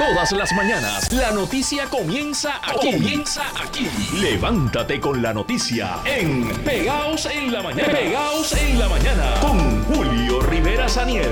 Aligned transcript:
Todas 0.00 0.32
las 0.32 0.50
mañanas, 0.54 1.12
la 1.12 1.30
noticia 1.30 1.84
comienza 1.84 2.54
aquí. 2.62 2.92
Comienza 2.92 3.42
aquí. 3.62 3.86
Levántate 4.18 4.98
con 4.98 5.20
la 5.20 5.34
noticia 5.34 5.98
en 6.06 6.48
Pegaos 6.64 7.26
en 7.26 7.52
la 7.52 7.62
Mañana. 7.62 7.92
Pegaos 7.92 8.50
en 8.54 8.78
la 8.78 8.88
Mañana 8.88 9.34
con 9.42 9.84
Julio 9.84 10.40
Rivera 10.40 10.88
Saniel. 10.88 11.28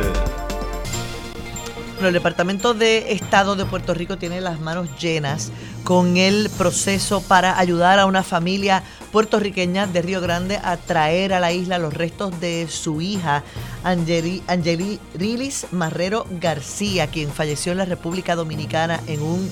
El 2.02 2.12
Departamento 2.12 2.74
de 2.74 3.10
Estado 3.12 3.56
de 3.56 3.64
Puerto 3.64 3.94
Rico 3.94 4.18
tiene 4.18 4.42
las 4.42 4.60
manos 4.60 4.86
llenas 5.00 5.50
con 5.82 6.18
el 6.18 6.50
proceso 6.58 7.22
para 7.22 7.58
ayudar 7.58 7.98
a 7.98 8.04
una 8.04 8.22
familia 8.22 8.84
puertorriqueña 9.12 9.86
de 9.86 10.02
Río 10.02 10.20
Grande 10.20 10.58
a 10.62 10.76
traer 10.76 11.32
a 11.32 11.40
la 11.40 11.52
isla 11.52 11.78
los 11.78 11.94
restos 11.94 12.38
de 12.40 12.66
su 12.68 13.00
hija, 13.00 13.42
Angeli, 13.84 14.42
Marrero 15.70 16.26
García, 16.40 17.06
quien 17.06 17.30
falleció 17.30 17.72
en 17.72 17.78
la 17.78 17.84
República 17.84 18.36
Dominicana 18.36 19.00
en 19.06 19.22
un 19.22 19.50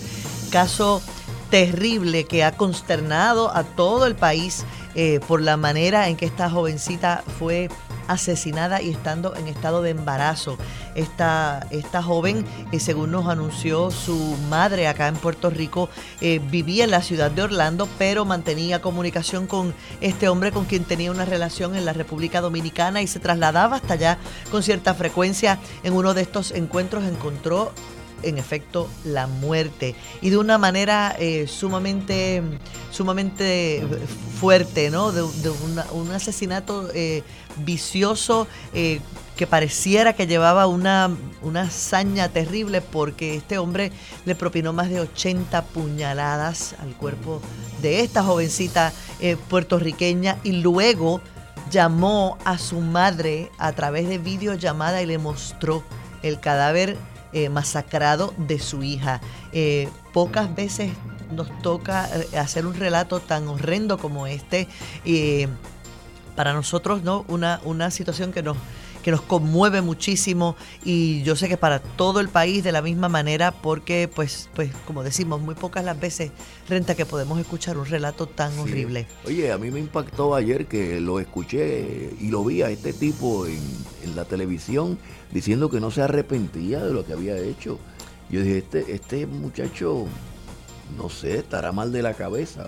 caso 0.50 1.02
terrible 1.50 2.24
que 2.24 2.45
ha 2.45 2.56
consternado 2.56 3.55
a 3.55 3.64
todo 3.64 4.06
el 4.06 4.14
país 4.14 4.64
eh, 4.95 5.20
por 5.27 5.41
la 5.42 5.56
manera 5.56 6.09
en 6.09 6.16
que 6.16 6.27
esta 6.27 6.50
jovencita 6.50 7.23
fue 7.38 7.69
asesinada 8.09 8.83
y 8.83 8.91
estando 8.91 9.34
en 9.37 9.48
estado 9.48 9.83
de 9.83 9.91
embarazo. 9.91 10.59
Esta, 10.95 11.66
esta 11.70 12.02
joven, 12.02 12.45
eh, 12.73 12.80
según 12.80 13.10
nos 13.10 13.27
anunció 13.27 13.91
su 13.91 14.37
madre 14.48 14.88
acá 14.88 15.09
en 15.09 15.16
Puerto 15.16 15.51
Rico, 15.51 15.88
eh, 16.20 16.41
vivía 16.50 16.84
en 16.84 16.91
la 16.91 17.02
ciudad 17.02 17.30
de 17.30 17.42
Orlando, 17.42 17.88
pero 17.98 18.24
mantenía 18.24 18.80
comunicación 18.80 19.47
con 19.47 19.74
este 20.00 20.28
hombre 20.28 20.52
con 20.52 20.64
quien 20.64 20.84
tenía 20.84 21.11
una 21.11 21.24
relación 21.24 21.77
en 21.77 21.84
la 21.84 21.92
República 21.92 22.41
Dominicana 22.41 23.02
y 23.02 23.06
se 23.06 23.20
trasladaba 23.20 23.77
hasta 23.77 23.95
allá 23.95 24.19
con 24.50 24.62
cierta 24.62 24.95
frecuencia. 24.95 25.59
En 25.83 25.92
uno 25.92 26.14
de 26.14 26.23
estos 26.23 26.52
encuentros 26.52 27.05
encontró 27.05 27.73
en 28.23 28.39
efecto 28.39 28.89
la 29.05 29.27
muerte 29.27 29.95
y 30.20 30.30
de 30.30 30.39
una 30.39 30.58
manera 30.58 31.14
eh, 31.19 31.47
sumamente 31.47 32.42
sumamente 32.91 33.86
fuerte 34.41 34.91
no 34.91 35.12
de, 35.12 35.23
un 35.23 36.11
asesinato 36.11 36.89
eh, 36.95 37.23
vicioso 37.64 38.46
eh, 38.74 39.00
que 39.36 39.46
pareciera 39.46 40.14
que 40.14 40.26
llevaba 40.26 40.66
una, 40.66 41.10
una 41.42 41.62
hazaña 41.62 42.28
terrible 42.28 42.80
porque 42.80 43.34
este 43.34 43.58
hombre 43.58 43.92
le 44.24 44.34
propinó 44.34 44.72
más 44.72 44.88
de 44.88 45.00
80 45.00 45.62
puñaladas 45.66 46.74
al 46.80 46.94
cuerpo 46.96 47.42
de 47.82 48.00
esta 48.00 48.22
jovencita 48.22 48.92
puertorriqueña 49.48 50.38
y 50.42 50.52
luego 50.52 51.20
llamó 51.70 52.38
a 52.44 52.58
su 52.58 52.80
madre 52.80 53.50
a 53.58 53.72
través 53.72 54.08
de 54.08 54.18
videollamada 54.18 55.02
y 55.02 55.06
le 55.06 55.18
mostró 55.18 55.82
el 56.22 56.40
cadáver 56.40 56.96
eh, 57.32 57.48
masacrado 57.48 58.32
de 58.38 58.58
su 58.58 58.82
hija. 58.82 59.20
Eh, 59.52 59.88
pocas 60.12 60.54
veces 60.54 60.92
nos 61.32 61.50
toca 61.60 62.08
eh, 62.32 62.38
hacer 62.38 62.66
un 62.66 62.74
relato 62.74 63.20
tan 63.20 63.48
horrendo 63.48 63.98
como 63.98 64.27
este. 64.27 64.68
Para 66.37 66.53
nosotros, 66.53 67.03
¿no? 67.03 67.25
Una, 67.29 67.61
una 67.65 67.91
situación 67.91 68.33
que 68.33 68.42
nos 68.42 68.56
que 69.03 69.12
nos 69.12 69.23
conmueve 69.23 69.83
muchísimo 69.83 70.56
y 70.84 71.23
yo 71.23 71.37
sé 71.37 71.48
que 71.48 71.56
para 71.56 71.79
todo 71.79 72.19
el 72.19 72.29
país 72.29 72.65
de 72.65 72.73
la 72.73 72.83
misma 72.83 73.09
manera 73.09 73.53
porque 73.53 74.11
pues 74.12 74.51
pues 74.53 74.73
como 74.84 75.05
decimos 75.05 75.41
muy 75.41 75.55
pocas 75.55 75.84
las 75.84 76.01
veces 76.01 76.33
renta 76.69 76.97
que 76.97 77.07
podemos 77.07 77.39
escuchar 77.39 77.79
un 77.79 77.87
relato 77.87 78.27
tan 78.27 78.59
horrible. 78.59 79.07
Oye, 79.25 79.53
a 79.53 79.59
mí 79.59 79.70
me 79.70 79.79
impactó 79.79 80.34
ayer 80.34 80.67
que 80.67 80.98
lo 80.98 81.20
escuché 81.20 82.17
y 82.20 82.31
lo 82.31 82.45
vi 82.45 82.62
a 82.62 82.70
este 82.70 82.92
tipo 82.92 83.47
en, 83.47 83.61
en 84.03 84.17
la 84.17 84.25
televisión 84.25 84.98
diciendo 85.31 85.70
que 85.70 85.79
no 85.79 85.92
se 85.92 86.03
arrepentía 86.03 86.84
de 86.84 86.92
lo 86.92 87.07
que 87.07 87.12
había 87.12 87.37
hecho. 87.39 87.79
Yo 88.29 88.41
dije, 88.41 88.59
este, 88.59 88.92
este 88.92 89.27
muchacho, 89.27 90.07
no 90.96 91.08
sé, 91.11 91.39
estará 91.39 91.70
mal 91.70 91.92
de 91.92 92.02
la 92.02 92.14
cabeza. 92.14 92.67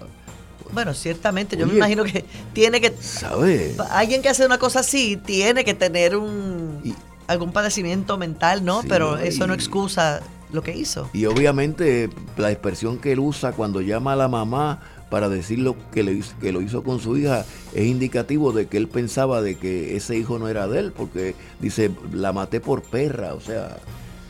Bueno, 0.72 0.94
ciertamente, 0.94 1.56
yo 1.56 1.66
me 1.66 1.74
imagino 1.74 2.04
que 2.04 2.24
tiene 2.52 2.80
que... 2.80 2.94
¿Sabe? 3.00 3.74
Alguien 3.90 4.22
que 4.22 4.28
hace 4.28 4.44
una 4.44 4.58
cosa 4.58 4.80
así 4.80 5.16
tiene 5.16 5.64
que 5.64 5.74
tener 5.74 6.16
un 6.16 6.94
algún 7.28 7.52
padecimiento 7.52 8.16
mental, 8.16 8.64
¿no? 8.64 8.82
Pero 8.88 9.18
eso 9.18 9.46
no 9.46 9.54
excusa 9.54 10.20
lo 10.50 10.62
que 10.62 10.76
hizo. 10.76 11.08
Y 11.12 11.26
obviamente 11.26 12.10
la 12.36 12.50
expresión 12.50 12.98
que 12.98 13.12
él 13.12 13.20
usa 13.20 13.52
cuando 13.52 13.82
llama 13.82 14.14
a 14.14 14.16
la 14.16 14.28
mamá 14.28 14.80
para 15.10 15.28
decir 15.28 15.58
lo 15.58 15.76
que, 15.90 16.02
le, 16.02 16.22
que 16.40 16.52
lo 16.52 16.60
hizo 16.60 16.82
con 16.82 17.00
su 17.00 17.16
hija 17.16 17.44
es 17.74 17.86
indicativo 17.86 18.52
de 18.52 18.66
que 18.66 18.76
él 18.78 18.88
pensaba 18.88 19.40
de 19.42 19.56
que 19.56 19.96
ese 19.96 20.16
hijo 20.16 20.38
no 20.38 20.48
era 20.48 20.66
de 20.68 20.80
él, 20.80 20.92
porque 20.92 21.34
dice, 21.60 21.90
la 22.12 22.32
maté 22.32 22.60
por 22.60 22.82
perra, 22.82 23.34
o 23.34 23.40
sea... 23.40 23.76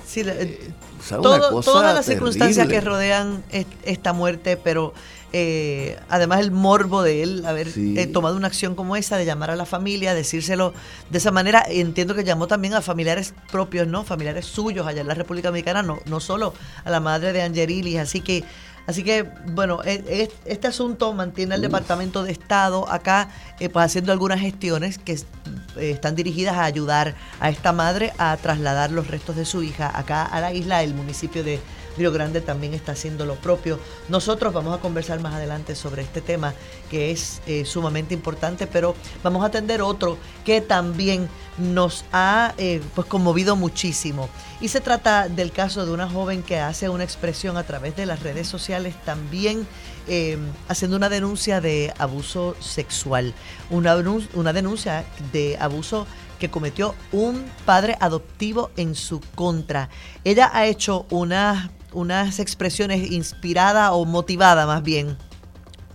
Sí, 0.07 0.23
eh, 0.25 0.71
todas 1.09 1.95
las 1.95 2.07
circunstancias 2.07 2.67
que 2.67 2.81
rodean 2.81 3.45
esta 3.85 4.13
muerte, 4.13 4.57
pero 4.57 4.95
eh, 5.33 5.99
además 6.09 6.41
el 6.41 6.51
morbo 6.51 7.03
de 7.03 7.23
él 7.23 7.47
haber 7.47 7.69
eh, 7.77 8.07
tomado 8.07 8.37
una 8.37 8.47
acción 8.47 8.75
como 8.75 8.97
esa, 8.97 9.17
de 9.17 9.25
llamar 9.25 9.51
a 9.51 9.57
la 9.57 9.67
familia, 9.67 10.15
decírselo 10.15 10.73
de 11.11 11.19
esa 11.19 11.31
manera, 11.31 11.65
entiendo 11.69 12.15
que 12.15 12.25
llamó 12.25 12.47
también 12.47 12.75
a 12.75 12.83
familiares 12.83 13.35
propios, 13.51 13.87
¿no? 13.87 14.05
Familiares 14.05 14.47
suyos 14.47 14.87
allá 14.87 15.01
en 15.01 15.09
la 15.09 15.15
República 15.15 15.49
Dominicana, 15.49 15.83
no, 15.83 15.99
no 16.07 16.21
solo 16.21 16.55
a 16.85 16.91
la 16.91 17.01
madre 17.01 17.33
de 17.33 17.43
Angelilis, 17.43 17.99
así 17.99 18.21
que 18.21 18.45
Así 18.89 19.05
que, 19.05 19.25
bueno, 19.53 19.81
e, 19.85 20.03
e, 20.07 20.31
este 20.47 20.67
asunto 20.67 21.13
mantiene 21.13 21.55
al 21.55 21.61
Departamento 21.61 22.23
de 22.23 22.33
Estado 22.33 22.91
acá 22.91 23.29
eh, 23.61 23.69
pues 23.69 23.85
haciendo 23.85 24.13
algunas 24.13 24.41
gestiones 24.41 24.97
que 24.97 25.13
eh, 25.13 25.91
están 25.91 26.17
dirigidas 26.17 26.57
a 26.57 26.65
ayudar 26.65 27.15
a 27.39 27.51
esta 27.51 27.75
madre 27.75 28.15
a 28.17 28.35
trasladar 28.39 28.91
los 28.91 29.09
restos 29.09 29.37
de 29.37 29.45
su 29.45 29.63
hija 29.63 29.93
acá 29.95 30.25
a 30.25 30.41
la 30.41 30.55
isla. 30.55 30.83
El 30.83 30.95
municipio 30.95 31.45
de 31.45 31.61
Río 31.99 32.13
Grande 32.13 32.41
también 32.41 32.75
está 32.75 32.93
haciendo 32.93 33.27
lo 33.27 33.35
propio. 33.35 33.79
Nosotros 34.09 34.55
vamos 34.55 34.77
a 34.77 34.81
conversar 34.81 35.21
más 35.21 35.35
adelante 35.35 35.75
sobre 35.75 36.03
este 36.03 36.21
tema 36.21 36.55
que 36.91 37.11
es 37.11 37.43
eh, 37.47 37.65
sumamente 37.65 38.15
importante, 38.15 38.67
pero 38.67 38.95
vamos 39.23 39.43
a 39.43 39.47
atender 39.47 39.83
otro 39.83 40.17
que 40.45 40.61
también 40.61 41.29
nos 41.59 42.05
ha 42.13 42.55
eh, 42.57 42.81
pues 42.95 43.07
conmovido 43.07 43.57
muchísimo. 43.57 44.29
Y 44.61 44.69
se 44.69 44.81
trata 44.81 45.29
del 45.29 45.53
caso 45.53 45.85
de 45.85 45.93
una 45.93 46.09
joven 46.09 46.43
que 46.43 46.59
hace 46.59 46.89
una 46.89 47.05
expresión 47.05 47.57
a 47.57 47.65
través 47.65 47.97
de 47.97 48.07
las 48.07 48.23
redes 48.23 48.47
sociales 48.47 48.95
también 49.05 49.67
eh, 50.07 50.39
haciendo 50.69 50.97
una 50.97 51.09
denuncia 51.09 51.61
de 51.61 51.93
abuso 51.99 52.57
sexual, 52.61 53.35
una, 53.71 53.97
una 54.35 54.53
denuncia 54.53 55.05
de 55.33 55.59
abuso 55.61 56.07
que 56.39 56.51
cometió 56.51 56.95
un 57.13 57.45
padre 57.67 57.97
adoptivo 58.01 58.71
en 58.77 58.95
su 58.95 59.21
contra. 59.35 59.91
Ella 60.25 60.51
ha 60.53 60.67
hecho 60.67 61.07
unas, 61.11 61.69
unas 61.93 62.39
expresiones 62.39 63.11
inspiradas 63.11 63.91
o 63.93 64.05
motivadas 64.05 64.67
más 64.67 64.83
bien 64.83 65.17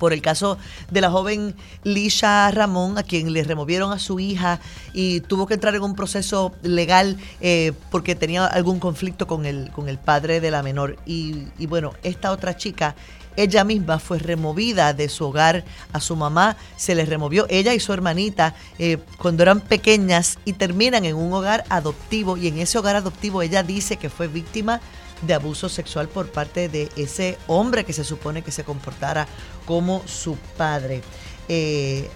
por 0.04 0.12
el 0.12 0.22
caso 0.22 0.58
de 0.92 1.00
la 1.00 1.10
joven 1.10 1.56
Lisha 1.86 2.52
Ramón, 2.52 2.98
a 2.98 3.04
quien 3.04 3.32
le 3.32 3.42
removieron 3.42 3.94
a 3.94 4.00
su 4.00 4.20
hija 4.20 4.60
y 4.92 5.22
tuvo 5.22 5.48
que 5.48 5.54
entrar 5.54 5.76
en 5.76 5.82
un 5.82 5.96
proceso 5.96 6.52
legal 6.62 7.16
eh, 7.40 7.72
porque 7.90 8.14
tenía 8.14 8.46
algún 8.46 8.80
conflicto 8.80 9.28
con 9.28 9.46
el, 9.46 9.72
con 9.72 9.88
el 9.88 9.98
padre 9.98 10.42
de 10.42 10.52
la 10.52 10.62
menor. 10.62 10.98
Y, 11.06 11.48
bueno, 11.68 11.94
esta 12.04 12.34
otra 12.34 12.58
chica 12.58 12.96
ella 13.38 13.64
misma 13.64 13.98
fue 13.98 14.20
removida 14.20 14.94
de 14.94 15.08
su 15.08 15.26
hogar 15.26 15.64
a 15.94 16.02
su 16.02 16.18
mamá, 16.18 16.58
se 16.76 16.96
le 16.96 17.06
removió 17.06 17.46
ella 17.50 17.74
y 17.74 17.80
su 17.80 17.94
hermanita 17.94 18.56
eh, 18.80 18.98
cuando 19.18 19.42
eran 19.42 19.62
pequeñas 19.62 20.38
y 20.44 20.52
terminan 20.52 21.06
en 21.06 21.16
un 21.16 21.32
hogar 21.32 21.64
adoptivo 21.70 22.36
y 22.36 22.50
en 22.50 22.60
ese 22.60 22.78
hogar 22.78 22.98
adoptivo 22.98 23.42
ella 23.42 23.64
dice 23.64 23.96
que 23.96 24.10
fue 24.10 24.28
víctima 24.28 24.82
abuso 25.32 25.70
sexual 25.70 26.10
por 26.10 26.32
parte 26.32 26.68
de 26.68 26.90
ese 26.98 27.38
hombre 27.48 27.84
que 27.86 27.94
se 27.94 28.04
supone 28.04 28.42
que 28.42 28.52
se 28.52 28.64
comportara 28.64 29.28
como 29.66 30.02
su 30.08 30.36
padre. 30.58 31.02
Eh, 31.48 32.10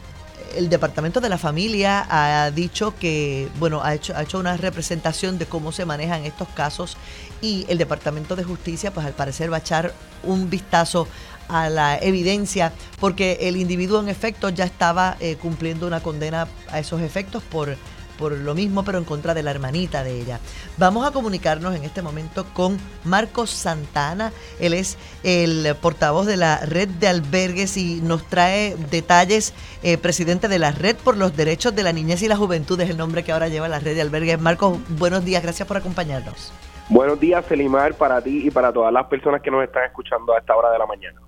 el 0.55 0.69
Departamento 0.69 1.19
de 1.19 1.29
la 1.29 1.37
Familia 1.37 2.05
ha 2.09 2.51
dicho 2.51 2.93
que, 2.97 3.49
bueno, 3.59 3.81
ha 3.83 3.93
hecho, 3.93 4.15
ha 4.15 4.23
hecho 4.23 4.39
una 4.39 4.57
representación 4.57 5.37
de 5.37 5.45
cómo 5.45 5.71
se 5.71 5.85
manejan 5.85 6.25
estos 6.25 6.47
casos 6.49 6.97
y 7.41 7.65
el 7.69 7.77
Departamento 7.77 8.35
de 8.35 8.43
Justicia, 8.43 8.91
pues 8.93 9.05
al 9.05 9.13
parecer 9.13 9.51
va 9.51 9.57
a 9.57 9.59
echar 9.59 9.93
un 10.23 10.49
vistazo 10.49 11.07
a 11.47 11.69
la 11.69 11.97
evidencia, 11.97 12.73
porque 12.99 13.37
el 13.41 13.55
individuo 13.55 13.99
en 14.01 14.09
efecto 14.09 14.49
ya 14.49 14.65
estaba 14.65 15.17
eh, 15.19 15.37
cumpliendo 15.37 15.87
una 15.87 16.01
condena 16.01 16.47
a 16.69 16.79
esos 16.79 17.01
efectos 17.01 17.43
por 17.43 17.77
por 18.17 18.31
lo 18.31 18.55
mismo, 18.55 18.83
pero 18.83 18.97
en 18.97 19.03
contra 19.03 19.33
de 19.33 19.43
la 19.43 19.51
hermanita 19.51 20.03
de 20.03 20.19
ella. 20.19 20.39
Vamos 20.77 21.07
a 21.07 21.11
comunicarnos 21.11 21.75
en 21.75 21.83
este 21.83 22.01
momento 22.01 22.45
con 22.53 22.77
Marcos 23.03 23.49
Santana. 23.49 24.31
Él 24.59 24.73
es 24.73 24.97
el 25.23 25.75
portavoz 25.81 26.25
de 26.25 26.37
la 26.37 26.57
red 26.65 26.87
de 26.87 27.07
albergues 27.07 27.77
y 27.77 28.01
nos 28.01 28.23
trae 28.27 28.75
detalles, 28.91 29.53
eh, 29.83 29.97
presidente 29.97 30.47
de 30.47 30.59
la 30.59 30.71
red 30.71 30.95
por 30.95 31.17
los 31.17 31.35
derechos 31.35 31.75
de 31.75 31.83
la 31.83 31.93
niñez 31.93 32.21
y 32.21 32.27
la 32.27 32.37
juventud, 32.37 32.79
es 32.81 32.89
el 32.89 32.97
nombre 32.97 33.23
que 33.23 33.31
ahora 33.31 33.47
lleva 33.47 33.67
la 33.67 33.79
red 33.79 33.95
de 33.95 34.01
albergues. 34.01 34.39
Marcos, 34.39 34.79
buenos 34.97 35.23
días, 35.23 35.43
gracias 35.43 35.67
por 35.67 35.77
acompañarnos. 35.77 36.51
Buenos 36.89 37.19
días, 37.19 37.45
Selimar, 37.45 37.95
para 37.95 38.21
ti 38.21 38.47
y 38.47 38.51
para 38.51 38.71
todas 38.71 38.93
las 38.93 39.07
personas 39.07 39.41
que 39.41 39.51
nos 39.51 39.63
están 39.63 39.83
escuchando 39.83 40.33
a 40.33 40.39
esta 40.39 40.55
hora 40.55 40.71
de 40.71 40.79
la 40.79 40.85
mañana. 40.85 41.26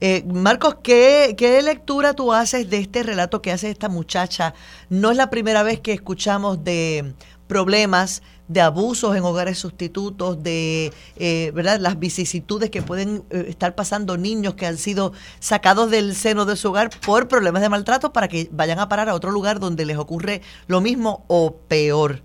Eh, 0.00 0.24
Marcos, 0.26 0.76
¿qué, 0.82 1.34
¿qué, 1.38 1.62
lectura 1.62 2.12
tú 2.12 2.32
haces 2.32 2.68
de 2.68 2.78
este 2.78 3.02
relato 3.02 3.40
que 3.40 3.52
hace 3.52 3.70
esta 3.70 3.88
muchacha? 3.88 4.54
No 4.90 5.10
es 5.10 5.16
la 5.16 5.30
primera 5.30 5.62
vez 5.62 5.80
que 5.80 5.92
escuchamos 5.92 6.62
de 6.64 7.14
problemas 7.46 8.22
de 8.48 8.60
abusos 8.60 9.16
en 9.16 9.24
hogares 9.24 9.58
sustitutos, 9.58 10.42
de 10.42 10.92
eh, 11.16 11.50
¿verdad? 11.54 11.80
las 11.80 11.98
vicisitudes 11.98 12.70
que 12.70 12.82
pueden 12.82 13.24
eh, 13.30 13.46
estar 13.48 13.74
pasando 13.74 14.16
niños 14.16 14.54
que 14.54 14.66
han 14.66 14.76
sido 14.76 15.12
sacados 15.40 15.90
del 15.90 16.14
seno 16.14 16.44
de 16.44 16.56
su 16.56 16.68
hogar 16.68 16.90
por 17.04 17.28
problemas 17.28 17.62
de 17.62 17.68
maltrato 17.68 18.12
para 18.12 18.28
que 18.28 18.48
vayan 18.52 18.78
a 18.78 18.88
parar 18.88 19.08
a 19.08 19.14
otro 19.14 19.30
lugar 19.30 19.58
donde 19.60 19.84
les 19.84 19.96
ocurre 19.96 20.42
lo 20.66 20.80
mismo 20.80 21.24
o 21.28 21.56
peor. 21.56 22.22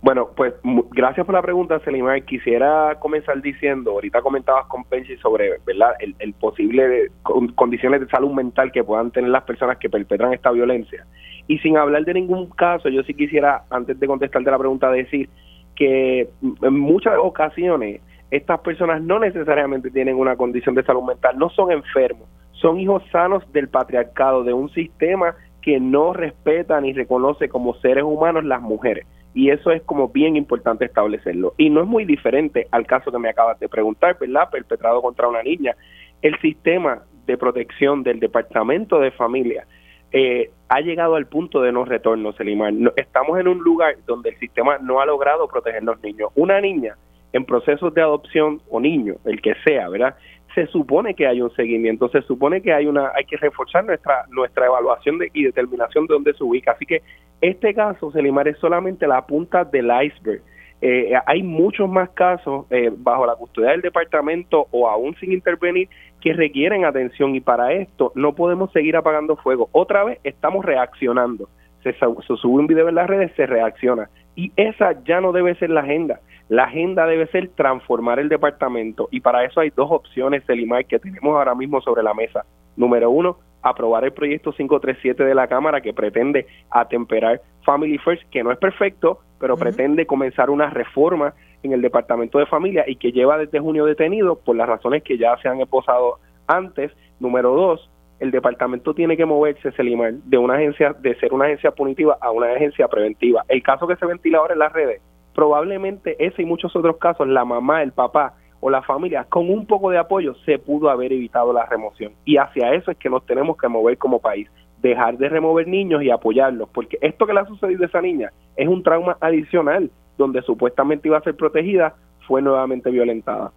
Bueno, 0.00 0.28
pues 0.36 0.54
gracias 0.92 1.26
por 1.26 1.34
la 1.34 1.42
pregunta, 1.42 1.80
Selimar. 1.80 2.22
Quisiera 2.22 2.96
comenzar 3.00 3.42
diciendo, 3.42 3.90
ahorita 3.92 4.22
comentabas 4.22 4.66
con 4.66 4.84
Pensi 4.84 5.16
sobre 5.16 5.58
verdad 5.66 5.90
el, 5.98 6.32
posible 6.34 7.10
condiciones 7.56 8.00
de 8.00 8.06
salud 8.06 8.30
mental 8.30 8.70
que 8.70 8.84
puedan 8.84 9.10
tener 9.10 9.30
las 9.30 9.42
personas 9.42 9.76
que 9.78 9.90
perpetran 9.90 10.32
esta 10.32 10.52
violencia. 10.52 11.04
Y 11.48 11.58
sin 11.58 11.76
hablar 11.76 12.04
de 12.04 12.14
ningún 12.14 12.48
caso, 12.50 12.88
yo 12.88 13.02
sí 13.02 13.14
quisiera, 13.14 13.64
antes 13.70 13.98
de 13.98 14.06
contestarte 14.06 14.48
la 14.50 14.58
pregunta, 14.58 14.88
decir 14.90 15.28
que 15.74 16.28
en 16.62 16.78
muchas 16.78 17.14
ocasiones 17.20 18.00
estas 18.30 18.60
personas 18.60 19.02
no 19.02 19.18
necesariamente 19.18 19.90
tienen 19.90 20.16
una 20.16 20.36
condición 20.36 20.76
de 20.76 20.84
salud 20.84 21.02
mental, 21.02 21.36
no 21.38 21.50
son 21.50 21.72
enfermos, 21.72 22.28
son 22.52 22.78
hijos 22.78 23.02
sanos 23.10 23.42
del 23.52 23.68
patriarcado, 23.68 24.44
de 24.44 24.52
un 24.52 24.68
sistema 24.70 25.34
que 25.60 25.80
no 25.80 26.12
respeta 26.12 26.80
ni 26.80 26.92
reconoce 26.92 27.48
como 27.48 27.74
seres 27.80 28.04
humanos 28.04 28.44
las 28.44 28.60
mujeres 28.60 29.06
y 29.38 29.50
eso 29.50 29.70
es 29.70 29.82
como 29.82 30.08
bien 30.08 30.34
importante 30.34 30.84
establecerlo. 30.84 31.54
Y 31.58 31.70
no 31.70 31.82
es 31.82 31.86
muy 31.86 32.04
diferente 32.04 32.66
al 32.72 32.84
caso 32.86 33.12
que 33.12 33.20
me 33.20 33.28
acabas 33.28 33.56
de 33.60 33.68
preguntar, 33.68 34.18
¿verdad? 34.18 34.50
Perpetrado 34.50 35.00
contra 35.00 35.28
una 35.28 35.44
niña. 35.44 35.76
El 36.20 36.36
sistema 36.40 37.04
de 37.24 37.38
protección 37.38 38.02
del 38.02 38.18
Departamento 38.18 38.98
de 38.98 39.12
Familia 39.12 39.64
eh, 40.10 40.50
ha 40.68 40.80
llegado 40.80 41.14
al 41.14 41.28
punto 41.28 41.62
de 41.62 41.70
no 41.70 41.84
retorno, 41.84 42.32
Selimar. 42.32 42.72
estamos 42.96 43.38
en 43.38 43.46
un 43.46 43.58
lugar 43.58 43.94
donde 44.08 44.30
el 44.30 44.38
sistema 44.40 44.78
no 44.78 45.00
ha 45.00 45.06
logrado 45.06 45.46
proteger 45.46 45.82
a 45.82 45.84
los 45.84 46.02
niños. 46.02 46.32
Una 46.34 46.60
niña 46.60 46.96
en 47.32 47.44
procesos 47.44 47.94
de 47.94 48.02
adopción 48.02 48.60
o 48.68 48.80
niño, 48.80 49.18
el 49.24 49.40
que 49.40 49.54
sea, 49.64 49.88
¿verdad? 49.88 50.16
Se 50.58 50.66
supone 50.66 51.14
que 51.14 51.24
hay 51.24 51.40
un 51.40 51.52
seguimiento, 51.54 52.08
se 52.08 52.20
supone 52.22 52.60
que 52.60 52.72
hay 52.72 52.86
una, 52.86 53.12
hay 53.14 53.24
que 53.26 53.36
reforzar 53.36 53.84
nuestra 53.84 54.24
nuestra 54.30 54.66
evaluación 54.66 55.18
de, 55.18 55.30
y 55.32 55.44
determinación 55.44 56.08
de 56.08 56.14
dónde 56.14 56.34
se 56.34 56.42
ubica. 56.42 56.72
Así 56.72 56.84
que 56.84 57.00
este 57.40 57.72
caso, 57.74 58.10
Selimar, 58.10 58.48
es 58.48 58.58
solamente 58.58 59.06
la 59.06 59.24
punta 59.24 59.62
del 59.62 59.88
iceberg. 60.02 60.42
Eh, 60.80 61.12
hay 61.26 61.44
muchos 61.44 61.88
más 61.88 62.10
casos 62.10 62.66
eh, 62.70 62.90
bajo 62.92 63.24
la 63.24 63.36
custodia 63.36 63.70
del 63.70 63.82
departamento 63.82 64.66
o 64.72 64.88
aún 64.88 65.14
sin 65.20 65.30
intervenir 65.32 65.88
que 66.20 66.32
requieren 66.32 66.84
atención 66.84 67.36
y 67.36 67.40
para 67.40 67.72
esto 67.72 68.10
no 68.16 68.34
podemos 68.34 68.72
seguir 68.72 68.96
apagando 68.96 69.36
fuego. 69.36 69.68
Otra 69.70 70.02
vez 70.02 70.18
estamos 70.24 70.64
reaccionando. 70.64 71.48
Se, 71.84 71.92
se 71.92 72.36
sube 72.36 72.60
un 72.60 72.66
video 72.66 72.88
en 72.88 72.96
las 72.96 73.06
redes, 73.06 73.30
se 73.36 73.46
reacciona. 73.46 74.10
Y 74.34 74.50
esa 74.56 75.04
ya 75.04 75.20
no 75.20 75.30
debe 75.30 75.54
ser 75.54 75.70
la 75.70 75.82
agenda. 75.82 76.18
La 76.48 76.64
agenda 76.64 77.06
debe 77.06 77.26
ser 77.26 77.48
transformar 77.48 78.18
el 78.18 78.30
departamento 78.30 79.08
y 79.10 79.20
para 79.20 79.44
eso 79.44 79.60
hay 79.60 79.70
dos 79.70 79.90
opciones, 79.90 80.44
Selimar, 80.44 80.86
que 80.86 80.98
tenemos 80.98 81.36
ahora 81.36 81.54
mismo 81.54 81.82
sobre 81.82 82.02
la 82.02 82.14
mesa. 82.14 82.46
Número 82.74 83.10
uno, 83.10 83.36
aprobar 83.60 84.04
el 84.04 84.12
proyecto 84.12 84.52
537 84.52 85.24
de 85.24 85.34
la 85.34 85.46
Cámara 85.46 85.82
que 85.82 85.92
pretende 85.92 86.46
atemperar 86.70 87.42
Family 87.64 87.98
First, 87.98 88.22
que 88.30 88.42
no 88.42 88.50
es 88.50 88.56
perfecto, 88.56 89.18
pero 89.38 89.58
pretende 89.58 90.06
comenzar 90.06 90.48
una 90.48 90.70
reforma 90.70 91.34
en 91.62 91.72
el 91.72 91.82
Departamento 91.82 92.38
de 92.38 92.46
Familia 92.46 92.84
y 92.86 92.96
que 92.96 93.12
lleva 93.12 93.36
desde 93.36 93.60
junio 93.60 93.84
detenido 93.84 94.38
por 94.38 94.56
las 94.56 94.68
razones 94.68 95.02
que 95.02 95.18
ya 95.18 95.36
se 95.42 95.48
han 95.48 95.60
esposado 95.60 96.18
antes. 96.46 96.92
Número 97.20 97.54
dos, 97.54 97.90
el 98.20 98.30
departamento 98.30 98.94
tiene 98.94 99.18
que 99.18 99.26
moverse, 99.26 99.70
Selimar, 99.72 100.14
de 100.14 100.38
una 100.38 100.54
agencia, 100.54 100.94
de 100.98 101.14
ser 101.16 101.34
una 101.34 101.44
agencia 101.44 101.72
punitiva 101.72 102.16
a 102.22 102.30
una 102.30 102.52
agencia 102.52 102.88
preventiva. 102.88 103.44
El 103.48 103.62
caso 103.62 103.86
que 103.86 103.96
se 103.96 104.06
ventila 104.06 104.38
ahora 104.38 104.54
en 104.54 104.60
las 104.60 104.72
redes 104.72 105.02
probablemente 105.38 106.16
ese 106.18 106.42
y 106.42 106.44
muchos 106.44 106.74
otros 106.74 106.96
casos, 106.96 107.28
la 107.28 107.44
mamá, 107.44 107.84
el 107.84 107.92
papá 107.92 108.34
o 108.58 108.70
la 108.70 108.82
familia, 108.82 109.22
con 109.22 109.48
un 109.48 109.66
poco 109.66 109.88
de 109.88 109.96
apoyo, 109.96 110.34
se 110.44 110.58
pudo 110.58 110.90
haber 110.90 111.12
evitado 111.12 111.52
la 111.52 111.64
remoción. 111.64 112.10
Y 112.24 112.38
hacia 112.38 112.74
eso 112.74 112.90
es 112.90 112.96
que 112.96 113.08
nos 113.08 113.24
tenemos 113.24 113.56
que 113.56 113.68
mover 113.68 113.98
como 113.98 114.18
país. 114.18 114.50
Dejar 114.82 115.16
de 115.16 115.28
remover 115.28 115.68
niños 115.68 116.02
y 116.02 116.10
apoyarlos, 116.10 116.68
porque 116.70 116.98
esto 117.00 117.24
que 117.24 117.34
le 117.34 117.38
ha 117.38 117.46
sucedido 117.46 117.84
a 117.84 117.86
esa 117.86 118.00
niña 118.00 118.32
es 118.56 118.66
un 118.66 118.82
trauma 118.82 119.16
adicional, 119.20 119.92
donde 120.16 120.42
supuestamente 120.42 121.06
iba 121.06 121.18
a 121.18 121.22
ser 121.22 121.36
protegida, 121.36 121.94
fue 122.26 122.42
nuevamente 122.42 122.90
violentada. 122.90 123.52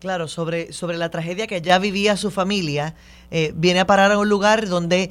Claro, 0.00 0.26
sobre, 0.26 0.72
sobre 0.72 0.96
la 0.96 1.10
tragedia 1.10 1.46
que 1.46 1.60
ya 1.60 1.78
vivía 1.78 2.16
su 2.16 2.32
familia, 2.32 2.96
eh, 3.30 3.52
viene 3.54 3.78
a 3.78 3.86
parar 3.86 4.10
a 4.10 4.18
un 4.18 4.28
lugar 4.28 4.66
donde 4.66 5.10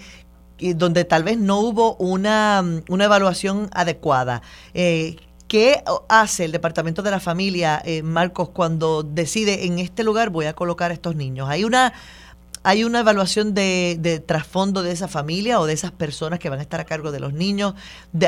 donde 0.75 1.05
tal 1.05 1.23
vez 1.23 1.37
no 1.37 1.61
hubo 1.61 1.95
una, 1.95 2.61
una 2.89 3.05
evaluación 3.05 3.69
adecuada. 3.71 4.41
Eh, 4.73 5.15
¿Qué 5.49 5.83
hace 6.09 6.45
el 6.45 6.51
Departamento 6.51 7.01
de 7.01 7.09
la 7.09 7.19
Familia, 7.19 7.81
eh, 7.83 8.03
Marcos, 8.03 8.49
cuando 8.49 9.01
decide 9.01 9.65
en 9.65 9.79
este 9.79 10.03
lugar 10.03 10.29
voy 10.29 10.45
a 10.45 10.53
colocar 10.53 10.91
a 10.91 10.93
estos 10.93 11.15
niños? 11.15 11.49
¿Hay 11.49 11.63
una, 11.63 11.91
hay 12.61 12.83
una 12.83 12.99
evaluación 12.99 13.55
de, 13.55 14.23
trasfondo 14.27 14.83
de 14.83 14.91
esa 14.91 15.07
familia 15.07 15.59
o 15.59 15.65
de 15.65 15.73
esas 15.73 15.91
personas 15.91 16.37
que 16.37 16.51
van 16.51 16.59
a 16.59 16.61
estar 16.61 16.79
a 16.79 16.85
cargo 16.85 17.11
de 17.11 17.19
los 17.19 17.33
niños? 17.33 17.73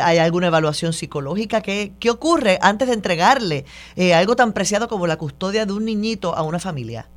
¿Hay 0.02 0.18
alguna 0.18 0.48
evaluación 0.48 0.94
psicológica? 0.94 1.62
¿Qué, 1.62 1.94
qué 2.00 2.10
ocurre 2.10 2.58
antes 2.60 2.88
de 2.88 2.96
entregarle 2.96 3.66
eh, 3.96 4.16
algo 4.16 4.36
tan 4.36 4.52
preciado 4.52 4.88
como 4.88 5.06
la 5.06 5.18
custodia 5.18 5.68
de 5.68 5.74
un 5.74 5.86
niñito 5.86 6.36
a 6.36 6.42
una 6.42 6.58
familia? 6.58 7.08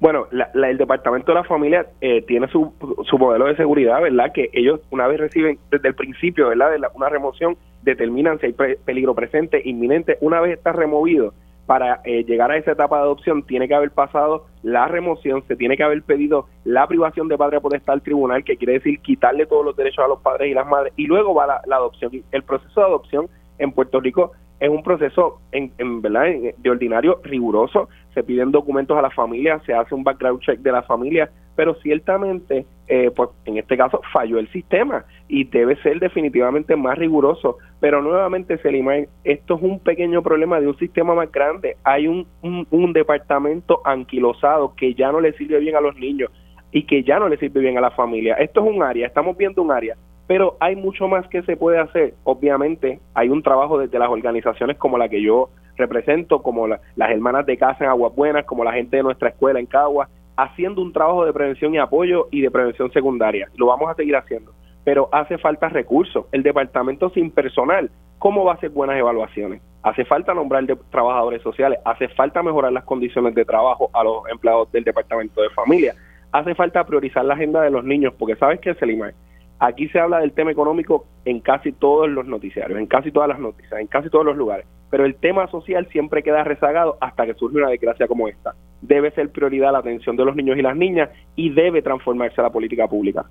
Bueno, 0.00 0.26
el 0.30 0.78
Departamento 0.78 1.32
de 1.32 1.38
la 1.38 1.44
Familia 1.44 1.86
eh, 2.00 2.22
tiene 2.22 2.48
su, 2.48 2.72
su 3.04 3.18
modelo 3.18 3.46
de 3.46 3.56
seguridad, 3.56 4.02
¿verdad? 4.02 4.32
Que 4.32 4.50
ellos 4.52 4.80
una 4.90 5.06
vez 5.06 5.18
reciben 5.18 5.58
desde 5.70 5.88
el 5.88 5.94
principio, 5.94 6.48
¿verdad? 6.48 6.70
De 6.72 6.80
una 6.94 7.08
remoción, 7.08 7.56
determinan 7.82 8.38
si 8.38 8.46
hay 8.46 8.76
peligro 8.84 9.14
presente, 9.14 9.62
inminente. 9.64 10.18
Una 10.20 10.40
vez 10.40 10.58
está 10.58 10.72
removido, 10.72 11.32
para 11.66 12.00
eh, 12.04 12.24
llegar 12.24 12.50
a 12.50 12.56
esa 12.56 12.72
etapa 12.72 12.96
de 12.96 13.02
adopción 13.02 13.42
tiene 13.42 13.66
que 13.66 13.74
haber 13.74 13.90
pasado 13.90 14.46
la 14.62 14.86
remoción, 14.86 15.42
se 15.48 15.56
tiene 15.56 15.76
que 15.76 15.82
haber 15.82 16.02
pedido 16.02 16.46
la 16.64 16.86
privación 16.86 17.28
de 17.28 17.36
padre 17.36 17.60
potestad 17.60 17.94
al 17.94 18.02
tribunal, 18.02 18.44
que 18.44 18.56
quiere 18.56 18.74
decir 18.74 19.00
quitarle 19.00 19.46
todos 19.46 19.64
los 19.64 19.76
derechos 19.76 20.04
a 20.04 20.08
los 20.08 20.20
padres 20.20 20.50
y 20.50 20.54
las 20.54 20.66
madres, 20.66 20.92
y 20.96 21.06
luego 21.06 21.34
va 21.34 21.46
la, 21.46 21.60
la 21.66 21.76
adopción. 21.76 22.12
El 22.30 22.42
proceso 22.44 22.80
de 22.80 22.86
adopción 22.86 23.28
en 23.58 23.72
Puerto 23.72 24.00
Rico 24.00 24.32
es 24.60 24.68
un 24.68 24.82
proceso 24.82 25.40
en, 25.52 25.72
en, 25.78 26.02
verdad 26.02 26.26
de 26.56 26.70
ordinario 26.70 27.20
riguroso 27.22 27.88
se 28.14 28.22
piden 28.22 28.50
documentos 28.50 28.96
a 28.96 29.02
la 29.02 29.10
familia 29.10 29.60
se 29.66 29.74
hace 29.74 29.94
un 29.94 30.04
background 30.04 30.40
check 30.40 30.60
de 30.60 30.72
la 30.72 30.82
familia 30.82 31.30
pero 31.56 31.74
ciertamente 31.76 32.66
eh, 32.86 33.10
pues 33.16 33.30
en 33.46 33.56
este 33.56 33.76
caso 33.76 34.00
falló 34.12 34.38
el 34.38 34.48
sistema 34.52 35.04
y 35.26 35.44
debe 35.44 35.74
ser 35.82 35.98
definitivamente 35.98 36.76
más 36.76 36.96
riguroso. 36.98 37.56
Pero 37.80 38.00
nuevamente 38.02 38.58
Selima 38.58 38.94
esto 39.24 39.56
es 39.56 39.62
un 39.62 39.80
pequeño 39.80 40.22
problema 40.22 40.60
de 40.60 40.68
un 40.68 40.78
sistema 40.78 41.14
más 41.14 41.32
grande. 41.32 41.76
Hay 41.82 42.06
un, 42.06 42.26
un, 42.42 42.66
un 42.70 42.92
departamento 42.92 43.80
anquilosado 43.84 44.74
que 44.76 44.94
ya 44.94 45.10
no 45.10 45.20
le 45.20 45.32
sirve 45.32 45.58
bien 45.58 45.74
a 45.74 45.80
los 45.80 45.96
niños 45.96 46.30
y 46.70 46.84
que 46.84 47.02
ya 47.02 47.18
no 47.18 47.28
le 47.28 47.38
sirve 47.38 47.60
bien 47.60 47.78
a 47.78 47.80
la 47.80 47.90
familia. 47.90 48.34
Esto 48.34 48.60
es 48.60 48.74
un 48.74 48.82
área 48.82 49.06
estamos 49.06 49.36
viendo 49.36 49.62
un 49.62 49.72
área 49.72 49.96
pero 50.26 50.56
hay 50.60 50.76
mucho 50.76 51.08
más 51.08 51.26
que 51.28 51.42
se 51.42 51.56
puede 51.56 51.78
hacer. 51.78 52.14
Obviamente 52.24 53.00
hay 53.14 53.28
un 53.28 53.42
trabajo 53.42 53.78
desde 53.78 53.98
las 53.98 54.08
organizaciones 54.08 54.76
como 54.76 54.98
la 54.98 55.08
que 55.08 55.22
yo 55.22 55.50
represento, 55.76 56.42
como 56.42 56.66
las 56.66 56.80
hermanas 56.96 57.46
de 57.46 57.56
casa 57.56 57.84
en 57.84 57.90
Aguas 57.90 58.14
Buenas, 58.14 58.44
como 58.44 58.64
la 58.64 58.72
gente 58.72 58.96
de 58.96 59.02
nuestra 59.02 59.28
escuela 59.28 59.60
en 59.60 59.66
Cagua, 59.66 60.08
haciendo 60.36 60.82
un 60.82 60.92
trabajo 60.92 61.24
de 61.24 61.32
prevención 61.32 61.74
y 61.74 61.78
apoyo 61.78 62.28
y 62.30 62.40
de 62.40 62.50
prevención 62.50 62.90
secundaria. 62.92 63.48
Lo 63.56 63.66
vamos 63.66 63.90
a 63.90 63.94
seguir 63.94 64.16
haciendo, 64.16 64.52
pero 64.84 65.08
hace 65.12 65.38
falta 65.38 65.68
recursos. 65.68 66.26
El 66.32 66.42
departamento 66.42 67.10
sin 67.10 67.30
personal, 67.30 67.90
¿cómo 68.18 68.44
va 68.44 68.52
a 68.52 68.54
hacer 68.56 68.70
buenas 68.70 68.96
evaluaciones? 68.96 69.62
Hace 69.82 70.04
falta 70.04 70.34
nombrar 70.34 70.64
de 70.64 70.76
trabajadores 70.90 71.42
sociales, 71.42 71.78
hace 71.84 72.08
falta 72.08 72.42
mejorar 72.42 72.72
las 72.72 72.84
condiciones 72.84 73.34
de 73.34 73.44
trabajo 73.44 73.90
a 73.92 74.02
los 74.02 74.28
empleados 74.28 74.70
del 74.72 74.82
departamento 74.82 75.40
de 75.40 75.50
familia, 75.50 75.94
hace 76.32 76.54
falta 76.54 76.84
priorizar 76.84 77.24
la 77.24 77.34
agenda 77.34 77.62
de 77.62 77.70
los 77.70 77.84
niños, 77.84 78.12
porque 78.18 78.34
sabes 78.36 78.60
que 78.60 78.74
Selimar, 78.74 79.14
Aquí 79.58 79.88
se 79.88 79.98
habla 79.98 80.18
del 80.18 80.32
tema 80.32 80.50
económico 80.50 81.06
en 81.24 81.40
casi 81.40 81.72
todos 81.72 82.08
los 82.08 82.26
noticiarios, 82.26 82.78
en 82.78 82.86
casi 82.86 83.10
todas 83.10 83.28
las 83.28 83.38
noticias, 83.38 83.80
en 83.80 83.86
casi 83.86 84.10
todos 84.10 84.24
los 84.24 84.36
lugares, 84.36 84.66
pero 84.90 85.04
el 85.06 85.14
tema 85.16 85.48
social 85.50 85.88
siempre 85.90 86.22
queda 86.22 86.44
rezagado 86.44 86.98
hasta 87.00 87.24
que 87.26 87.34
surge 87.34 87.56
una 87.56 87.70
desgracia 87.70 88.06
como 88.06 88.28
esta. 88.28 88.54
Debe 88.82 89.10
ser 89.12 89.30
prioridad 89.30 89.72
la 89.72 89.78
atención 89.78 90.16
de 90.16 90.24
los 90.24 90.36
niños 90.36 90.58
y 90.58 90.62
las 90.62 90.76
niñas 90.76 91.10
y 91.34 91.50
debe 91.50 91.82
transformarse 91.82 92.42
la 92.42 92.50
política 92.50 92.86
pública. 92.86 93.24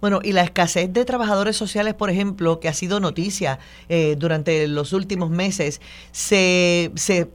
Bueno, 0.00 0.20
y 0.22 0.32
la 0.32 0.42
escasez 0.42 0.92
de 0.92 1.04
trabajadores 1.04 1.56
sociales, 1.56 1.94
por 1.94 2.08
ejemplo, 2.08 2.60
que 2.60 2.68
ha 2.68 2.72
sido 2.72 3.00
noticia 3.00 3.58
eh, 3.88 4.14
durante 4.16 4.68
los 4.68 4.92
últimos 4.92 5.28
meses, 5.28 5.80
se, 6.12 6.92
se, 6.94 7.28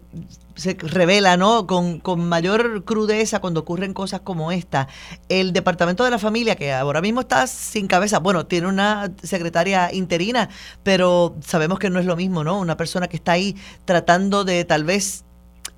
se 0.56 0.78
revela 0.80 1.38
¿no? 1.38 1.68
Con, 1.68 2.00
con, 2.00 2.28
mayor 2.28 2.84
crudeza 2.84 3.40
cuando 3.40 3.62
ocurren 3.62 3.94
cosas 3.94 4.22
como 4.22 4.52
esta. 4.52 4.88
El 5.30 5.54
Departamento 5.54 6.04
de 6.04 6.12
la 6.12 6.20
Familia, 6.20 6.56
que 6.56 6.74
ahora 6.74 7.02
mismo 7.02 7.22
está 7.22 7.48
sin 7.48 7.88
cabeza, 7.88 8.20
bueno, 8.20 8.46
tiene 8.46 8.68
una 8.68 9.12
secretaria 9.22 9.94
interina, 9.94 10.50
pero 10.84 11.36
sabemos 11.46 11.80
que 11.80 11.90
no 11.90 12.00
es 12.00 12.06
lo 12.06 12.16
mismo, 12.16 12.44
¿no? 12.44 12.60
Una 12.60 12.78
persona 12.78 13.08
que 13.08 13.18
está 13.18 13.34
ahí 13.34 13.56
tratando 13.86 14.44
de 14.44 14.66
tal 14.66 14.84
vez 14.84 15.26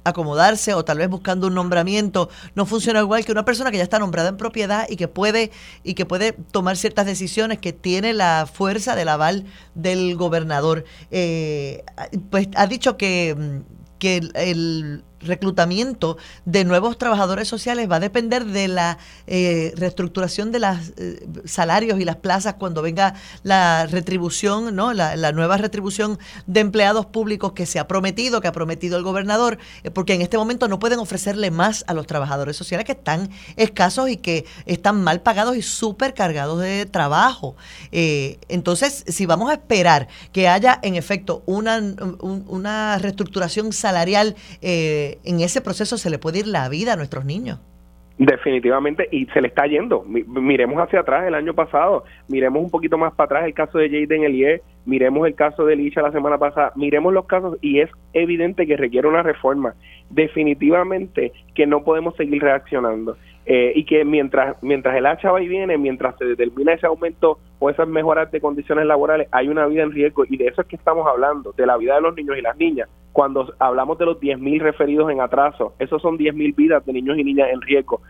acomodarse 0.05 0.73
o 0.73 0.85
tal 0.85 0.99
vez 0.99 1.09
buscando 1.09 1.47
un 1.47 1.55
nombramiento 1.55 2.29
no 2.53 2.65
funciona 2.65 2.99
igual 2.99 3.25
que 3.25 3.31
una 3.31 3.43
persona 3.43 3.71
que 3.71 3.77
ya 3.77 3.83
está 3.83 3.99
nombrada 3.99 4.29
en 4.29 4.37
propiedad 4.37 4.85
y 4.87 4.95
que 4.95 5.07
puede 5.07 5.51
y 5.83 5.95
que 5.95 6.05
puede 6.05 6.33
tomar 6.33 6.77
ciertas 6.77 7.07
decisiones 7.07 7.57
que 7.57 7.73
tiene 7.73 8.13
la 8.13 8.47
fuerza 8.51 8.95
del 8.95 9.09
aval 9.09 9.45
del 9.73 10.15
gobernador 10.15 10.85
eh, 11.09 11.83
pues 12.29 12.49
ha 12.55 12.67
dicho 12.67 12.97
que, 12.97 13.63
el 14.07 15.03
reclutamiento 15.21 16.17
de 16.45 16.65
nuevos 16.65 16.97
trabajadores 16.97 17.47
sociales 17.47 17.89
va 17.89 17.97
a 17.97 17.99
depender 17.99 18.45
de 18.45 18.67
la 18.67 18.97
eh, 19.27 19.73
reestructuración 19.75 20.51
de 20.51 20.59
los 20.59 20.77
eh, 20.97 21.25
salarios 21.45 21.99
y 21.99 22.05
las 22.05 22.17
plazas 22.17 22.55
cuando 22.55 22.81
venga 22.81 23.15
la 23.43 23.87
retribución, 23.87 24.75
¿no? 24.75 24.93
La, 24.93 25.15
nueva 25.35 25.57
retribución 25.57 26.17
de 26.45 26.61
empleados 26.61 27.07
públicos 27.07 27.53
que 27.53 27.65
se 27.65 27.79
ha 27.79 27.87
prometido, 27.87 28.41
que 28.41 28.47
ha 28.47 28.51
prometido 28.51 28.97
el 28.97 29.03
gobernador, 29.03 29.57
eh, 29.83 29.91
porque 29.91 30.13
en 30.13 30.21
este 30.21 30.37
momento 30.37 30.67
no 30.67 30.79
pueden 30.79 30.99
ofrecerle 30.99 31.51
más 31.51 31.83
a 31.87 31.93
los 31.93 32.07
trabajadores 32.07 32.55
sociales 32.55 32.85
que 32.85 32.93
están 32.93 33.29
escasos 33.57 34.09
y 34.09 34.17
que 34.17 34.45
están 34.65 35.03
mal 35.03 35.21
pagados 35.21 35.57
y 35.57 35.61
súper 35.61 36.13
cargados 36.13 36.61
de 36.61 36.85
trabajo. 36.85 37.55
entonces, 37.91 39.03
si 39.07 39.25
vamos 39.25 39.49
a 39.49 39.53
esperar 39.53 40.07
que 40.31 40.47
haya 40.47 40.79
en 40.83 40.95
efecto 40.95 41.43
una, 41.45 41.81
una 42.21 42.97
reestructuración 42.97 43.73
salarial 43.73 44.35
eh, 44.61 45.04
en 45.23 45.39
ese 45.39 45.61
proceso 45.61 45.97
se 45.97 46.09
le 46.09 46.19
puede 46.19 46.39
ir 46.39 46.47
la 46.47 46.69
vida 46.69 46.93
a 46.93 46.95
nuestros 46.95 47.25
niños. 47.25 47.59
Definitivamente, 48.17 49.09
y 49.11 49.25
se 49.27 49.41
le 49.41 49.49
está 49.49 49.67
yendo. 49.67 50.03
Miremos 50.03 50.81
hacia 50.81 51.01
atrás 51.01 51.27
el 51.27 51.35
año 51.35 51.53
pasado, 51.53 52.05
miremos 52.29 52.63
un 52.63 52.69
poquito 52.69 52.97
más 52.97 53.13
para 53.13 53.25
atrás 53.25 53.45
el 53.45 53.53
caso 53.53 53.77
de 53.77 53.89
Jaden 53.89 54.23
Elie, 54.23 54.61
miremos 54.85 55.27
el 55.27 55.35
caso 55.35 55.65
de 55.65 55.75
Licha 55.75 56.01
la 56.01 56.13
semana 56.13 56.37
pasada, 56.37 56.71
miremos 56.75 57.13
los 57.13 57.25
casos 57.25 57.57
y 57.61 57.81
es 57.81 57.89
evidente 58.13 58.65
que 58.65 58.77
requiere 58.77 59.09
una 59.09 59.21
reforma. 59.21 59.75
Definitivamente 60.09 61.33
que 61.53 61.67
no 61.67 61.83
podemos 61.83 62.15
seguir 62.15 62.41
reaccionando. 62.41 63.17
Eh, 63.47 63.73
y 63.75 63.83
que 63.83 64.03
mientras 64.03 64.57
mientras 64.63 64.95
el 64.95 65.05
hacha 65.05 65.31
va 65.31 65.39
y 65.39 65.47
viene, 65.47 65.77
mientras 65.77 66.17
se 66.17 66.25
determina 66.25 66.73
ese 66.73 66.87
aumento 66.87 67.37
o 67.59 67.69
esas 67.69 67.87
mejoras 67.87 68.31
de 68.31 68.41
condiciones 68.41 68.87
laborales, 68.87 69.27
hay 69.31 69.49
una 69.49 69.67
vida 69.67 69.83
en 69.83 69.91
riesgo 69.91 70.23
y 70.27 70.37
de 70.37 70.47
eso 70.47 70.61
es 70.61 70.67
que 70.67 70.75
estamos 70.77 71.05
hablando, 71.05 71.51
de 71.51 71.65
la 71.67 71.77
vida 71.77 71.93
de 71.95 72.01
los 72.01 72.15
niños 72.15 72.37
y 72.39 72.41
las 72.41 72.57
niñas. 72.57 72.89
Cuando 73.15 73.53
hablamos 73.59 73.97
de 73.97 74.07
los 74.07 74.19
10.000 74.19 74.59
referidos 74.59 75.09
en 75.09 75.21
atraso, 75.21 75.73
esos 75.79 76.01
son 76.01 76.17
10.000 76.17 76.53
vidas 76.53 76.85
de 76.85 76.91
niños 76.91 77.17
y 77.17 77.23
niñas 77.23 77.47
en 77.49 77.61
riesgo. 77.61 78.01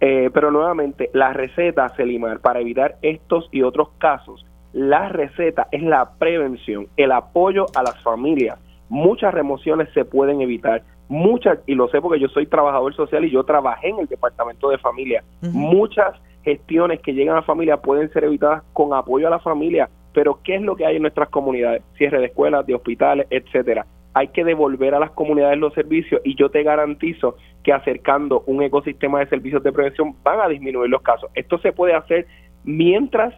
Eh, 0.00 0.30
pero 0.32 0.50
nuevamente, 0.50 1.10
la 1.12 1.34
receta, 1.34 1.90
Celimar, 1.98 2.40
para 2.40 2.60
evitar 2.60 2.96
estos 3.02 3.46
y 3.52 3.60
otros 3.60 3.90
casos, 3.98 4.46
la 4.72 5.10
receta 5.10 5.68
es 5.70 5.82
la 5.82 6.12
prevención, 6.18 6.88
el 6.96 7.12
apoyo 7.12 7.66
a 7.76 7.82
las 7.82 8.02
familias. 8.02 8.58
Muchas 8.88 9.34
remociones 9.34 9.90
se 9.92 10.06
pueden 10.06 10.40
evitar 10.40 10.82
muchas, 11.08 11.58
y 11.66 11.74
lo 11.74 11.88
sé 11.88 12.00
porque 12.00 12.18
yo 12.18 12.28
soy 12.28 12.46
trabajador 12.46 12.96
social 12.96 13.22
y 13.26 13.30
yo 13.30 13.44
trabajé 13.44 13.90
en 13.90 13.98
el 13.98 14.06
departamento 14.06 14.70
de 14.70 14.78
familia, 14.78 15.22
muchas 15.42 16.14
gestiones 16.42 17.02
que 17.02 17.12
llegan 17.12 17.36
a 17.36 17.42
familia 17.42 17.76
pueden 17.76 18.10
ser 18.14 18.24
evitadas 18.24 18.62
con 18.72 18.94
apoyo 18.94 19.26
a 19.26 19.30
la 19.30 19.40
familia, 19.40 19.90
pero 20.14 20.40
¿qué 20.42 20.54
es 20.54 20.62
lo 20.62 20.74
que 20.74 20.86
hay 20.86 20.96
en 20.96 21.02
nuestras 21.02 21.28
comunidades? 21.28 21.82
Cierre 21.98 22.20
de 22.20 22.26
escuelas, 22.28 22.64
de 22.64 22.74
hospitales, 22.74 23.26
etcétera. 23.28 23.84
Hay 24.14 24.28
que 24.28 24.44
devolver 24.44 24.94
a 24.94 25.00
las 25.00 25.10
comunidades 25.10 25.58
los 25.58 25.74
servicios 25.74 26.20
y 26.24 26.36
yo 26.36 26.48
te 26.48 26.62
garantizo 26.62 27.36
que 27.62 27.72
acercando 27.72 28.44
un 28.46 28.62
ecosistema 28.62 29.18
de 29.20 29.26
servicios 29.26 29.62
de 29.62 29.72
prevención 29.72 30.14
van 30.22 30.40
a 30.40 30.48
disminuir 30.48 30.88
los 30.88 31.02
casos. 31.02 31.30
Esto 31.34 31.58
se 31.58 31.72
puede 31.72 31.94
hacer 31.94 32.26
mientras 32.64 33.34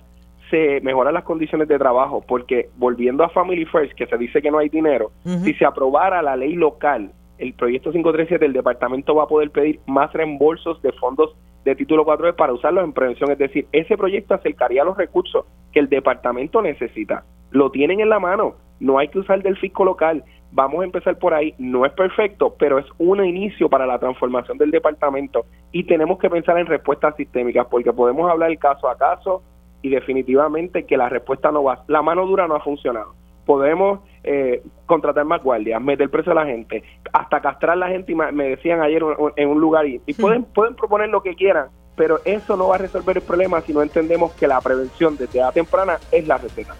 se 0.51 0.81
mejoran 0.83 1.15
las 1.15 1.25
condiciones 1.25 1.67
de 1.67 1.77
trabajo, 1.77 2.25
porque 2.27 2.69
volviendo 2.77 3.25
a 3.25 3.31
Family 3.31 3.65
First, 3.65 3.95
que 3.95 4.07
se 4.07 4.17
dice 4.17 4.41
que 4.41 4.51
no 4.51 4.59
hay 4.59 4.69
dinero, 4.69 5.11
si 5.25 5.55
se 5.55 5.65
aprobara 5.65 6.23
la 6.23 6.37
ley 6.37 6.55
local 6.55 7.11
el 7.39 7.53
proyecto 7.53 7.91
537 7.93 8.45
del 8.45 8.53
departamento 8.53 9.15
va 9.15 9.25
a 9.25 9.29
poder 9.29 9.51
pedir 9.51 9.81
más 9.87 10.13
reembolsos 10.13 10.81
de 10.83 10.93
fondos 10.93 11.37
de 11.65 11.75
título 11.75 12.05
4 12.05 12.37
para 12.37 12.53
usarlos 12.53 12.85
en 12.85 12.93
prevención. 12.93 13.31
Es 13.31 13.39
decir, 13.39 13.67
ese 13.73 13.97
proyecto 13.97 14.35
acercaría 14.35 14.85
los 14.85 14.97
recursos 14.97 15.45
que 15.73 15.81
el 15.81 15.89
departamento 15.89 16.63
necesita. 16.63 17.25
Lo 17.51 17.71
tienen 17.71 18.01
en 18.01 18.09
la 18.09 18.19
mano, 18.19 18.55
no 18.81 18.99
hay 18.99 19.09
que 19.09 19.19
usar 19.19 19.43
del 19.43 19.57
fisco 19.57 19.85
local. 19.85 20.25
Vamos 20.57 20.81
a 20.81 20.85
empezar 20.85 21.19
por 21.19 21.35
ahí. 21.35 21.55
No 21.59 21.85
es 21.85 21.93
perfecto, 21.93 22.55
pero 22.59 22.79
es 22.79 22.87
un 22.97 23.23
inicio 23.23 23.69
para 23.69 23.87
la 23.87 23.99
transformación 23.99 24.57
del 24.57 24.71
departamento 24.71 25.45
y 25.71 25.85
tenemos 25.85 26.19
que 26.19 26.31
pensar 26.31 26.57
en 26.57 26.65
respuestas 26.65 27.15
sistémicas 27.15 27.67
porque 27.67 27.93
podemos 27.93 28.31
hablar 28.31 28.57
caso 28.57 28.89
a 28.89 28.97
caso 28.97 29.43
y 29.83 29.91
definitivamente 29.91 30.87
que 30.87 30.97
la 30.97 31.11
respuesta 31.11 31.53
no 31.53 31.63
va, 31.63 31.85
la 31.89 32.01
mano 32.01 32.25
dura 32.25 32.49
no 32.49 32.55
ha 32.55 32.61
funcionado 32.61 33.13
podemos 33.45 34.01
eh, 34.25 34.63
contratar 34.87 35.25
más 35.27 35.43
guardias, 35.43 35.81
meter 35.81 36.11
preso 36.11 36.33
a 36.33 36.35
la 36.35 36.47
gente, 36.47 36.83
hasta 37.13 37.41
castrar 37.41 37.75
a 37.75 37.77
la 37.77 37.89
gente, 37.89 38.11
y 38.11 38.15
me 38.17 38.49
decían 38.49 38.81
ayer 38.81 39.05
en 39.37 39.49
un 39.49 39.61
lugar, 39.61 39.87
y, 39.87 40.01
pueden, 40.15 40.43
pueden 40.43 40.75
proponer 40.75 41.11
lo 41.11 41.23
que 41.23 41.37
quieran, 41.37 41.69
pero 41.95 42.19
eso 42.25 42.57
no 42.57 42.69
va 42.69 42.75
a 42.75 42.79
resolver 42.79 43.19
el 43.19 43.23
problema 43.23 43.61
si 43.61 43.73
no 43.73 43.83
entendemos 43.83 44.33
que 44.33 44.49
la 44.49 44.61
prevención 44.61 45.17
desde 45.17 45.39
edad 45.39 45.53
temprana 45.53 45.99
es 46.11 46.27
la 46.27 46.39
receta. 46.39 46.75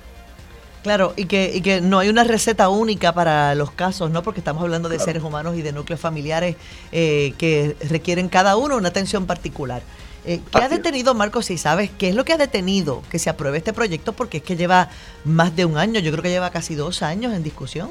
Claro, 0.87 1.15
y 1.17 1.25
que, 1.25 1.51
y 1.53 1.63
que 1.63 1.81
no 1.81 1.99
hay 1.99 2.09
una 2.09 2.23
receta 2.23 2.69
única 2.69 3.13
para 3.13 3.57
los 3.57 3.73
casos, 3.73 4.09
¿no? 4.09 4.23
Porque 4.23 4.39
estamos 4.39 4.63
hablando 4.63 4.89
de 4.89 5.01
seres 5.01 5.25
humanos 5.25 5.57
y 5.57 5.63
de 5.63 5.73
núcleos 5.73 6.01
familiares 6.01 6.55
eh, 6.93 7.35
que 7.39 7.75
requieren 7.91 8.29
cada 8.29 8.57
uno 8.57 8.77
una 8.77 8.91
atención 8.91 9.27
particular. 9.27 9.83
Eh, 10.25 10.39
¿Qué 10.53 10.59
ha 10.59 10.69
detenido, 10.69 11.13
Marcos, 11.13 11.47
si 11.47 11.59
sabes 11.59 11.91
qué 11.91 12.11
es 12.11 12.15
lo 12.15 12.25
que 12.25 12.35
ha 12.35 12.37
detenido 12.37 13.03
que 13.11 13.19
se 13.19 13.29
apruebe 13.29 13.59
este 13.59 13.73
proyecto? 13.73 14.13
Porque 14.13 14.37
es 14.37 14.45
que 14.45 14.55
lleva 14.55 14.89
más 15.25 15.57
de 15.57 15.65
un 15.65 15.77
año, 15.77 15.99
yo 15.99 16.13
creo 16.13 16.23
que 16.23 16.31
lleva 16.31 16.51
casi 16.51 16.77
dos 16.77 17.03
años 17.03 17.35
en 17.35 17.43
discusión. 17.43 17.91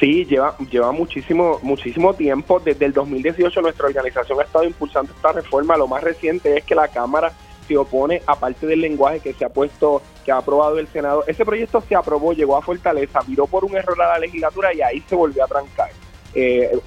Sí, 0.00 0.24
lleva, 0.24 0.56
lleva 0.70 0.90
muchísimo, 0.90 1.60
muchísimo 1.60 2.14
tiempo. 2.14 2.60
Desde 2.60 2.86
el 2.86 2.94
2018 2.94 3.60
nuestra 3.60 3.88
organización 3.88 4.40
ha 4.40 4.44
estado 4.44 4.64
impulsando 4.64 5.12
esta 5.12 5.32
reforma. 5.32 5.76
Lo 5.76 5.86
más 5.86 6.02
reciente 6.02 6.56
es 6.56 6.64
que 6.64 6.74
la 6.74 6.88
Cámara 6.88 7.30
se 7.66 7.76
opone, 7.76 8.22
aparte 8.26 8.66
del 8.66 8.80
lenguaje 8.80 9.20
que 9.20 9.32
se 9.32 9.44
ha 9.44 9.48
puesto, 9.48 10.02
que 10.24 10.32
ha 10.32 10.38
aprobado 10.38 10.78
el 10.78 10.88
Senado. 10.88 11.24
Ese 11.26 11.44
proyecto 11.44 11.82
se 11.88 11.94
aprobó, 11.94 12.32
llegó 12.32 12.56
a 12.56 12.62
Fortaleza, 12.62 13.20
viró 13.26 13.46
por 13.46 13.64
un 13.64 13.76
error 13.76 14.00
a 14.02 14.08
la 14.08 14.18
legislatura 14.18 14.72
y 14.74 14.82
ahí 14.82 15.02
se 15.08 15.14
volvió 15.14 15.44
a 15.44 15.48
trancar. 15.48 15.90
Eh, 16.34 16.78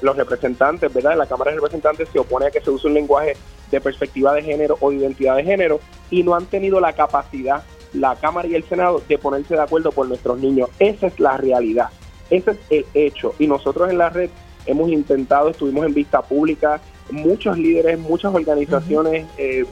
los 0.00 0.16
representantes, 0.16 0.92
¿verdad? 0.92 1.16
La 1.16 1.26
Cámara 1.26 1.50
de 1.50 1.56
Representantes 1.56 2.08
se 2.10 2.18
opone 2.18 2.46
a 2.46 2.50
que 2.50 2.60
se 2.60 2.70
use 2.70 2.86
un 2.86 2.94
lenguaje 2.94 3.36
de 3.70 3.80
perspectiva 3.80 4.32
de 4.32 4.42
género 4.42 4.78
o 4.80 4.90
identidad 4.90 5.36
de 5.36 5.44
género 5.44 5.80
y 6.10 6.22
no 6.22 6.34
han 6.34 6.46
tenido 6.46 6.80
la 6.80 6.94
capacidad, 6.94 7.62
la 7.92 8.16
Cámara 8.16 8.48
y 8.48 8.54
el 8.54 8.64
Senado, 8.64 9.02
de 9.06 9.18
ponerse 9.18 9.54
de 9.54 9.60
acuerdo 9.60 9.92
por 9.92 10.08
nuestros 10.08 10.38
niños. 10.38 10.70
Esa 10.78 11.08
es 11.08 11.20
la 11.20 11.36
realidad, 11.36 11.90
ese 12.30 12.52
es 12.52 12.58
el 12.70 12.86
hecho. 12.94 13.34
Y 13.38 13.46
nosotros 13.46 13.90
en 13.90 13.98
la 13.98 14.08
red 14.08 14.30
hemos 14.64 14.88
intentado, 14.88 15.50
estuvimos 15.50 15.84
en 15.84 15.94
vista 15.94 16.22
pública, 16.22 16.80
muchos 17.10 17.58
líderes, 17.58 17.98
muchas 17.98 18.34
organizaciones. 18.34 19.26
Eh, 19.36 19.64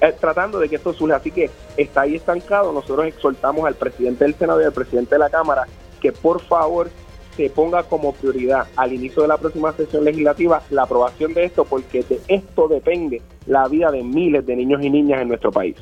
eh, 0.00 0.14
tratando 0.20 0.60
de 0.60 0.68
que 0.68 0.76
esto 0.76 0.92
surja. 0.92 1.16
Así 1.16 1.32
que 1.32 1.50
está 1.76 2.02
ahí 2.02 2.14
estancado. 2.14 2.72
Nosotros 2.72 3.06
exhortamos 3.06 3.66
al 3.66 3.74
presidente 3.74 4.24
del 4.24 4.34
Senado 4.36 4.62
y 4.62 4.64
al 4.64 4.72
presidente 4.72 5.16
de 5.16 5.18
la 5.18 5.28
Cámara 5.28 5.66
que 6.00 6.12
por 6.12 6.40
favor 6.40 6.88
se 7.36 7.50
ponga 7.50 7.84
como 7.84 8.12
prioridad 8.12 8.66
al 8.76 8.92
inicio 8.92 9.22
de 9.22 9.28
la 9.28 9.36
próxima 9.36 9.72
sesión 9.72 10.04
legislativa 10.04 10.62
la 10.70 10.82
aprobación 10.82 11.34
de 11.34 11.44
esto, 11.44 11.64
porque 11.64 12.02
de 12.02 12.20
esto 12.26 12.68
depende 12.68 13.22
la 13.46 13.68
vida 13.68 13.90
de 13.90 14.02
miles 14.02 14.44
de 14.44 14.56
niños 14.56 14.82
y 14.82 14.90
niñas 14.90 15.22
en 15.22 15.28
nuestro 15.28 15.52
país. 15.52 15.76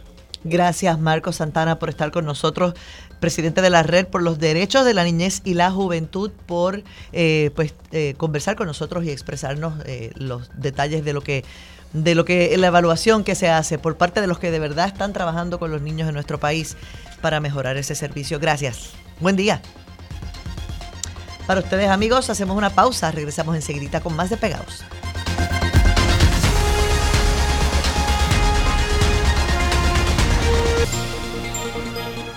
Gracias, 0.44 1.00
Marco 1.00 1.32
Santana, 1.32 1.78
por 1.78 1.88
estar 1.88 2.10
con 2.10 2.24
nosotros, 2.24 2.74
presidente 3.20 3.62
de 3.62 3.70
la 3.70 3.82
Red 3.82 4.06
por 4.06 4.22
los 4.22 4.38
Derechos 4.38 4.84
de 4.84 4.94
la 4.94 5.04
Niñez 5.04 5.42
y 5.44 5.54
la 5.54 5.70
Juventud, 5.70 6.30
por 6.46 6.82
eh, 7.12 7.50
pues 7.54 7.74
eh, 7.92 8.14
conversar 8.16 8.56
con 8.56 8.66
nosotros 8.66 9.04
y 9.04 9.10
expresarnos 9.10 9.74
eh, 9.86 10.12
los 10.14 10.50
detalles 10.56 11.04
de 11.04 11.12
lo 11.12 11.20
que 11.20 11.44
de 11.92 12.14
lo 12.14 12.24
que 12.24 12.54
la 12.58 12.66
evaluación 12.66 13.24
que 13.24 13.34
se 13.34 13.48
hace 13.48 13.78
por 13.78 13.96
parte 13.96 14.20
de 14.20 14.26
los 14.26 14.38
que 14.38 14.50
de 14.50 14.58
verdad 14.58 14.88
están 14.88 15.12
trabajando 15.12 15.58
con 15.58 15.70
los 15.70 15.80
niños 15.80 16.08
en 16.08 16.14
nuestro 16.14 16.38
país 16.38 16.76
para 17.22 17.40
mejorar 17.40 17.76
ese 17.76 17.94
servicio. 17.94 18.38
Gracias. 18.38 18.90
Buen 19.20 19.36
día. 19.36 19.62
Para 21.46 21.60
ustedes 21.60 21.88
amigos, 21.88 22.28
hacemos 22.28 22.56
una 22.56 22.70
pausa, 22.70 23.12
regresamos 23.12 23.54
enseguida 23.54 24.00
con 24.00 24.14
más 24.14 24.30
de 24.30 24.36
Pegados. 24.36 24.84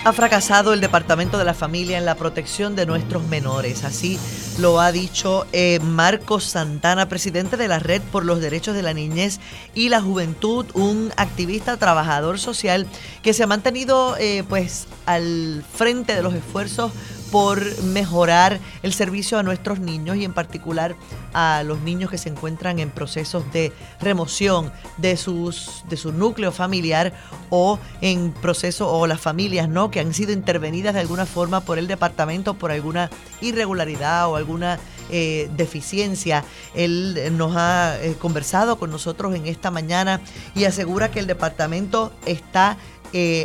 Ha 0.10 0.14
fracasado 0.14 0.74
el 0.74 0.82
Departamento 0.82 1.38
de 1.38 1.44
la 1.44 1.54
Familia 1.54 2.00
en 2.00 2.04
la 2.04 2.16
protección 2.16 2.76
de 2.76 2.88
nuestros 2.88 3.28
menores. 3.28 3.84
Así 3.84 4.18
lo 4.58 4.82
ha 4.82 4.92
dicho 4.92 5.46
eh, 5.52 5.78
Marcos 5.84 6.46
Santana, 6.46 7.08
presidente 7.08 7.58
de 7.58 7.68
la 7.68 7.78
Red 7.78 8.02
por 8.12 8.26
los 8.26 8.42
Derechos 8.42 8.74
de 8.74 8.82
la 8.82 8.96
Niñez 8.96 9.40
y 9.76 9.90
la 9.90 10.02
Juventud, 10.02 10.66
un 10.74 11.14
activista 11.16 11.78
trabajador 11.78 12.40
social 12.40 12.88
que 13.22 13.36
se 13.36 13.44
ha 13.44 13.46
mantenido 13.46 14.18
eh, 14.18 14.44
pues 14.50 14.88
al 15.06 15.64
frente 15.76 16.16
de 16.16 16.24
los 16.24 16.34
esfuerzos 16.34 16.92
por 17.32 17.84
mejorar 17.84 18.60
el 18.84 18.94
servicio 18.94 19.38
a 19.38 19.44
nuestros 19.44 19.80
niños 19.80 20.18
y 20.18 20.26
en 20.26 20.34
particular 20.34 20.96
a 21.34 21.64
los 21.64 21.80
niños 21.82 22.10
que 22.10 22.18
se 22.18 22.30
encuentran 22.30 22.80
en 22.80 22.90
procesos 22.90 23.44
de 23.52 23.72
remoción 24.00 24.72
de 24.98 25.18
sus 25.18 25.84
de 25.90 25.98
su 25.98 26.12
núcleo 26.12 26.52
familiar 26.52 27.14
o 27.50 27.80
en 28.02 28.32
proceso 28.32 28.92
o 28.92 29.08
las 29.08 29.22
familias 29.22 29.70
no 29.70 29.92
que 29.92 30.00
han 30.00 30.14
sido 30.14 30.32
intervenidas 30.32 30.94
de 30.94 31.02
alguna 31.02 31.26
forma 31.26 31.62
por 31.62 31.78
el 31.78 31.88
departamento 31.88 32.56
por 32.56 32.72
alguna 32.72 33.10
irregularidad 33.42 34.30
o 34.30 34.36
alguna 34.36 34.80
eh, 35.12 35.50
deficiencia. 35.58 36.44
Él 36.76 37.18
nos 37.32 37.56
ha 37.56 37.98
conversado 38.20 38.78
con 38.78 38.92
nosotros 38.92 39.34
en 39.34 39.48
esta 39.48 39.72
mañana 39.72 40.22
y 40.56 40.66
asegura 40.66 41.10
que 41.10 41.20
el 41.20 41.26
departamento 41.28 42.14
está 42.26 42.78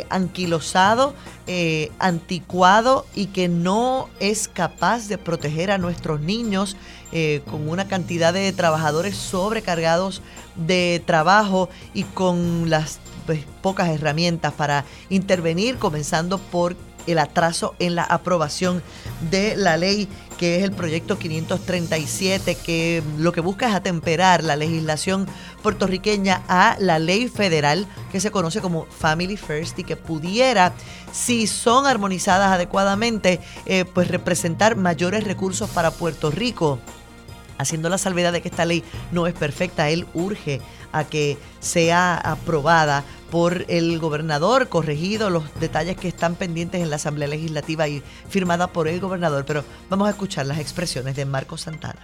anquilosado, 0.09 1.15
anticuado 1.99 3.05
y 3.15 3.27
que 3.27 3.47
no 3.47 4.09
es 4.19 4.47
capaz 4.47 5.07
de 5.07 5.17
proteger 5.17 5.71
a 5.71 5.77
nuestros 5.77 6.21
niños 6.21 6.77
con 7.49 7.67
una 7.69 7.87
cantidad 7.87 8.33
de 8.33 8.51
trabajadores 8.53 9.15
sobrecargados 9.15 10.21
de 10.55 11.01
trabajo 11.05 11.69
y 11.93 12.03
con 12.03 12.69
las 12.69 12.99
pues, 13.25 13.45
pocas 13.61 13.89
herramientas 13.89 14.53
para 14.53 14.85
intervenir, 15.09 15.77
comenzando 15.77 16.37
por 16.37 16.75
el 17.07 17.19
atraso 17.19 17.75
en 17.79 17.95
la 17.95 18.03
aprobación 18.03 18.81
de 19.29 19.55
la 19.55 19.77
ley 19.77 20.07
que 20.37 20.57
es 20.57 20.63
el 20.63 20.71
proyecto 20.71 21.17
537, 21.17 22.55
que 22.55 23.03
lo 23.17 23.31
que 23.31 23.41
busca 23.41 23.69
es 23.69 23.75
atemperar 23.75 24.43
la 24.43 24.55
legislación 24.55 25.27
puertorriqueña 25.61 26.43
a 26.47 26.77
la 26.79 26.99
ley 26.99 27.27
federal 27.27 27.87
que 28.11 28.19
se 28.19 28.31
conoce 28.31 28.61
como 28.61 28.85
Family 28.85 29.37
First 29.37 29.79
y 29.79 29.83
que 29.83 29.95
pudiera, 29.95 30.73
si 31.11 31.47
son 31.47 31.85
armonizadas 31.85 32.51
adecuadamente, 32.51 33.39
eh, 33.65 33.85
pues 33.85 34.09
representar 34.09 34.75
mayores 34.75 35.23
recursos 35.23 35.69
para 35.69 35.91
Puerto 35.91 36.31
Rico 36.31 36.79
haciendo 37.57 37.89
la 37.89 37.97
salvedad 37.97 38.33
de 38.33 38.41
que 38.41 38.49
esta 38.49 38.65
ley 38.65 38.83
no 39.11 39.27
es 39.27 39.33
perfecta, 39.33 39.89
él 39.89 40.05
urge 40.13 40.61
a 40.91 41.03
que 41.07 41.37
sea 41.59 42.15
aprobada 42.15 43.03
por 43.31 43.65
el 43.67 43.99
gobernador, 43.99 44.69
corregido 44.69 45.29
los 45.29 45.59
detalles 45.59 45.97
que 45.97 46.07
están 46.07 46.35
pendientes 46.35 46.81
en 46.81 46.89
la 46.89 46.95
Asamblea 46.95 47.27
Legislativa 47.27 47.87
y 47.87 48.01
firmada 48.29 48.67
por 48.67 48.87
el 48.87 48.99
gobernador. 48.99 49.43
Pero 49.45 49.63
vamos 49.89 50.07
a 50.07 50.11
escuchar 50.11 50.45
las 50.45 50.59
expresiones 50.59 51.15
de 51.15 51.25
Marco 51.25 51.57
Santana. 51.57 51.99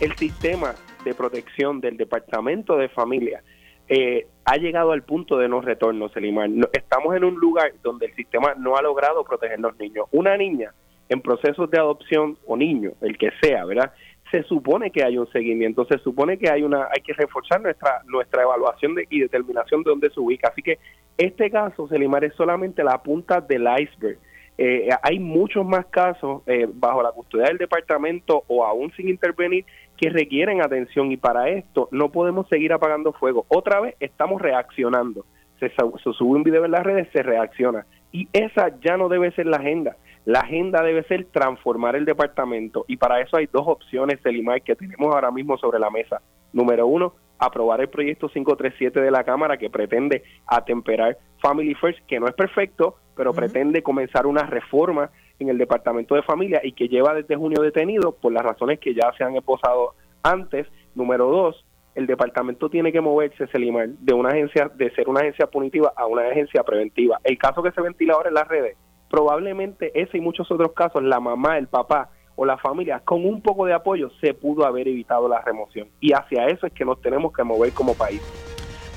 El 0.00 0.16
sistema 0.16 0.74
de 1.04 1.14
protección 1.14 1.80
del 1.80 1.96
Departamento 1.96 2.76
de 2.76 2.88
Familia 2.88 3.42
eh, 3.88 4.26
ha 4.44 4.56
llegado 4.56 4.92
al 4.92 5.02
punto 5.02 5.38
de 5.38 5.48
no 5.48 5.60
retorno, 5.60 6.08
Selimar. 6.08 6.48
estamos 6.72 7.14
en 7.14 7.24
un 7.24 7.34
lugar 7.36 7.72
donde 7.82 8.06
el 8.06 8.14
sistema 8.14 8.54
no 8.54 8.76
ha 8.76 8.82
logrado 8.82 9.22
proteger 9.24 9.58
a 9.58 9.60
los 9.60 9.78
niños. 9.78 10.06
Una 10.10 10.36
niña 10.36 10.72
en 11.08 11.20
procesos 11.20 11.70
de 11.70 11.78
adopción 11.78 12.38
o 12.46 12.56
niño, 12.56 12.92
el 13.02 13.18
que 13.18 13.30
sea, 13.42 13.64
¿verdad? 13.64 13.92
Se 14.34 14.42
supone 14.42 14.90
que 14.90 15.04
hay 15.04 15.16
un 15.16 15.30
seguimiento, 15.30 15.84
se 15.84 15.98
supone 15.98 16.36
que 16.38 16.50
hay 16.50 16.64
una, 16.64 16.88
hay 16.90 17.02
que 17.02 17.12
reforzar 17.12 17.60
nuestra 17.60 18.02
nuestra 18.06 18.42
evaluación 18.42 18.96
de, 18.96 19.06
y 19.08 19.20
determinación 19.20 19.84
de 19.84 19.90
dónde 19.90 20.10
se 20.10 20.18
ubica. 20.18 20.48
Así 20.48 20.60
que 20.60 20.80
este 21.16 21.48
caso, 21.52 21.86
Selimar, 21.86 22.24
es 22.24 22.34
solamente 22.34 22.82
la 22.82 23.00
punta 23.00 23.40
del 23.40 23.62
iceberg. 23.62 24.18
Eh, 24.58 24.88
hay 25.02 25.20
muchos 25.20 25.64
más 25.64 25.86
casos 25.86 26.42
eh, 26.46 26.66
bajo 26.68 27.00
la 27.00 27.12
custodia 27.12 27.46
del 27.46 27.58
departamento 27.58 28.42
o 28.48 28.64
aún 28.64 28.92
sin 28.96 29.08
intervenir 29.08 29.64
que 29.96 30.10
requieren 30.10 30.62
atención 30.62 31.12
y 31.12 31.16
para 31.16 31.48
esto 31.48 31.88
no 31.92 32.10
podemos 32.10 32.48
seguir 32.48 32.72
apagando 32.72 33.12
fuego. 33.12 33.46
Otra 33.46 33.80
vez 33.80 33.94
estamos 34.00 34.42
reaccionando. 34.42 35.24
Se, 35.60 35.68
se 35.70 36.12
sube 36.12 36.36
un 36.36 36.42
video 36.42 36.64
en 36.64 36.72
las 36.72 36.82
redes, 36.82 37.08
se 37.12 37.22
reacciona. 37.22 37.86
Y 38.12 38.28
esa 38.32 38.78
ya 38.80 38.96
no 38.96 39.08
debe 39.08 39.32
ser 39.32 39.46
la 39.46 39.56
agenda. 39.56 39.96
La 40.24 40.40
agenda 40.40 40.82
debe 40.82 41.02
ser 41.04 41.26
transformar 41.26 41.96
el 41.96 42.06
departamento 42.06 42.86
y 42.88 42.96
para 42.96 43.20
eso 43.20 43.36
hay 43.36 43.46
dos 43.52 43.64
opciones, 43.66 44.20
Selimar, 44.22 44.62
que 44.62 44.74
tenemos 44.74 45.14
ahora 45.14 45.30
mismo 45.30 45.58
sobre 45.58 45.78
la 45.78 45.90
mesa. 45.90 46.22
Número 46.52 46.86
uno, 46.86 47.12
aprobar 47.38 47.80
el 47.80 47.88
proyecto 47.88 48.28
537 48.28 49.00
de 49.00 49.10
la 49.10 49.24
Cámara 49.24 49.58
que 49.58 49.68
pretende 49.68 50.22
atemperar 50.46 51.18
Family 51.42 51.74
First, 51.74 51.98
que 52.06 52.18
no 52.20 52.26
es 52.26 52.34
perfecto, 52.34 52.96
pero 53.14 53.34
pretende 53.34 53.82
comenzar 53.82 54.26
una 54.26 54.44
reforma 54.44 55.10
en 55.38 55.50
el 55.50 55.58
Departamento 55.58 56.14
de 56.14 56.22
Familia 56.22 56.60
y 56.64 56.72
que 56.72 56.88
lleva 56.88 57.14
desde 57.14 57.36
junio 57.36 57.60
detenido 57.60 58.12
por 58.12 58.32
las 58.32 58.44
razones 58.44 58.78
que 58.78 58.94
ya 58.94 59.12
se 59.18 59.24
han 59.24 59.36
esposado 59.36 59.94
antes. 60.22 60.66
Número 60.94 61.28
dos, 61.28 61.64
el 61.94 62.06
departamento 62.06 62.68
tiene 62.68 62.92
que 62.92 63.00
moverse, 63.00 63.46
Selimar, 63.48 63.88
de 63.88 64.14
una 64.14 64.30
agencia, 64.30 64.70
de 64.74 64.90
ser 64.94 65.08
una 65.08 65.20
agencia 65.20 65.46
punitiva 65.46 65.92
a 65.96 66.06
una 66.06 66.22
agencia 66.28 66.62
preventiva. 66.62 67.20
El 67.22 67.38
caso 67.38 67.62
que 67.62 67.72
se 67.72 67.80
ventila 67.80 68.14
ahora 68.14 68.28
en 68.28 68.34
las 68.34 68.48
redes 68.48 68.76
probablemente 69.14 69.92
ese 69.94 70.18
y 70.18 70.20
muchos 70.20 70.50
otros 70.50 70.72
casos, 70.72 71.00
la 71.00 71.20
mamá, 71.20 71.56
el 71.56 71.68
papá 71.68 72.10
o 72.34 72.44
la 72.44 72.58
familia, 72.58 73.00
con 73.04 73.24
un 73.24 73.42
poco 73.42 73.64
de 73.64 73.72
apoyo, 73.72 74.10
se 74.20 74.34
pudo 74.34 74.66
haber 74.66 74.88
evitado 74.88 75.28
la 75.28 75.40
remoción. 75.40 75.86
Y 76.00 76.12
hacia 76.12 76.46
eso 76.46 76.66
es 76.66 76.72
que 76.72 76.84
nos 76.84 77.00
tenemos 77.00 77.32
que 77.32 77.44
mover 77.44 77.72
como 77.72 77.94
país. 77.94 78.20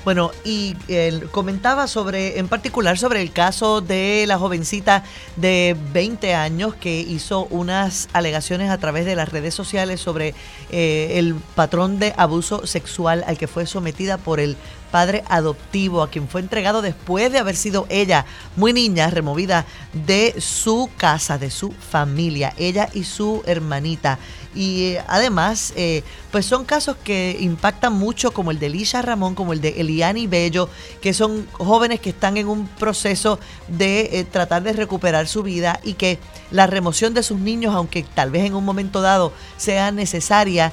Bueno, 0.08 0.30
y 0.42 0.74
él 0.88 1.28
comentaba 1.30 1.86
sobre, 1.86 2.38
en 2.38 2.48
particular 2.48 2.96
sobre 2.96 3.20
el 3.20 3.30
caso 3.30 3.82
de 3.82 4.24
la 4.26 4.38
jovencita 4.38 5.04
de 5.36 5.76
20 5.92 6.34
años 6.34 6.74
que 6.74 7.00
hizo 7.00 7.44
unas 7.50 8.08
alegaciones 8.14 8.70
a 8.70 8.78
través 8.78 9.04
de 9.04 9.16
las 9.16 9.28
redes 9.28 9.52
sociales 9.52 10.00
sobre 10.00 10.34
eh, 10.70 11.16
el 11.16 11.34
patrón 11.34 11.98
de 11.98 12.14
abuso 12.16 12.66
sexual 12.66 13.22
al 13.26 13.36
que 13.36 13.48
fue 13.48 13.66
sometida 13.66 14.16
por 14.16 14.40
el 14.40 14.56
padre 14.90 15.24
adoptivo, 15.28 16.02
a 16.02 16.08
quien 16.08 16.26
fue 16.26 16.40
entregado 16.40 16.80
después 16.80 17.30
de 17.30 17.38
haber 17.38 17.56
sido 17.56 17.86
ella, 17.90 18.24
muy 18.56 18.72
niña, 18.72 19.10
removida 19.10 19.66
de 19.92 20.40
su 20.40 20.88
casa, 20.96 21.36
de 21.36 21.50
su 21.50 21.70
familia, 21.72 22.54
ella 22.56 22.88
y 22.94 23.04
su 23.04 23.42
hermanita. 23.44 24.18
Y 24.54 24.84
eh, 24.84 25.04
además, 25.06 25.72
eh, 25.76 26.02
pues 26.30 26.46
son 26.46 26.64
casos 26.64 26.96
que 27.04 27.36
impactan 27.40 27.92
mucho, 27.92 28.32
como 28.32 28.50
el 28.50 28.58
de 28.58 28.70
Lisha 28.70 29.02
Ramón, 29.02 29.34
como 29.34 29.52
el 29.52 29.60
de 29.60 29.80
Eliani 29.80 30.26
Bello, 30.26 30.68
que 31.00 31.12
son 31.12 31.46
jóvenes 31.52 32.00
que 32.00 32.10
están 32.10 32.36
en 32.36 32.48
un 32.48 32.66
proceso 32.66 33.38
de 33.68 34.18
eh, 34.18 34.24
tratar 34.24 34.62
de 34.62 34.72
recuperar 34.72 35.28
su 35.28 35.42
vida 35.42 35.80
y 35.84 35.94
que 35.94 36.18
la 36.50 36.66
remoción 36.66 37.14
de 37.14 37.22
sus 37.22 37.38
niños, 37.38 37.74
aunque 37.74 38.02
tal 38.02 38.30
vez 38.30 38.44
en 38.44 38.54
un 38.54 38.64
momento 38.64 39.02
dado 39.02 39.32
sea 39.56 39.92
necesaria, 39.92 40.72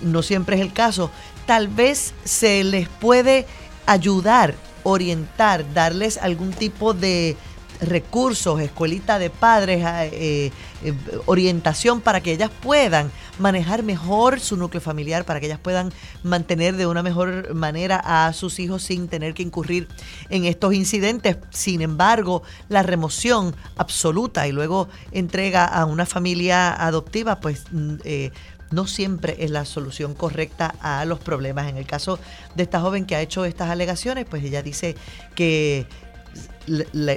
no 0.00 0.22
siempre 0.22 0.56
es 0.56 0.62
el 0.62 0.72
caso, 0.72 1.10
tal 1.46 1.68
vez 1.68 2.14
se 2.24 2.64
les 2.64 2.88
puede 2.88 3.46
ayudar, 3.86 4.54
orientar, 4.84 5.72
darles 5.74 6.16
algún 6.16 6.52
tipo 6.52 6.94
de 6.94 7.36
recursos, 7.82 8.60
escuelita 8.60 9.18
de 9.18 9.28
padres, 9.28 9.84
ah, 9.84 10.06
eh, 10.06 10.52
eh, 10.84 10.94
orientación 11.26 12.00
para 12.00 12.20
que 12.20 12.32
ellas 12.32 12.50
puedan 12.62 13.10
manejar 13.38 13.82
mejor 13.82 14.40
su 14.40 14.56
núcleo 14.56 14.80
familiar, 14.80 15.24
para 15.24 15.40
que 15.40 15.46
ellas 15.46 15.58
puedan 15.58 15.92
mantener 16.22 16.76
de 16.76 16.86
una 16.86 17.02
mejor 17.02 17.54
manera 17.54 18.00
a 18.04 18.32
sus 18.32 18.58
hijos 18.60 18.82
sin 18.82 19.08
tener 19.08 19.34
que 19.34 19.42
incurrir 19.42 19.88
en 20.30 20.44
estos 20.44 20.74
incidentes. 20.74 21.36
Sin 21.50 21.82
embargo, 21.82 22.42
la 22.68 22.82
remoción 22.82 23.54
absoluta 23.76 24.46
y 24.46 24.52
luego 24.52 24.88
entrega 25.10 25.64
a 25.64 25.84
una 25.84 26.06
familia 26.06 26.72
adoptiva, 26.72 27.40
pues 27.40 27.64
mm, 27.72 27.94
eh, 28.04 28.30
no 28.70 28.86
siempre 28.86 29.36
es 29.40 29.50
la 29.50 29.64
solución 29.64 30.14
correcta 30.14 30.74
a 30.80 31.04
los 31.04 31.18
problemas. 31.18 31.68
En 31.68 31.76
el 31.76 31.86
caso 31.86 32.18
de 32.54 32.62
esta 32.62 32.80
joven 32.80 33.04
que 33.06 33.16
ha 33.16 33.20
hecho 33.20 33.44
estas 33.44 33.70
alegaciones, 33.70 34.24
pues 34.28 34.42
ella 34.44 34.62
dice 34.62 34.96
que 35.34 35.86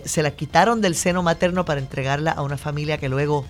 se 0.06 0.23
la 0.23 0.32
quitaron 0.32 0.82
del 0.82 0.95
seno 0.95 1.23
materno 1.23 1.65
para 1.65 1.80
entregarla 1.80 2.32
a 2.32 2.41
una 2.41 2.58
familia 2.58 2.97
que 2.97 3.10
luego 3.10 3.45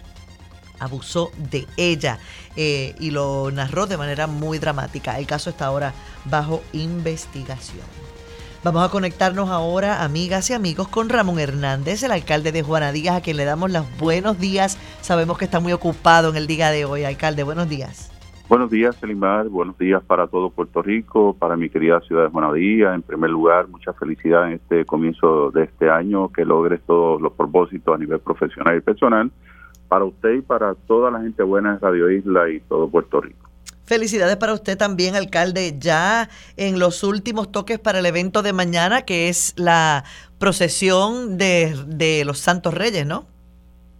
abusó 0.80 1.32
de 1.52 1.68
ella 1.78 2.20
eh, 2.56 2.96
y 3.00 3.12
lo 3.12 3.50
narró 3.52 3.88
de 3.88 3.98
manera 3.98 4.28
muy 4.28 4.60
dramática. 4.60 5.18
El 5.18 5.28
caso 5.28 5.50
está 5.50 5.66
ahora 5.66 5.94
bajo 6.26 6.62
investigación. 6.74 7.86
Vamos 8.64 8.84
a 8.84 8.90
conectarnos 8.90 9.52
ahora, 9.52 10.04
amigas 10.04 10.50
y 10.50 10.54
amigos, 10.54 10.88
con 10.88 11.10
Ramón 11.10 11.40
Hernández, 11.40 12.02
el 12.02 12.12
alcalde 12.12 12.52
de 12.52 12.64
Juana 12.64 12.92
Díaz, 12.92 13.18
a 13.18 13.22
quien 13.22 13.38
le 13.38 13.46
damos 13.46 13.70
los 13.70 13.86
buenos 14.00 14.40
días. 14.40 14.78
Sabemos 15.02 15.38
que 15.38 15.46
está 15.46 15.60
muy 15.60 15.72
ocupado 15.72 16.32
en 16.32 16.36
el 16.36 16.48
día 16.48 16.72
de 16.72 16.84
hoy. 16.84 17.04
Alcalde, 17.04 17.44
buenos 17.44 17.70
días. 17.70 18.15
Buenos 18.48 18.70
días, 18.70 18.96
Selimar. 18.98 19.50
Buenos 19.50 19.78
días 19.78 20.04
para 20.04 20.28
todo 20.28 20.52
Puerto 20.52 20.84
Rico, 20.84 21.36
para 21.38 21.56
mi 21.56 21.70
querida 21.70 22.00
ciudad 22.02 22.26
de 22.26 22.30
Juana 22.30 22.54
Díaz. 22.54 22.94
En 22.94 23.02
primer 23.02 23.32
lugar, 23.32 23.68
mucha 23.68 23.92
felicidad 23.94 24.48
en 24.48 24.54
este 24.54 24.86
comienzo 24.86 25.50
de 25.50 25.64
este 25.64 25.90
año, 25.90 26.32
que 26.32 26.46
logres 26.46 26.82
todos 26.86 27.20
los 27.20 27.34
propósitos 27.34 27.96
a 27.96 27.98
nivel 27.98 28.20
profesional 28.20 28.78
y 28.78 28.82
personal 28.82 29.32
para 29.88 30.06
usted 30.06 30.34
y 30.34 30.42
para 30.42 30.76
toda 30.76 31.10
la 31.10 31.22
gente 31.22 31.42
buena 31.44 31.74
de 31.74 31.80
Radio 31.80 32.12
Isla 32.12 32.50
y 32.50 32.60
todo 32.60 32.88
Puerto 32.88 33.22
Rico. 33.22 33.50
Felicidades 33.86 34.36
para 34.38 34.54
usted 34.54 34.78
también, 34.78 35.16
alcalde. 35.16 35.76
Ya 35.80 36.30
en 36.58 36.80
los 36.80 37.04
últimos 37.04 37.52
toques 37.52 37.78
para 37.80 38.00
el 38.00 38.06
evento 38.06 38.42
de 38.42 38.52
mañana, 38.52 39.04
que 39.04 39.30
es 39.30 39.54
la 39.58 40.04
procesión 40.40 41.38
de, 41.38 42.24
los 42.26 42.40
Santos 42.40 42.74
Reyes, 42.74 43.06
¿no? 43.06 43.28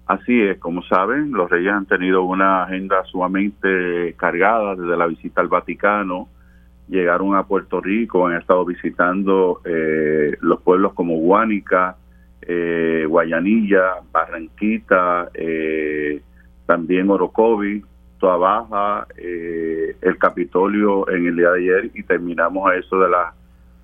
Así 0.08 0.40
es, 0.42 0.60
como 0.60 0.84
saben, 0.84 1.32
los 1.32 1.50
reyes 1.50 1.74
han 1.74 1.88
tenido 1.88 2.24
una 2.24 2.64
agenda 2.64 3.04
sumamente 3.06 4.14
cargada 4.18 4.76
desde 4.76 4.96
la 4.96 5.08
visita 5.08 5.42
al 5.42 5.48
Vaticano. 5.48 6.30
Llegaron 6.88 7.36
a 7.36 7.48
Puerto 7.48 7.82
Rico, 7.82 8.28
han 8.28 8.36
estado 8.36 8.64
visitando 8.66 9.62
eh, 9.66 10.38
los 10.42 10.62
pueblos 10.62 10.94
como 10.94 11.18
Guánica, 11.18 11.96
eh, 12.42 13.06
Guayanilla, 13.08 14.02
Barranquita, 14.12 15.30
eh, 15.34 16.22
también 16.68 17.10
Orocovi, 17.10 17.84
Baja, 18.34 19.06
eh, 19.18 19.96
el 20.02 20.18
Capitolio 20.18 21.08
en 21.10 21.28
el 21.28 21.36
día 21.36 21.52
de 21.52 21.60
ayer 21.60 21.92
y 21.94 22.02
terminamos 22.04 22.68
a 22.68 22.76
eso 22.76 23.00
de 23.00 23.10
las 23.10 23.36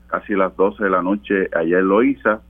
casi 0.08 0.34
las 0.34 0.56
12 0.58 0.84
de 0.84 0.90
la 0.90 1.02
noche 1.02 1.48
allá 1.54 1.80
en 1.80 1.88
Loíza, 1.88 2.42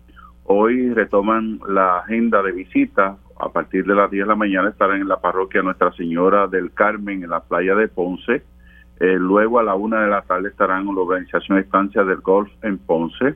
Hoy 0.44 0.90
retoman 0.94 1.60
la 1.68 2.00
agenda 2.00 2.42
de 2.42 2.52
visitas. 2.52 3.16
A 3.42 3.50
partir 3.50 3.86
de 3.86 3.96
las 3.96 4.12
10 4.12 4.24
de 4.24 4.28
la 4.28 4.36
mañana 4.36 4.70
estarán 4.70 5.02
en 5.02 5.08
la 5.08 5.20
parroquia 5.20 5.64
Nuestra 5.64 5.92
Señora 5.94 6.48
del 6.48 6.72
Carmen, 6.74 7.24
en 7.24 7.30
la 7.32 7.40
playa 7.40 7.74
de 7.74 7.88
Ponce. 7.88 8.44
Eh, 9.00 9.18
luego 9.18 9.58
a 9.58 9.64
la 9.64 9.74
una 9.74 10.04
de 10.04 10.10
la 10.10 10.22
tarde 10.22 10.50
estarán 10.50 10.88
en 10.88 10.94
la 10.94 11.02
organización 11.02 11.58
Estancia 11.58 12.04
del 12.04 12.18
Golf 12.18 12.52
en 12.62 12.78
Ponce. 12.78 13.30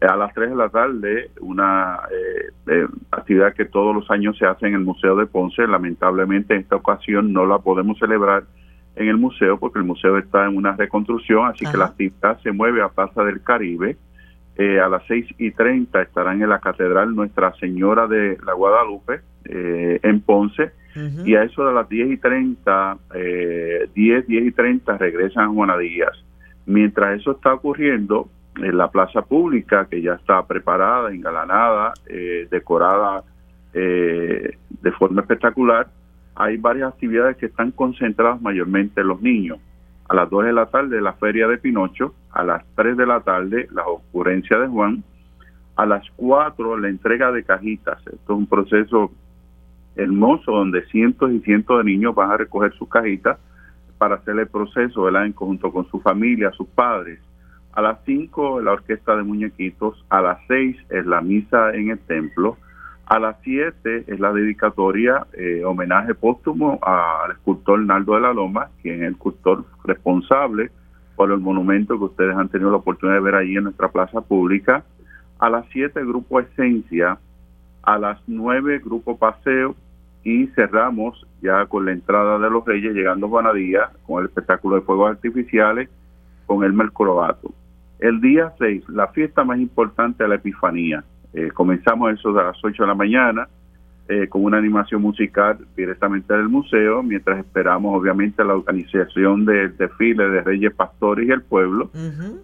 Eh, 0.00 0.06
a 0.06 0.16
las 0.16 0.34
3 0.34 0.50
de 0.50 0.56
la 0.56 0.68
tarde, 0.68 1.30
una 1.40 2.00
eh, 2.66 2.88
actividad 3.12 3.54
que 3.54 3.66
todos 3.66 3.94
los 3.94 4.10
años 4.10 4.36
se 4.36 4.46
hace 4.46 4.66
en 4.66 4.74
el 4.74 4.80
Museo 4.80 5.14
de 5.14 5.26
Ponce. 5.26 5.64
Lamentablemente 5.64 6.54
en 6.54 6.62
esta 6.62 6.74
ocasión 6.74 7.32
no 7.32 7.46
la 7.46 7.58
podemos 7.58 7.98
celebrar 8.00 8.42
en 8.96 9.08
el 9.08 9.16
museo 9.16 9.58
porque 9.58 9.78
el 9.78 9.84
museo 9.84 10.18
está 10.18 10.46
en 10.46 10.56
una 10.56 10.74
reconstrucción, 10.74 11.46
así 11.46 11.64
que 11.70 11.76
la 11.76 11.86
actividad 11.86 12.40
se 12.42 12.50
mueve 12.50 12.82
a 12.82 12.88
Plaza 12.88 13.22
del 13.22 13.42
Caribe. 13.42 13.96
A 14.60 14.88
las 14.88 15.02
6 15.06 15.26
y 15.38 15.52
30 15.52 16.02
estarán 16.02 16.42
en 16.42 16.48
la 16.48 16.58
Catedral 16.58 17.14
Nuestra 17.14 17.54
Señora 17.54 18.06
de 18.06 18.36
la 18.44 18.52
Guadalupe 18.52 19.20
en 19.44 20.20
Ponce 20.20 20.72
y 21.24 21.34
a 21.34 21.44
eso 21.44 21.64
de 21.64 21.72
las 21.72 21.88
10 21.88 22.10
y 22.10 22.16
30, 22.16 22.98
eh, 23.14 23.88
10, 23.94 24.26
10 24.26 24.46
y 24.46 24.52
30 24.52 24.98
regresan 24.98 25.44
a 25.44 25.48
Juanadías. 25.48 26.12
Mientras 26.66 27.20
eso 27.20 27.32
está 27.32 27.54
ocurriendo, 27.54 28.28
en 28.56 28.76
la 28.76 28.90
plaza 28.90 29.22
pública, 29.22 29.86
que 29.88 30.02
ya 30.02 30.14
está 30.14 30.44
preparada, 30.46 31.12
engalanada, 31.12 31.94
eh, 32.06 32.48
decorada 32.50 33.22
eh, 33.72 34.56
de 34.82 34.92
forma 34.92 35.22
espectacular, 35.22 35.88
hay 36.34 36.56
varias 36.56 36.92
actividades 36.92 37.36
que 37.36 37.46
están 37.46 37.70
concentradas 37.70 38.40
mayormente 38.42 39.00
en 39.00 39.08
los 39.08 39.22
niños. 39.22 39.58
A 40.08 40.14
las 40.14 40.28
2 40.28 40.46
de 40.46 40.52
la 40.52 40.66
tarde 40.66 41.00
la 41.00 41.12
feria 41.14 41.46
de 41.46 41.58
Pinocho, 41.58 42.14
a 42.32 42.44
las 42.44 42.64
3 42.76 42.96
de 42.96 43.06
la 43.06 43.20
tarde 43.20 43.68
la 43.72 43.86
ocurrencia 43.86 44.58
de 44.58 44.68
Juan, 44.68 45.02
a 45.76 45.86
las 45.86 46.04
4 46.16 46.78
la 46.78 46.88
entrega 46.88 47.32
de 47.32 47.44
cajitas. 47.44 47.98
Esto 47.98 48.32
es 48.32 48.38
un 48.38 48.46
proceso 48.46 49.10
hermoso 49.96 50.52
donde 50.52 50.84
cientos 50.86 51.32
y 51.32 51.40
cientos 51.40 51.78
de 51.78 51.84
niños 51.84 52.14
van 52.14 52.30
a 52.30 52.36
recoger 52.36 52.72
sus 52.74 52.88
cajitas 52.88 53.38
para 53.98 54.16
hacer 54.16 54.38
el 54.38 54.46
proceso 54.46 55.02
¿verdad? 55.02 55.26
en 55.26 55.32
conjunto 55.32 55.72
con 55.72 55.86
su 55.90 56.00
familia, 56.00 56.50
sus 56.52 56.68
padres. 56.68 57.20
A 57.72 57.82
las 57.82 57.98
5 58.04 58.60
la 58.60 58.72
orquesta 58.72 59.16
de 59.16 59.22
muñequitos, 59.22 60.04
a 60.08 60.20
las 60.20 60.38
6 60.48 60.76
es 60.90 61.06
la 61.06 61.20
misa 61.20 61.74
en 61.74 61.90
el 61.90 61.98
templo, 62.00 62.56
a 63.06 63.18
las 63.18 63.36
7 63.42 64.04
es 64.06 64.20
la 64.20 64.32
dedicatoria, 64.32 65.26
eh, 65.32 65.62
homenaje 65.64 66.14
póstumo 66.14 66.78
al 66.82 67.32
escultor 67.32 67.80
Naldo 67.80 68.14
de 68.14 68.20
la 68.20 68.32
Loma, 68.32 68.68
quien 68.82 68.96
es 68.96 69.02
el 69.02 69.12
escultor 69.12 69.64
responsable 69.84 70.70
por 71.20 71.32
el 71.32 71.40
monumento 71.40 71.98
que 71.98 72.04
ustedes 72.04 72.34
han 72.34 72.48
tenido 72.48 72.70
la 72.70 72.78
oportunidad 72.78 73.18
de 73.18 73.22
ver 73.22 73.34
ahí 73.34 73.54
en 73.54 73.64
nuestra 73.64 73.88
plaza 73.88 74.22
pública. 74.22 74.84
A 75.38 75.50
las 75.50 75.66
7 75.70 76.00
el 76.00 76.06
grupo 76.06 76.40
Esencia, 76.40 77.18
a 77.82 77.98
las 77.98 78.18
9 78.26 78.78
grupo 78.78 79.18
Paseo, 79.18 79.76
y 80.24 80.46
cerramos 80.54 81.26
ya 81.42 81.66
con 81.66 81.84
la 81.84 81.92
entrada 81.92 82.38
de 82.38 82.48
los 82.48 82.64
Reyes 82.64 82.94
llegando 82.94 83.26
a 83.26 83.28
Juanadía 83.28 83.90
con 84.06 84.20
el 84.22 84.30
espectáculo 84.30 84.76
de 84.76 84.80
fuegos 84.80 85.10
artificiales 85.10 85.90
con 86.46 86.64
el 86.64 86.72
Mercorobato. 86.72 87.52
El 87.98 88.22
día 88.22 88.54
6, 88.58 88.88
la 88.88 89.08
fiesta 89.08 89.44
más 89.44 89.58
importante 89.58 90.22
de 90.22 90.28
la 90.30 90.36
Epifanía. 90.36 91.04
Eh, 91.34 91.50
comenzamos 91.52 92.14
eso 92.14 92.32
de 92.32 92.44
las 92.44 92.56
8 92.64 92.82
de 92.82 92.86
la 92.86 92.94
mañana 92.94 93.46
eh, 94.12 94.26
con 94.28 94.42
una 94.42 94.58
animación 94.58 95.02
musical 95.02 95.56
directamente 95.76 96.34
del 96.34 96.48
museo, 96.48 97.00
mientras 97.00 97.38
esperamos 97.38 97.96
obviamente 97.96 98.42
la 98.42 98.56
organización 98.56 99.44
del 99.44 99.76
desfile 99.76 100.28
de 100.28 100.40
Reyes 100.40 100.74
Pastores 100.74 101.28
y 101.28 101.30
el 101.30 101.42
pueblo. 101.42 101.92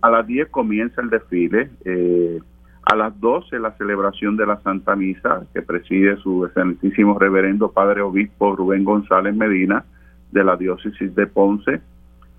A 0.00 0.11
las 0.11 0.24
10 0.29 0.48
comienza 0.50 1.00
el 1.00 1.11
desfile. 1.11 1.70
Eh, 1.85 2.38
a 2.85 2.94
las 2.94 3.18
12 3.20 3.59
la 3.59 3.72
celebración 3.72 4.37
de 4.37 4.46
la 4.46 4.61
Santa 4.61 4.94
Misa 4.94 5.42
que 5.52 5.61
preside 5.61 6.16
su 6.18 6.46
excelentísimo 6.46 7.18
reverendo 7.18 7.72
Padre 7.72 8.00
Obispo 8.02 8.55
Rubén 8.55 8.85
González 8.85 9.35
Medina 9.35 9.85
de 10.31 10.44
la 10.44 10.57
diócesis 10.57 11.12
de 11.16 11.26
Ponce. 11.26 11.81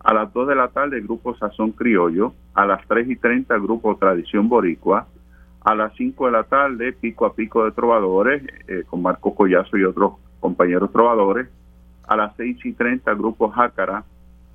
A 0.05 0.13
las 0.13 0.31
2 0.31 0.47
de 0.47 0.55
la 0.55 0.69
tarde 0.69 0.99
el 0.99 1.03
grupo 1.03 1.35
Sazón 1.35 1.73
Criollo. 1.73 2.31
A 2.53 2.65
las 2.65 2.87
3 2.87 3.09
y 3.09 3.17
30 3.17 3.53
el 3.55 3.61
grupo 3.61 3.97
Tradición 3.97 4.47
Boricua. 4.47 5.05
A 5.67 5.75
las 5.75 5.93
5 5.97 6.27
de 6.27 6.31
la 6.31 6.43
tarde 6.43 6.93
Pico 6.93 7.25
a 7.25 7.35
Pico 7.35 7.65
de 7.65 7.73
Trovadores 7.73 8.41
eh, 8.69 8.85
con 8.87 9.01
Marco 9.01 9.35
Collazo 9.35 9.75
y 9.77 9.83
otros 9.83 10.13
compañeros 10.39 10.93
trovadores. 10.93 11.49
A 12.07 12.15
las 12.15 12.33
6 12.37 12.57
y 12.63 12.71
30 12.71 13.11
el 13.11 13.17
grupo 13.17 13.49
Jácara. 13.49 14.05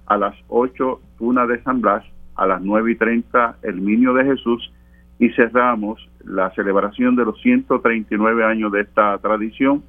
A 0.06 0.16
las 0.16 0.34
8 0.48 1.02
Tuna 1.18 1.46
de 1.46 1.62
San 1.64 1.82
Blas. 1.82 2.02
A 2.34 2.46
las 2.46 2.62
9 2.62 2.92
y 2.92 2.94
30 2.96 3.56
El 3.60 3.82
Minio 3.82 4.14
de 4.14 4.24
Jesús 4.24 4.72
y 5.18 5.28
cerramos 5.34 6.00
la 6.24 6.50
celebración 6.54 7.14
de 7.14 7.26
los 7.26 7.38
139 7.42 8.46
años 8.46 8.72
de 8.72 8.80
esta 8.80 9.18
tradición 9.18 9.82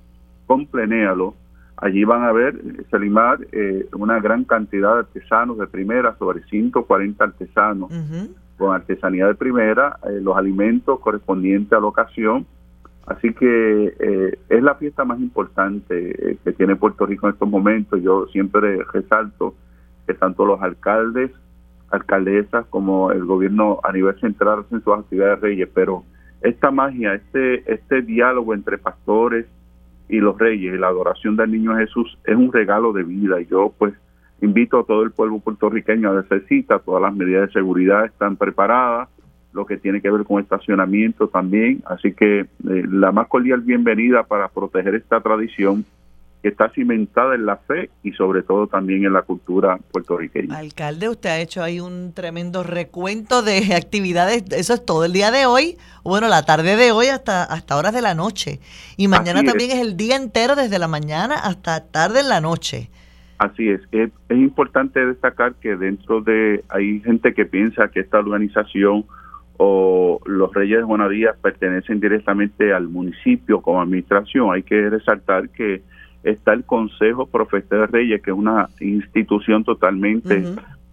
con 0.46 0.66
Plenéalo. 0.66 1.36
Allí 1.78 2.04
van 2.04 2.24
a 2.24 2.34
ver, 2.34 2.62
Selimar, 2.92 3.40
eh, 3.54 3.88
una 3.94 4.20
gran 4.20 4.44
cantidad 4.44 4.96
de 4.96 5.00
artesanos 5.00 5.58
de 5.58 5.68
primera, 5.68 6.18
sobre 6.18 6.44
140 6.44 7.24
artesanos 7.24 7.92
con 8.58 8.74
artesanía 8.74 9.28
de 9.28 9.36
primera, 9.36 9.98
eh, 10.04 10.20
los 10.22 10.38
alimentos 10.38 11.00
correspondientes 11.00 11.74
a 11.74 11.82
la 11.82 11.88
ocasión. 11.88 12.46
Así 13.06 13.34
que 13.34 13.94
eh, 14.00 14.40
es 14.48 14.64
la 14.64 14.76
fiesta 14.76 15.04
más 15.04 15.20
importante 15.20 16.38
que 16.44 16.54
tiene 16.54 16.78
Puerto 16.78 17.06
Rico 17.06 17.28
en 17.28 17.34
estos 17.34 17.50
momentos. 17.50 18.02
Yo 18.02 18.28
siempre 18.28 18.82
resalto 18.94 19.56
que 20.08 20.14
tanto 20.14 20.46
los 20.46 20.62
alcaldes 20.62 21.32
alcaldesas 21.94 22.66
como 22.72 23.12
el 23.12 23.24
gobierno 23.24 23.80
a 23.84 23.92
nivel 23.92 24.20
central 24.20 24.62
hacen 24.62 24.84
sus 24.84 24.98
actividades 24.98 25.40
reyes, 25.42 25.70
pero 25.74 26.04
esta 26.42 26.72
magia, 26.72 27.14
este, 27.14 27.72
este 27.72 28.02
diálogo 28.02 28.54
entre 28.54 28.80
pastores 28.80 29.46
y 30.10 30.18
los 30.18 30.38
reyes 30.38 30.74
y 30.74 30.78
la 30.78 30.88
adoración 30.88 31.36
del 31.36 31.52
niño 31.52 31.76
Jesús 31.78 32.18
es 32.26 32.36
un 32.36 32.52
regalo 32.52 32.94
de 32.94 33.04
vida 33.04 33.40
y 33.40 33.46
yo 33.46 33.74
pues 33.78 33.94
invito 34.46 34.80
a 34.80 34.84
todo 34.86 35.04
el 35.04 35.12
pueblo 35.12 35.40
puertorriqueño 35.40 36.10
a 36.12 36.20
hacer 36.20 36.46
cita, 36.48 36.80
todas 36.80 37.02
las 37.02 37.14
medidas 37.14 37.48
de 37.48 37.54
seguridad 37.54 38.06
están 38.06 38.36
preparadas, 38.36 39.10
lo 39.54 39.66
que 39.66 39.78
tiene 39.78 40.02
que 40.02 40.10
ver 40.10 40.24
con 40.24 40.42
estacionamiento 40.42 41.28
también, 41.28 41.84
así 41.86 42.14
que 42.14 42.40
eh, 42.42 42.48
la 42.64 43.12
más 43.12 43.28
cordial 43.28 43.62
bienvenida 43.62 44.24
para 44.24 44.48
proteger 44.50 44.96
esta 44.96 45.22
tradición 45.22 45.86
que 46.44 46.50
está 46.50 46.70
cimentada 46.72 47.36
en 47.36 47.46
la 47.46 47.56
fe 47.56 47.90
y 48.04 48.12
sobre 48.12 48.44
todo 48.44 48.68
también 48.68 49.06
en 49.06 49.14
la 49.14 49.22
cultura 49.22 49.80
puertorriqueña. 49.92 50.58
Alcalde, 50.58 51.08
usted 51.08 51.30
ha 51.30 51.40
hecho 51.40 51.64
ahí 51.64 51.80
un 51.80 52.12
tremendo 52.14 52.64
recuento 52.64 53.44
de 53.44 53.74
actividades, 53.78 54.44
eso 54.52 54.74
es 54.74 54.86
todo 54.86 55.06
el 55.06 55.14
día 55.14 55.32
de 55.32 55.46
hoy, 55.46 55.78
bueno, 56.04 56.28
la 56.28 56.44
tarde 56.44 56.76
de 56.76 56.92
hoy 56.92 57.08
hasta, 57.08 57.46
hasta 57.46 57.78
horas 57.78 57.94
de 57.94 58.02
la 58.02 58.14
noche. 58.14 58.60
Y 58.98 59.08
mañana 59.08 59.42
también 59.44 59.72
es. 59.72 59.80
el 59.80 59.96
día 59.96 60.18
entero, 60.18 60.56
desde 60.56 60.80
la 60.80 60.90
mañana 60.90 61.36
hasta 61.36 61.86
tarde 61.86 62.20
en 62.20 62.28
la 62.28 62.42
noche. 62.42 62.90
Así 63.44 63.68
es. 63.68 63.82
es, 63.92 64.10
es 64.30 64.38
importante 64.38 65.06
destacar 65.06 65.56
que 65.56 65.76
dentro 65.76 66.22
de, 66.22 66.64
hay 66.70 67.02
gente 67.02 67.34
que 67.34 67.46
piensa 67.46 67.90
que 67.90 68.00
esta 68.00 68.20
organización 68.20 69.04
o 69.58 70.22
los 70.26 70.54
Reyes 70.54 70.78
de 70.78 70.84
Juanadías 70.84 71.36
pertenecen 71.42 72.00
directamente 72.00 72.74
al 72.74 72.88
municipio 72.88 73.62
como 73.62 73.82
administración. 73.82 74.54
Hay 74.54 74.64
que 74.64 74.90
resaltar 74.90 75.50
que 75.50 75.82
está 76.24 76.54
el 76.54 76.64
Consejo 76.64 77.26
Profeta 77.26 77.76
de 77.76 77.88
Reyes, 77.88 78.22
que 78.22 78.32
es 78.32 78.38
una 78.38 78.70
institución 78.80 79.66
totalmente 79.66 80.46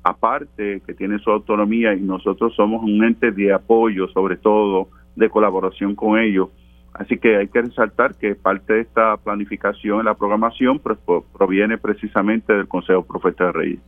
aparte, 0.03 0.83
que 0.85 0.95
tiene 0.95 1.21
su 1.21 1.31
autonomía 1.31 1.95
y 1.95 2.01
nosotros 2.01 2.53
somos 2.57 2.83
un 2.83 3.05
ente 3.05 3.31
de 3.31 3.53
apoyo, 3.53 4.09
sobre 4.09 4.37
todo 4.37 4.89
de 5.15 5.31
colaboración 5.31 5.95
con 5.95 6.19
ellos. 6.19 6.49
Así 6.95 7.19
que 7.19 7.37
hay 7.37 7.49
que 7.49 7.63
resaltar 7.63 8.15
que 8.15 8.35
parte 8.35 8.75
de 8.75 8.81
esta 8.81 9.17
planificación 9.17 10.01
en 10.01 10.07
la 10.07 10.15
programación 10.15 10.81
proviene 10.81 11.79
precisamente 11.79 12.53
del 12.53 12.69
Consejo 12.69 13.05
Profeta 13.05 13.47
de 13.47 13.53
Reyes. 13.53 13.81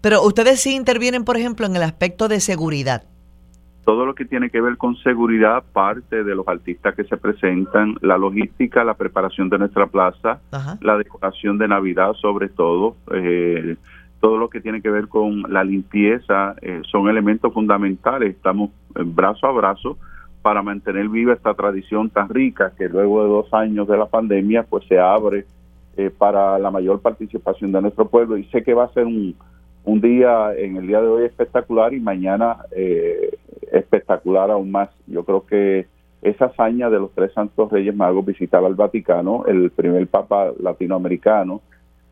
Pero 0.00 0.22
ustedes 0.22 0.60
sí 0.60 0.74
intervienen, 0.74 1.24
por 1.24 1.36
ejemplo, 1.36 1.66
en 1.66 1.76
el 1.76 1.82
aspecto 1.82 2.28
de 2.28 2.40
seguridad 2.40 3.04
todo 3.88 4.04
lo 4.04 4.14
que 4.14 4.26
tiene 4.26 4.50
que 4.50 4.60
ver 4.60 4.76
con 4.76 4.96
seguridad, 4.96 5.64
parte 5.72 6.22
de 6.22 6.34
los 6.34 6.46
artistas 6.46 6.94
que 6.94 7.04
se 7.04 7.16
presentan, 7.16 7.96
la 8.02 8.18
logística, 8.18 8.84
la 8.84 8.92
preparación 8.92 9.48
de 9.48 9.56
nuestra 9.56 9.86
plaza, 9.86 10.40
la 10.82 10.98
decoración 10.98 11.56
de 11.56 11.68
Navidad 11.68 12.12
sobre 12.12 12.50
todo, 12.50 12.96
eh, 13.14 13.76
todo 14.20 14.36
lo 14.36 14.50
que 14.50 14.60
tiene 14.60 14.82
que 14.82 14.90
ver 14.90 15.08
con 15.08 15.40
la 15.50 15.64
limpieza, 15.64 16.54
eh, 16.60 16.82
son 16.84 17.08
elementos 17.08 17.50
fundamentales. 17.50 18.36
Estamos 18.36 18.72
brazo 18.92 19.46
a 19.46 19.52
brazo 19.52 19.96
para 20.42 20.62
mantener 20.62 21.08
viva 21.08 21.32
esta 21.32 21.54
tradición 21.54 22.10
tan 22.10 22.28
rica 22.28 22.72
que 22.76 22.88
luego 22.88 23.22
de 23.22 23.28
dos 23.28 23.54
años 23.54 23.88
de 23.88 23.96
la 23.96 24.06
pandemia 24.06 24.62
pues 24.62 24.86
se 24.86 24.98
abre 24.98 25.46
eh, 25.96 26.10
para 26.16 26.58
la 26.58 26.70
mayor 26.70 27.00
participación 27.00 27.72
de 27.72 27.82
nuestro 27.82 28.08
pueblo 28.08 28.36
y 28.36 28.44
sé 28.44 28.62
que 28.62 28.74
va 28.74 28.84
a 28.84 28.92
ser 28.92 29.06
un, 29.06 29.34
un 29.84 30.00
día 30.00 30.54
en 30.56 30.76
el 30.76 30.86
día 30.86 31.00
de 31.00 31.08
hoy 31.08 31.24
espectacular 31.24 31.92
y 31.94 32.00
mañana 32.00 32.58
eh, 32.72 33.36
espectacular 33.72 34.50
aún 34.50 34.70
más. 34.70 34.90
Yo 35.06 35.24
creo 35.24 35.44
que 35.46 35.86
esa 36.22 36.46
hazaña 36.46 36.90
de 36.90 36.98
los 36.98 37.12
tres 37.12 37.32
santos 37.32 37.70
reyes 37.70 37.94
magos 37.94 38.24
visitar 38.24 38.64
al 38.64 38.74
Vaticano, 38.74 39.44
el 39.46 39.70
primer 39.70 40.06
papa 40.08 40.52
latinoamericano, 40.60 41.62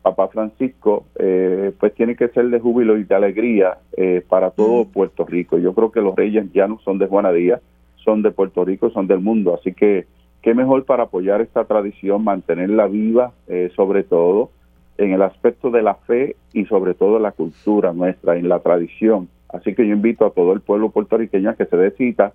Papa 0.01 0.29
Francisco, 0.29 1.05
eh, 1.19 1.73
pues 1.77 1.93
tiene 1.93 2.15
que 2.15 2.29
ser 2.29 2.49
de 2.49 2.59
júbilo 2.59 2.97
y 2.97 3.03
de 3.03 3.15
alegría 3.15 3.77
eh, 3.97 4.23
para 4.27 4.51
todo 4.51 4.85
Puerto 4.85 5.25
Rico. 5.25 5.57
Yo 5.57 5.73
creo 5.73 5.91
que 5.91 6.01
los 6.01 6.15
reyes 6.15 6.45
ya 6.53 6.67
no 6.67 6.79
son 6.79 6.97
de 6.97 7.07
Juanadía, 7.07 7.59
son 8.07 8.21
de 8.21 8.31
Puerto 8.31 8.63
Rico, 8.63 8.89
son 8.91 9.05
del 9.05 9.19
mundo. 9.19 9.53
Así 9.59 9.73
que 9.73 10.07
qué 10.41 10.53
mejor 10.53 10.85
para 10.85 11.03
apoyar 11.03 11.41
esta 11.41 11.65
tradición, 11.65 12.23
mantenerla 12.23 12.87
viva, 12.87 13.33
eh, 13.49 13.69
sobre 13.75 14.03
todo 14.03 14.49
en 14.97 15.11
el 15.11 15.21
aspecto 15.21 15.71
de 15.71 15.81
la 15.81 15.95
fe 15.95 16.37
y 16.53 16.63
sobre 16.65 16.93
todo 16.93 17.19
la 17.19 17.33
cultura 17.33 17.91
nuestra, 17.91 18.37
en 18.37 18.47
la 18.47 18.59
tradición. 18.59 19.27
Así 19.49 19.75
que 19.75 19.85
yo 19.85 19.93
invito 19.93 20.25
a 20.25 20.31
todo 20.31 20.53
el 20.53 20.61
pueblo 20.61 20.89
puertorriqueño 20.89 21.49
a 21.49 21.55
que 21.55 21.65
se 21.65 21.75
dé 21.75 21.91
cita. 21.91 22.31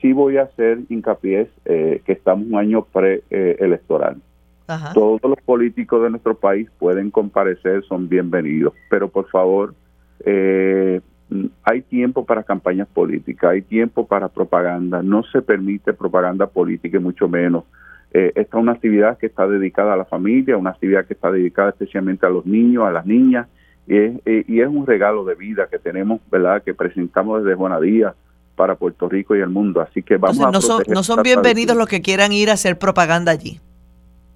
Sí 0.00 0.14
voy 0.14 0.38
a 0.38 0.44
hacer 0.44 0.78
hincapié 0.88 1.50
eh, 1.66 2.00
que 2.06 2.12
estamos 2.12 2.46
un 2.46 2.56
año 2.56 2.86
preelectoral. 2.90 4.16
Todos 4.94 5.20
los 5.22 5.40
políticos 5.44 6.02
de 6.02 6.10
nuestro 6.10 6.34
país 6.36 6.70
pueden 6.78 7.10
comparecer, 7.10 7.82
son 7.84 8.08
bienvenidos, 8.08 8.72
pero 8.88 9.08
por 9.08 9.28
favor, 9.28 9.74
eh, 10.24 11.00
hay 11.62 11.82
tiempo 11.82 12.24
para 12.24 12.42
campañas 12.42 12.88
políticas, 12.88 13.50
hay 13.52 13.62
tiempo 13.62 14.06
para 14.06 14.28
propaganda, 14.28 15.02
no 15.02 15.22
se 15.24 15.42
permite 15.42 15.92
propaganda 15.92 16.46
política 16.46 16.96
y 16.96 17.00
mucho 17.00 17.28
menos. 17.28 17.64
Eh, 18.12 18.32
esta 18.34 18.56
es 18.56 18.62
una 18.62 18.72
actividad 18.72 19.18
que 19.18 19.26
está 19.26 19.46
dedicada 19.46 19.94
a 19.94 19.96
la 19.96 20.04
familia, 20.04 20.56
una 20.56 20.70
actividad 20.70 21.06
que 21.06 21.14
está 21.14 21.30
dedicada 21.30 21.70
especialmente 21.70 22.26
a 22.26 22.30
los 22.30 22.44
niños, 22.44 22.84
a 22.84 22.90
las 22.90 23.06
niñas, 23.06 23.46
y 23.86 23.96
es, 23.96 24.20
eh, 24.26 24.44
y 24.48 24.60
es 24.60 24.68
un 24.68 24.86
regalo 24.86 25.24
de 25.24 25.34
vida 25.36 25.68
que 25.70 25.78
tenemos, 25.78 26.20
¿verdad?, 26.30 26.62
que 26.62 26.74
presentamos 26.74 27.44
desde 27.44 27.56
Juanadía 27.56 28.14
para 28.56 28.74
Puerto 28.74 29.08
Rico 29.08 29.36
y 29.36 29.40
el 29.40 29.48
mundo. 29.48 29.80
Así 29.80 30.02
que 30.02 30.16
vamos 30.16 30.40
a... 30.40 30.50
No 30.50 30.60
son, 30.60 30.82
no 30.88 31.02
son 31.02 31.22
bienvenidos 31.22 31.76
los 31.76 31.88
que 31.88 32.02
quieran 32.02 32.32
ir 32.32 32.50
a 32.50 32.54
hacer 32.54 32.78
propaganda 32.78 33.32
allí. 33.32 33.60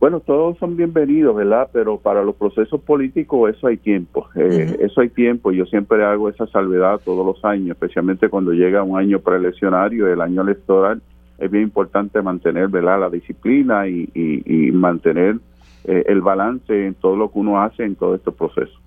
Bueno, 0.04 0.20
todos 0.20 0.58
son 0.58 0.76
bienvenidos, 0.76 1.34
¿verdad? 1.34 1.70
Pero 1.72 1.96
para 1.96 2.22
los 2.22 2.34
procesos 2.34 2.78
políticos 2.82 3.56
eso 3.56 3.68
hay 3.68 3.78
tiempo, 3.78 4.28
eh, 4.34 4.76
eso 4.80 5.00
hay 5.00 5.08
tiempo. 5.08 5.50
Yo 5.50 5.64
siempre 5.64 6.04
hago 6.04 6.28
esa 6.28 6.46
salvedad 6.48 7.00
todos 7.02 7.24
los 7.24 7.42
años, 7.42 7.70
especialmente 7.70 8.28
cuando 8.28 8.52
llega 8.52 8.82
un 8.82 8.98
año 8.98 9.20
preeleccionario, 9.20 10.06
el 10.06 10.20
año 10.20 10.42
electoral, 10.42 11.00
es 11.38 11.50
bien 11.50 11.64
importante 11.64 12.20
mantener, 12.20 12.68
¿verdad? 12.68 13.00
La 13.00 13.08
disciplina 13.08 13.88
y, 13.88 14.10
y, 14.14 14.70
mantener 14.72 15.36
eh, 15.84 16.04
el 16.06 16.20
balance 16.20 16.86
en 16.86 16.92
todo 16.92 17.16
lo 17.16 17.32
que 17.32 17.38
uno 17.38 17.62
hace 17.62 17.84
en 17.84 17.96
todo 17.96 18.14
este 18.14 18.30
proceso. 18.30 18.78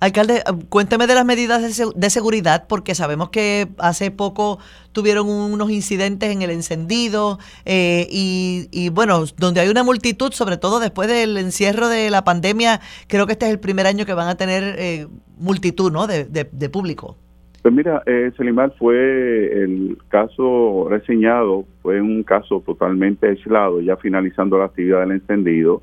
Alcalde, 0.00 0.42
cuénteme 0.68 1.08
de 1.08 1.14
las 1.16 1.24
medidas 1.24 1.76
de, 1.94 2.10
seguridad, 2.10 2.66
porque 2.68 2.94
sabemos 2.94 3.30
que 3.30 3.66
hace 3.78 4.12
poco 4.12 4.60
tuvieron 4.92 5.28
unos 5.28 5.70
incidentes 5.70 6.30
en 6.30 6.42
el 6.42 6.50
encendido 6.50 7.38
eh, 7.64 8.06
y, 8.08 8.90
bueno, 8.90 9.24
donde 9.38 9.60
hay 9.60 9.68
una 9.68 9.82
multitud, 9.82 10.30
sobre 10.30 10.56
todo 10.56 10.78
después 10.78 11.08
del 11.08 11.36
encierro 11.36 11.88
de 11.88 12.10
la 12.10 12.22
pandemia, 12.22 12.80
creo 13.08 13.26
que 13.26 13.32
este 13.32 13.46
es 13.46 13.52
el 13.52 13.58
primer 13.58 13.86
año 13.86 14.06
que 14.06 14.14
van 14.14 14.28
a 14.28 14.36
tener 14.36 14.76
eh, 14.78 15.08
multitud 15.36 15.90
¿no? 15.90 16.06
de, 16.06 16.68
público. 16.70 17.16
Pues 17.62 17.74
mira, 17.74 18.00
eh, 18.06 18.30
fue 18.78 19.64
el 19.64 19.98
caso 20.08 20.86
reseñado, 20.88 21.64
fue 21.82 22.00
un 22.00 22.22
caso 22.22 22.62
totalmente 22.64 23.26
aislado, 23.26 23.80
ya 23.80 23.96
finalizando 23.96 24.58
la 24.58 24.66
actividad 24.66 25.00
del 25.00 25.10
encendido. 25.12 25.82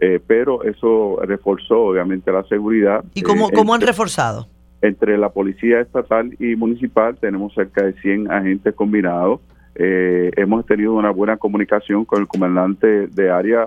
Eh, 0.00 0.20
pero 0.26 0.64
eso 0.64 1.18
reforzó 1.22 1.84
obviamente 1.84 2.32
la 2.32 2.42
seguridad. 2.44 3.04
¿Y 3.14 3.22
cómo, 3.22 3.48
eh, 3.48 3.52
cómo 3.54 3.74
han 3.74 3.80
reforzado? 3.80 4.48
Entre 4.82 5.16
la 5.16 5.30
policía 5.30 5.80
estatal 5.80 6.34
y 6.38 6.56
municipal 6.56 7.16
tenemos 7.16 7.54
cerca 7.54 7.84
de 7.84 7.94
100 7.94 8.30
agentes 8.30 8.74
combinados. 8.74 9.40
Eh, 9.76 10.30
hemos 10.36 10.66
tenido 10.66 10.94
una 10.94 11.10
buena 11.10 11.36
comunicación 11.36 12.04
con 12.04 12.20
el 12.20 12.28
comandante 12.28 13.06
de 13.06 13.30
área, 13.30 13.66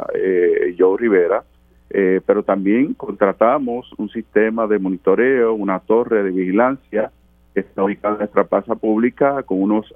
Joe 0.77 0.97
Rivera, 0.97 1.43
pero 1.89 2.43
también 2.43 2.93
contratamos 2.93 3.91
un 3.97 4.09
sistema 4.09 4.67
de 4.67 4.79
monitoreo, 4.79 5.53
una 5.53 5.79
torre 5.79 6.23
de 6.23 6.31
vigilancia 6.31 7.11
que 7.53 7.61
está 7.61 7.83
ubicada 7.83 8.13
en 8.13 8.19
nuestra 8.19 8.43
plaza 8.43 8.75
pública 8.75 9.41
con 9.43 9.61
unos 9.61 9.91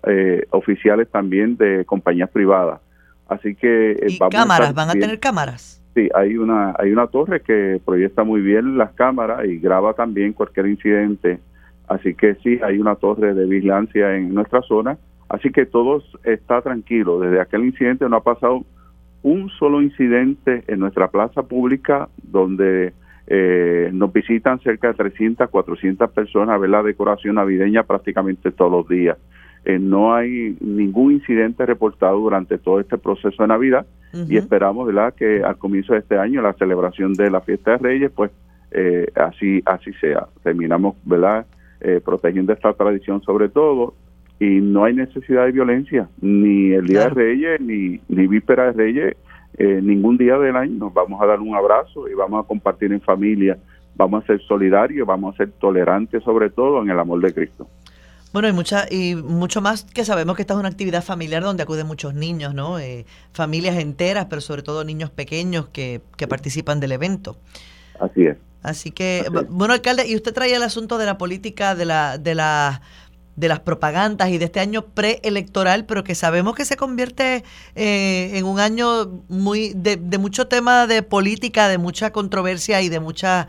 oficiales 0.49 1.07
también 1.09 1.55
de 1.55 1.85
compañías 1.85 2.29
privadas. 2.31 2.81
Así 3.27 3.53
que... 3.53 3.95
¿Y 4.07 4.17
cámaras? 4.17 4.73
¿Van 4.73 4.89
a 4.89 4.93
tener 4.93 5.19
cámaras? 5.19 5.80
Sí, 5.93 6.09
hay 6.15 6.37
una, 6.37 6.73
hay 6.77 6.91
una 6.91 7.07
torre 7.07 7.41
que 7.41 7.81
proyecta 7.83 8.23
muy 8.23 8.41
bien 8.41 8.77
las 8.77 8.91
cámaras 8.93 9.45
y 9.45 9.57
graba 9.57 9.93
también 9.93 10.33
cualquier 10.33 10.67
incidente. 10.67 11.39
Así 11.87 12.13
que 12.13 12.35
sí, 12.35 12.59
hay 12.63 12.79
una 12.79 12.95
torre 12.95 13.33
de 13.33 13.45
vigilancia 13.45 14.15
en 14.15 14.33
nuestra 14.33 14.61
zona. 14.61 14.97
Así 15.27 15.51
que 15.51 15.65
todo 15.65 16.01
está 16.23 16.61
tranquilo. 16.61 17.19
Desde 17.19 17.41
aquel 17.41 17.65
incidente 17.65 18.07
no 18.07 18.17
ha 18.17 18.23
pasado 18.23 18.63
un 19.23 19.49
solo 19.49 19.81
incidente 19.81 20.63
en 20.67 20.79
nuestra 20.79 21.09
plaza 21.09 21.43
pública 21.43 22.09
donde 22.23 22.93
eh, 23.27 23.89
nos 23.93 24.11
visitan 24.11 24.59
cerca 24.59 24.89
de 24.89 24.93
300, 24.95 25.49
400 25.49 26.11
personas 26.11 26.55
a 26.55 26.57
ver 26.57 26.69
la 26.69 26.83
decoración 26.83 27.35
navideña 27.35 27.83
prácticamente 27.83 28.51
todos 28.51 28.71
los 28.71 28.87
días. 28.87 29.17
Eh, 29.63 29.77
no 29.77 30.13
hay 30.15 30.57
ningún 30.59 31.11
incidente 31.11 31.65
reportado 31.65 32.17
durante 32.19 32.57
todo 32.57 32.79
este 32.79 32.97
proceso 32.97 33.43
de 33.43 33.47
Navidad 33.47 33.85
y 34.27 34.35
esperamos 34.35 34.87
¿verdad? 34.87 35.13
que 35.13 35.41
al 35.41 35.57
comienzo 35.57 35.93
de 35.93 35.99
este 35.99 36.17
año, 36.17 36.41
la 36.41 36.53
celebración 36.53 37.13
de 37.13 37.29
la 37.29 37.41
fiesta 37.41 37.71
de 37.71 37.77
Reyes, 37.77 38.11
pues 38.13 38.31
eh, 38.71 39.07
así 39.15 39.61
así 39.65 39.93
sea. 40.01 40.27
Terminamos 40.43 40.95
¿verdad? 41.05 41.45
Eh, 41.79 42.01
protegiendo 42.03 42.51
esta 42.51 42.73
tradición 42.73 43.21
sobre 43.21 43.49
todo 43.49 43.93
y 44.39 44.59
no 44.59 44.83
hay 44.83 44.95
necesidad 44.95 45.45
de 45.45 45.51
violencia, 45.51 46.09
ni 46.19 46.71
el 46.71 46.87
Día 46.87 47.03
de 47.03 47.09
Reyes, 47.09 47.61
ni, 47.61 48.01
ni 48.09 48.27
Víspera 48.27 48.65
de 48.65 48.71
Reyes, 48.71 49.17
ningún 49.83 50.17
día 50.17 50.39
del 50.39 50.55
año. 50.55 50.73
Nos 50.73 50.93
vamos 50.93 51.21
a 51.21 51.27
dar 51.27 51.39
un 51.39 51.53
abrazo 51.53 52.09
y 52.09 52.15
vamos 52.15 52.43
a 52.43 52.47
compartir 52.47 52.91
en 52.91 53.01
familia, 53.01 53.59
vamos 53.95 54.23
a 54.23 54.27
ser 54.27 54.41
solidarios, 54.41 55.05
vamos 55.05 55.35
a 55.35 55.37
ser 55.37 55.51
tolerantes 55.51 56.23
sobre 56.23 56.49
todo 56.49 56.81
en 56.81 56.89
el 56.89 56.99
amor 56.99 57.21
de 57.21 57.31
Cristo. 57.31 57.67
Bueno, 58.33 58.47
y, 58.47 58.53
mucha, 58.53 58.85
y 58.89 59.15
mucho 59.15 59.61
más 59.61 59.83
que 59.83 60.05
sabemos 60.05 60.35
que 60.35 60.43
esta 60.43 60.53
es 60.53 60.59
una 60.59 60.69
actividad 60.69 61.03
familiar 61.03 61.43
donde 61.43 61.63
acuden 61.63 61.85
muchos 61.85 62.13
niños, 62.13 62.53
¿no? 62.53 62.79
Eh, 62.79 63.05
familias 63.33 63.77
enteras, 63.77 64.27
pero 64.29 64.41
sobre 64.41 64.63
todo 64.63 64.83
niños 64.83 65.09
pequeños 65.09 65.67
que, 65.67 66.01
que 66.15 66.27
participan 66.27 66.79
del 66.79 66.93
evento. 66.93 67.37
Así 67.99 68.25
es. 68.25 68.37
Así 68.63 68.91
que, 68.91 69.25
bueno, 69.49 69.73
alcalde, 69.73 70.07
y 70.07 70.15
usted 70.15 70.33
traía 70.33 70.57
el 70.57 70.63
asunto 70.63 70.97
de 70.97 71.05
la 71.05 71.17
política, 71.17 71.75
de 71.75 71.85
la, 71.85 72.17
de 72.17 72.35
la 72.35 72.81
de 73.35 73.47
las 73.47 73.61
propagandas 73.61 74.29
y 74.29 74.37
de 74.37 74.45
este 74.45 74.59
año 74.59 74.83
preelectoral, 74.83 75.85
pero 75.85 76.03
que 76.03 76.15
sabemos 76.15 76.53
que 76.53 76.65
se 76.65 76.75
convierte 76.75 77.43
eh, 77.75 78.31
en 78.33 78.45
un 78.45 78.59
año 78.59 79.23
muy 79.29 79.73
de, 79.73 79.95
de 79.95 80.17
mucho 80.17 80.47
tema 80.47 80.85
de 80.85 81.01
política, 81.01 81.67
de 81.69 81.77
mucha 81.77 82.11
controversia 82.11 82.81
y 82.81 82.89
de 82.89 82.99
mucha 82.99 83.47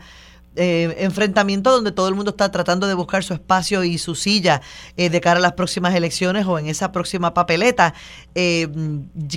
eh, 0.55 0.95
enfrentamiento 0.99 1.71
donde 1.71 1.91
todo 1.91 2.07
el 2.09 2.15
mundo 2.15 2.29
está 2.29 2.51
tratando 2.51 2.85
de 2.85 2.93
buscar 2.93 3.23
su 3.23 3.33
espacio 3.33 3.83
y 3.83 3.97
su 3.97 4.13
silla 4.13 4.61
eh, 4.97 5.09
de 5.09 5.19
cara 5.19 5.39
a 5.39 5.41
las 5.41 5.53
próximas 5.53 5.95
elecciones 5.95 6.45
o 6.45 6.59
en 6.59 6.67
esa 6.67 6.91
próxima 6.91 7.33
papeleta. 7.33 7.95
Eh, 8.35 8.67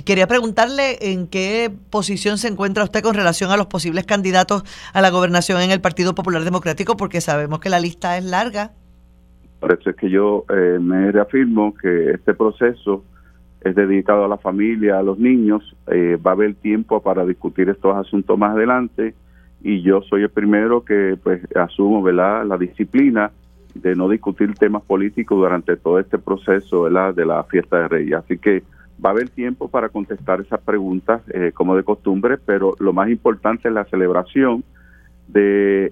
quería 0.05 0.27
preguntarle 0.27 1.11
en 1.11 1.27
qué 1.27 1.71
posición 1.89 2.37
se 2.37 2.49
encuentra 2.49 2.83
usted 2.83 3.01
con 3.01 3.15
relación 3.15 3.49
a 3.49 3.57
los 3.57 3.65
posibles 3.65 4.05
candidatos 4.05 4.63
a 4.93 5.01
la 5.01 5.09
gobernación 5.09 5.61
en 5.61 5.71
el 5.71 5.81
Partido 5.81 6.13
Popular 6.13 6.43
Democrático, 6.43 6.95
porque 6.97 7.19
sabemos 7.19 7.59
que 7.59 7.69
la 7.69 7.79
lista 7.79 8.17
es 8.17 8.23
larga. 8.23 8.71
Por 9.59 9.73
eso 9.73 9.89
es 9.89 9.95
que 9.95 10.11
yo 10.11 10.45
me 10.49 11.11
reafirmo 11.11 11.73
que 11.73 12.11
este 12.11 12.35
proceso 12.35 13.03
es 13.61 13.73
dedicado 13.73 14.25
a 14.25 14.27
la 14.27 14.37
familia, 14.37 14.99
a 14.99 15.03
los 15.03 15.17
niños. 15.17 15.75
va 15.87 16.31
a 16.31 16.33
haber 16.33 16.53
tiempo 16.53 17.01
para 17.01 17.25
discutir 17.25 17.69
estos 17.69 17.95
asuntos 17.95 18.37
más 18.37 18.51
adelante 18.51 19.15
y 19.61 19.81
yo 19.81 20.01
soy 20.01 20.23
el 20.23 20.29
primero 20.29 20.83
que 20.83 21.17
pues 21.21 21.41
asumo 21.55 22.01
¿verdad? 22.01 22.45
la 22.45 22.57
disciplina 22.57 23.31
de 23.73 23.95
no 23.95 24.09
discutir 24.09 24.53
temas 24.53 24.83
políticos 24.83 25.37
durante 25.37 25.75
todo 25.77 25.99
este 25.99 26.17
proceso 26.17 26.83
¿verdad? 26.83 27.13
de 27.13 27.25
la 27.25 27.43
fiesta 27.43 27.79
de 27.79 27.87
Reyes. 27.87 28.13
Así 28.15 28.37
que 28.37 28.63
va 29.03 29.09
a 29.09 29.13
haber 29.13 29.29
tiempo 29.29 29.67
para 29.67 29.89
contestar 29.89 30.41
esas 30.41 30.59
preguntas 30.61 31.21
eh, 31.33 31.51
como 31.53 31.75
de 31.75 31.83
costumbre, 31.83 32.37
pero 32.37 32.75
lo 32.79 32.93
más 32.93 33.09
importante 33.09 33.67
es 33.67 33.73
la 33.73 33.85
celebración 33.85 34.63
de 35.27 35.91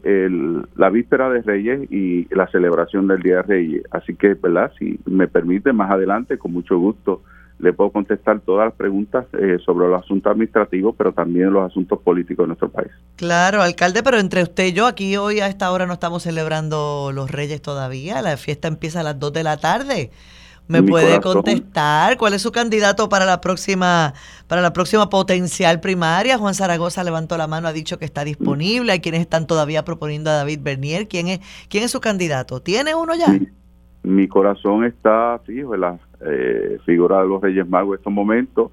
la 0.76 0.90
víspera 0.90 1.30
de 1.30 1.42
Reyes 1.42 1.92
y 1.92 2.34
la 2.34 2.48
celebración 2.48 3.08
del 3.08 3.22
Día 3.22 3.38
de 3.38 3.42
Reyes. 3.42 3.84
Así 3.92 4.16
que, 4.16 4.34
¿verdad? 4.34 4.72
Si 4.80 4.98
me 5.06 5.28
permite, 5.28 5.74
más 5.74 5.92
adelante, 5.92 6.38
con 6.38 6.54
mucho 6.54 6.78
gusto, 6.80 7.22
le 7.60 7.74
puedo 7.74 7.92
contestar 7.92 8.42
todas 8.42 8.66
las 8.66 8.74
preguntas 8.74 9.26
eh, 9.34 9.58
sobre 9.66 9.88
los 9.88 10.04
asuntos 10.04 10.32
administrativos, 10.32 10.94
pero 10.98 11.14
también 11.14 11.54
los 11.54 11.66
asuntos 11.66 12.00
políticos 12.00 12.44
de 12.44 12.48
nuestro 12.48 12.70
país. 12.70 12.92
Claro, 13.16 13.62
alcalde, 13.62 14.04
pero 14.04 14.20
entre 14.20 14.44
usted 14.44 14.66
y 14.66 14.74
yo, 14.74 14.86
aquí 14.86 15.16
hoy 15.16 15.40
a 15.40 15.48
esta 15.48 15.72
hora 15.72 15.86
no 15.86 15.94
estamos 15.94 16.24
celebrando 16.24 17.12
los 17.14 17.32
Reyes 17.32 17.62
todavía, 17.62 18.22
la 18.22 18.38
fiesta 18.38 18.68
empieza 18.68 19.00
a 19.00 19.04
las 19.04 19.20
2 19.20 19.34
de 19.34 19.44
la 19.44 19.58
tarde. 19.58 20.12
¿Me 20.68 20.82
puede 20.82 21.22
contestar 21.22 22.18
cuál 22.18 22.34
es 22.34 22.42
su 22.42 22.52
candidato 22.52 23.08
para 23.08 23.26
la 23.26 23.40
próxima 23.40 24.16
para 24.48 24.64
la 24.64 24.74
próxima 24.74 25.10
potencial 25.10 25.80
primaria? 25.80 26.40
Juan 26.40 26.56
Zaragoza 26.56 27.04
levantó 27.04 27.38
la 27.38 27.46
mano, 27.46 27.68
ha 27.68 27.74
dicho 27.74 28.00
que 28.00 28.06
está 28.06 28.24
disponible. 28.24 28.92
Hay 28.92 29.00
quienes 29.00 29.22
están 29.22 29.46
todavía 29.46 29.86
proponiendo 29.86 30.32
a 30.32 30.34
David 30.34 30.62
Bernier. 30.64 31.08
¿Quién 31.08 31.28
es 31.28 31.40
quién 31.70 31.84
es 31.84 31.92
su 31.92 32.02
candidato? 32.02 32.62
¿Tiene 32.62 32.96
uno 32.96 33.14
ya? 33.14 33.28
mi 34.06 34.28
corazón 34.28 34.86
está 34.86 35.40
fijo 35.46 35.74
en 35.74 35.82
la 35.82 36.00
eh, 36.26 36.80
figura 36.86 37.22
de 37.22 37.28
los 37.28 37.42
Reyes 37.42 37.68
Magos 37.68 37.96
en 37.96 38.00
estos 38.00 38.14
momentos. 38.14 38.72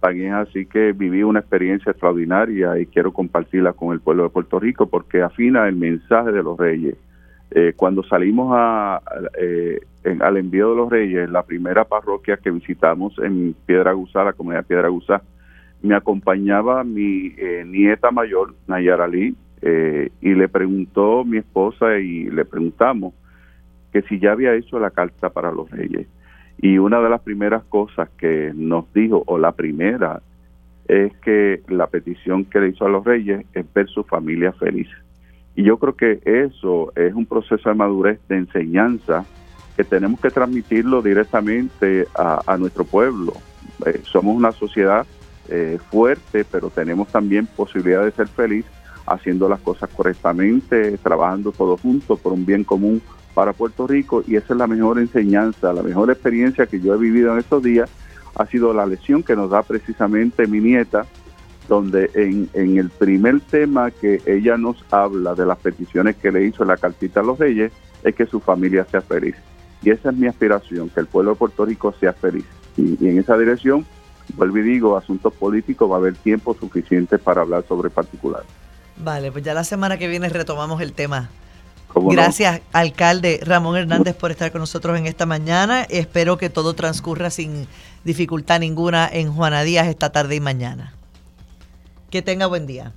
También 0.00 0.34
así 0.34 0.66
que 0.66 0.92
viví 0.92 1.22
una 1.22 1.40
experiencia 1.40 1.90
extraordinaria 1.90 2.78
y 2.78 2.86
quiero 2.86 3.12
compartirla 3.12 3.72
con 3.72 3.92
el 3.92 4.00
pueblo 4.00 4.24
de 4.24 4.28
Puerto 4.30 4.60
Rico 4.60 4.86
porque 4.86 5.22
afina 5.22 5.66
el 5.66 5.76
mensaje 5.76 6.30
de 6.32 6.42
los 6.42 6.58
Reyes. 6.58 6.96
Eh, 7.56 7.72
cuando 7.76 8.02
salimos 8.02 8.52
eh, 9.38 9.78
al 10.20 10.36
envío 10.36 10.70
de 10.70 10.76
los 10.76 10.90
reyes, 10.90 11.30
la 11.30 11.44
primera 11.44 11.84
parroquia 11.84 12.36
que 12.36 12.50
visitamos 12.50 13.16
en 13.20 13.54
Piedra 13.64 13.92
Guzá, 13.92 14.24
la 14.24 14.32
comunidad 14.32 14.66
Piedra 14.66 14.88
Guzá, 14.88 15.22
me 15.80 15.94
acompañaba 15.94 16.82
mi 16.82 17.32
eh, 17.36 17.64
nieta 17.64 18.10
mayor, 18.10 18.54
Nayara 18.66 19.06
Lee, 19.06 19.36
y 20.20 20.34
le 20.34 20.46
preguntó 20.48 21.24
mi 21.24 21.38
esposa 21.38 21.96
y 21.98 22.28
le 22.28 22.44
preguntamos 22.44 23.14
que 23.94 24.02
si 24.02 24.18
ya 24.18 24.32
había 24.32 24.54
hecho 24.54 24.78
la 24.78 24.90
carta 24.90 25.30
para 25.30 25.52
los 25.52 25.70
reyes. 25.70 26.06
Y 26.58 26.78
una 26.78 27.00
de 27.00 27.10
las 27.10 27.20
primeras 27.20 27.64
cosas 27.64 28.08
que 28.16 28.52
nos 28.54 28.92
dijo, 28.92 29.22
o 29.26 29.38
la 29.38 29.52
primera, 29.52 30.22
es 30.88 31.14
que 31.18 31.62
la 31.68 31.86
petición 31.86 32.44
que 32.44 32.60
le 32.60 32.68
hizo 32.68 32.86
a 32.86 32.88
los 32.88 33.04
reyes 33.04 33.44
es 33.52 33.66
ver 33.72 33.88
su 33.88 34.04
familia 34.04 34.52
feliz. 34.52 34.88
Y 35.56 35.62
yo 35.64 35.78
creo 35.78 35.94
que 35.94 36.20
eso 36.24 36.92
es 36.96 37.14
un 37.14 37.26
proceso 37.26 37.68
de 37.68 37.74
madurez, 37.74 38.20
de 38.28 38.36
enseñanza, 38.36 39.24
que 39.76 39.84
tenemos 39.84 40.20
que 40.20 40.30
transmitirlo 40.30 41.02
directamente 41.02 42.06
a, 42.14 42.56
nuestro 42.58 42.84
pueblo. 42.84 43.32
Eh, 43.86 44.00
somos 44.04 44.36
una 44.36 44.52
sociedad 44.52 45.06
eh, 45.48 45.78
fuerte, 45.90 46.44
pero 46.44 46.70
tenemos 46.70 47.08
también 47.08 47.46
posibilidad 47.46 48.04
de 48.04 48.12
ser 48.12 48.28
feliz 48.28 48.64
haciendo 49.06 49.48
las 49.48 49.60
cosas 49.60 49.90
correctamente, 49.90 50.96
trabajando 50.98 51.52
todos 51.52 51.80
juntos 51.80 52.18
por 52.20 52.32
un 52.32 52.46
bien 52.46 52.64
común 52.64 53.02
para 53.34 53.52
Puerto 53.52 53.86
Rico 53.86 54.22
y 54.26 54.36
esa 54.36 54.54
es 54.54 54.58
la 54.58 54.66
mejor 54.66 54.98
enseñanza, 54.98 55.72
la 55.72 55.82
mejor 55.82 56.10
experiencia 56.10 56.66
que 56.66 56.80
yo 56.80 56.94
he 56.94 56.98
vivido 56.98 57.32
en 57.32 57.40
estos 57.40 57.62
días 57.62 57.90
ha 58.36 58.46
sido 58.46 58.72
la 58.72 58.86
lección 58.86 59.22
que 59.22 59.36
nos 59.36 59.50
da 59.50 59.62
precisamente 59.62 60.46
mi 60.46 60.60
nieta, 60.60 61.06
donde 61.68 62.10
en, 62.14 62.78
el 62.78 62.90
primer 62.90 63.40
tema 63.40 63.90
que 63.90 64.20
ella 64.26 64.56
nos 64.56 64.84
habla 64.90 65.34
de 65.34 65.46
las 65.46 65.58
peticiones 65.58 66.16
que 66.16 66.32
le 66.32 66.44
hizo 66.44 66.62
en 66.62 66.68
la 66.68 66.76
cartita 66.76 67.20
a 67.20 67.22
los 67.22 67.38
reyes, 67.38 67.72
es 68.02 68.14
que 68.14 68.26
su 68.26 68.40
familia 68.40 68.86
sea 68.90 69.00
feliz. 69.00 69.36
Y 69.82 69.90
esa 69.90 70.10
es 70.10 70.16
mi 70.16 70.26
aspiración, 70.26 70.88
que 70.90 71.00
el 71.00 71.06
pueblo 71.06 71.32
de 71.32 71.36
Puerto 71.36 71.64
Rico 71.64 71.94
sea 71.98 72.12
feliz. 72.12 72.44
Y, 72.76 73.06
en 73.06 73.18
esa 73.18 73.38
dirección, 73.38 73.86
vuelvo 74.36 74.58
y 74.58 74.62
digo, 74.62 74.96
asuntos 74.96 75.32
políticos, 75.34 75.90
va 75.90 75.96
a 75.96 75.98
haber 75.98 76.16
tiempo 76.16 76.54
suficiente 76.54 77.18
para 77.18 77.42
hablar 77.42 77.64
sobre 77.66 77.88
particular. 77.88 78.42
Vale, 78.96 79.32
pues 79.32 79.44
ya 79.44 79.54
la 79.54 79.64
semana 79.64 79.96
que 79.96 80.08
viene 80.08 80.28
retomamos 80.28 80.80
el 80.80 80.92
tema. 80.92 81.30
Gracias, 81.94 82.60
alcalde 82.72 83.40
Ramón 83.42 83.76
Hernández, 83.76 84.14
por 84.16 84.30
estar 84.30 84.50
con 84.50 84.60
nosotros 84.60 84.98
en 84.98 85.06
esta 85.06 85.26
mañana. 85.26 85.82
Espero 85.82 86.38
que 86.38 86.50
todo 86.50 86.74
transcurra 86.74 87.30
sin 87.30 87.68
dificultad 88.04 88.60
ninguna 88.60 89.08
en 89.10 89.32
Juana 89.32 89.62
Díaz 89.62 89.86
esta 89.86 90.10
tarde 90.10 90.36
y 90.36 90.40
mañana. 90.40 90.94
Que 92.10 92.22
tenga 92.22 92.46
buen 92.46 92.66
día. 92.66 92.92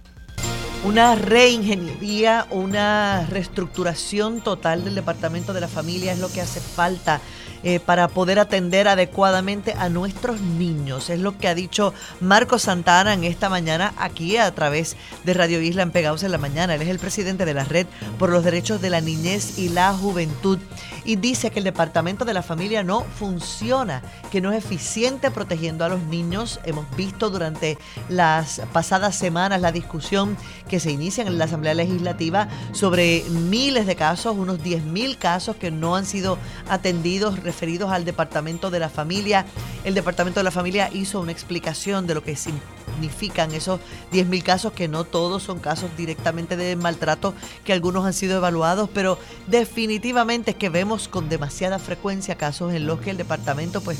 Una 0.84 1.16
reingeniería, 1.16 2.48
una 2.52 3.26
reestructuración 3.30 4.42
total 4.42 4.84
del 4.84 4.96
Departamento 4.96 5.54
de 5.54 5.62
la 5.62 5.68
Familia 5.68 6.14
es 6.14 6.20
lo 6.20 6.30
que 6.32 6.42
hace 6.42 6.60
falta 6.60 7.20
eh, 7.64 7.80
para 7.80 8.08
poder 8.08 8.40
atender 8.40 8.88
adecuadamente 8.88 9.74
a 9.78 9.90
nuestros 9.90 10.42
niños. 10.42 11.10
Es 11.10 11.20
lo 11.20 11.38
que 11.38 11.48
ha 11.48 11.56
dicho 11.56 11.94
Marco 12.20 12.60
Santana 12.60 13.14
en 13.14 13.24
esta 13.24 13.50
mañana 13.50 13.94
aquí 13.98 14.38
a 14.38 14.54
través 14.54 14.96
de 15.24 15.34
Radio 15.34 15.62
Isla 15.62 15.84
en 15.84 15.92
Pegados 15.92 16.24
en 16.24 16.32
la 16.32 16.38
Mañana. 16.38 16.76
Él 16.76 16.82
es 16.82 16.90
el 16.90 17.00
presidente 17.00 17.46
de 17.46 17.54
la 17.54 17.64
Red 17.64 17.88
por 18.20 18.30
los 18.30 18.44
Derechos 18.44 18.82
de 18.82 18.90
la 18.90 19.02
Niñez 19.02 19.58
y 19.58 19.70
la 19.70 19.94
Juventud 19.94 20.60
y 21.08 21.16
dice 21.16 21.52
que 21.52 21.60
el 21.60 21.66
Departamento 21.66 22.26
de 22.26 22.34
la 22.34 22.44
Familia 22.44 22.84
no 22.84 23.02
funciona, 23.02 24.02
que 24.30 24.42
no 24.42 24.52
es 24.52 24.64
eficiente 24.64 25.32
protegiendo 25.32 25.86
a 25.86 25.90
los 25.90 26.02
niños. 26.04 26.60
Hemos 26.66 26.86
visto 26.98 27.30
durante 27.30 27.78
las 28.10 28.62
pasadas 28.74 29.16
semanas 29.16 29.62
la 29.62 29.72
discusión 29.72 30.38
que 30.68 30.82
se 30.82 30.92
inicia 30.92 31.24
en 31.24 31.38
la 31.38 31.46
Asamblea 31.46 31.74
Legislativa 31.74 32.50
sobre 32.74 33.24
miles 33.30 33.88
de 33.88 33.96
casos, 33.96 34.36
unos 34.38 34.60
10.000 34.60 35.18
casos 35.18 35.56
que 35.56 35.72
no 35.72 35.96
han 35.96 36.06
sido 36.06 36.38
atendidos 36.70 37.42
referidos 37.48 37.92
al 37.92 38.04
Departamento 38.04 38.70
de 38.70 38.80
la 38.80 38.90
Familia. 38.90 39.46
El 39.86 39.94
Departamento 39.94 40.42
de 40.42 40.44
la 40.44 40.52
Familia 40.52 40.90
hizo 40.94 41.22
una 41.22 41.32
explicación 41.32 42.06
de 42.06 42.14
lo 42.14 42.22
que 42.22 42.36
significan 42.36 43.54
esos 43.54 43.80
10.000 44.12 44.44
casos, 44.44 44.74
que 44.74 44.90
no 44.90 45.06
todos 45.06 45.44
son 45.44 45.60
casos 45.60 45.90
directamente 45.96 46.58
de 46.58 46.76
maltrato, 46.76 47.34
que 47.64 47.72
algunos 47.72 48.06
han 48.06 48.12
sido 48.12 48.36
evaluados, 48.36 48.90
pero 48.94 49.18
definitivamente 49.48 50.52
es 50.52 50.58
que 50.58 50.68
vemos 50.68 51.08
con 51.08 51.30
demasiada 51.30 51.80
frecuencia 51.80 52.36
casos 52.36 52.74
en 52.74 52.86
los 52.86 53.00
que 53.00 53.12
el 53.12 53.18
departamento 53.18 53.80
pues 53.80 53.98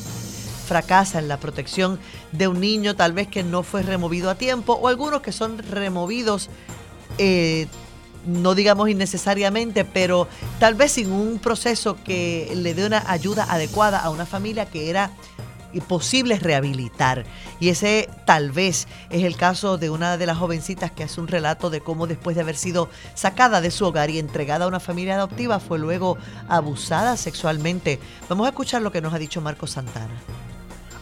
fracasa 0.68 1.20
en 1.20 1.30
la 1.30 1.40
protección 1.40 1.98
de 2.34 2.50
un 2.50 2.60
niño 2.60 2.98
tal 2.98 3.14
vez 3.14 3.30
que 3.30 3.44
no 3.44 3.64
fue 3.64 3.84
removido 3.84 4.30
a 4.30 4.36
tiempo 4.36 4.74
o 4.74 4.90
algunos 4.90 5.22
que 5.22 5.32
son 5.32 5.58
removidos 5.60 6.50
eh, 7.18 7.68
no 8.28 8.54
digamos 8.54 8.90
innecesariamente, 8.90 9.86
pero 9.86 10.28
tal 10.60 10.76
vez 10.76 10.92
sin 10.94 11.12
un 11.12 11.40
proceso 11.40 11.98
que 12.04 12.52
le 12.56 12.74
dé 12.74 12.86
una 12.86 13.04
ayuda 13.10 13.48
adecuada 13.50 14.00
a 14.00 14.10
una 14.10 14.26
familia 14.26 14.66
que 14.66 14.90
era 14.90 15.12
posible 15.88 16.40
rehabilitar. 16.40 17.26
Y 17.60 17.70
ese 17.70 18.10
tal 18.26 18.52
vez 18.52 18.88
es 19.10 19.24
el 19.24 19.36
caso 19.36 19.78
de 19.78 19.90
una 19.90 20.18
de 20.18 20.26
las 20.26 20.38
jovencitas 20.38 20.92
que 20.92 21.04
hace 21.04 21.22
un 21.22 21.28
relato 21.28 21.70
de 21.70 21.82
cómo 21.82 22.08
después 22.08 22.36
de 22.36 22.42
haber 22.42 22.56
sido 22.56 22.90
sacada 23.14 23.62
de 23.62 23.72
su 23.72 23.86
hogar 23.86 24.10
y 24.10 24.20
entregada 24.20 24.66
a 24.66 24.68
una 24.68 24.80
familia 24.80 25.16
adoptiva 25.16 25.60
fue 25.60 25.80
luego 25.80 26.18
abusada 26.48 27.18
sexualmente. 27.18 28.00
Vamos 28.30 28.46
a 28.46 28.50
escuchar 28.50 28.82
lo 28.82 28.92
que 28.92 29.02
nos 29.02 29.14
ha 29.14 29.20
dicho 29.20 29.42
Marco 29.42 29.68
Santana. 29.68 30.16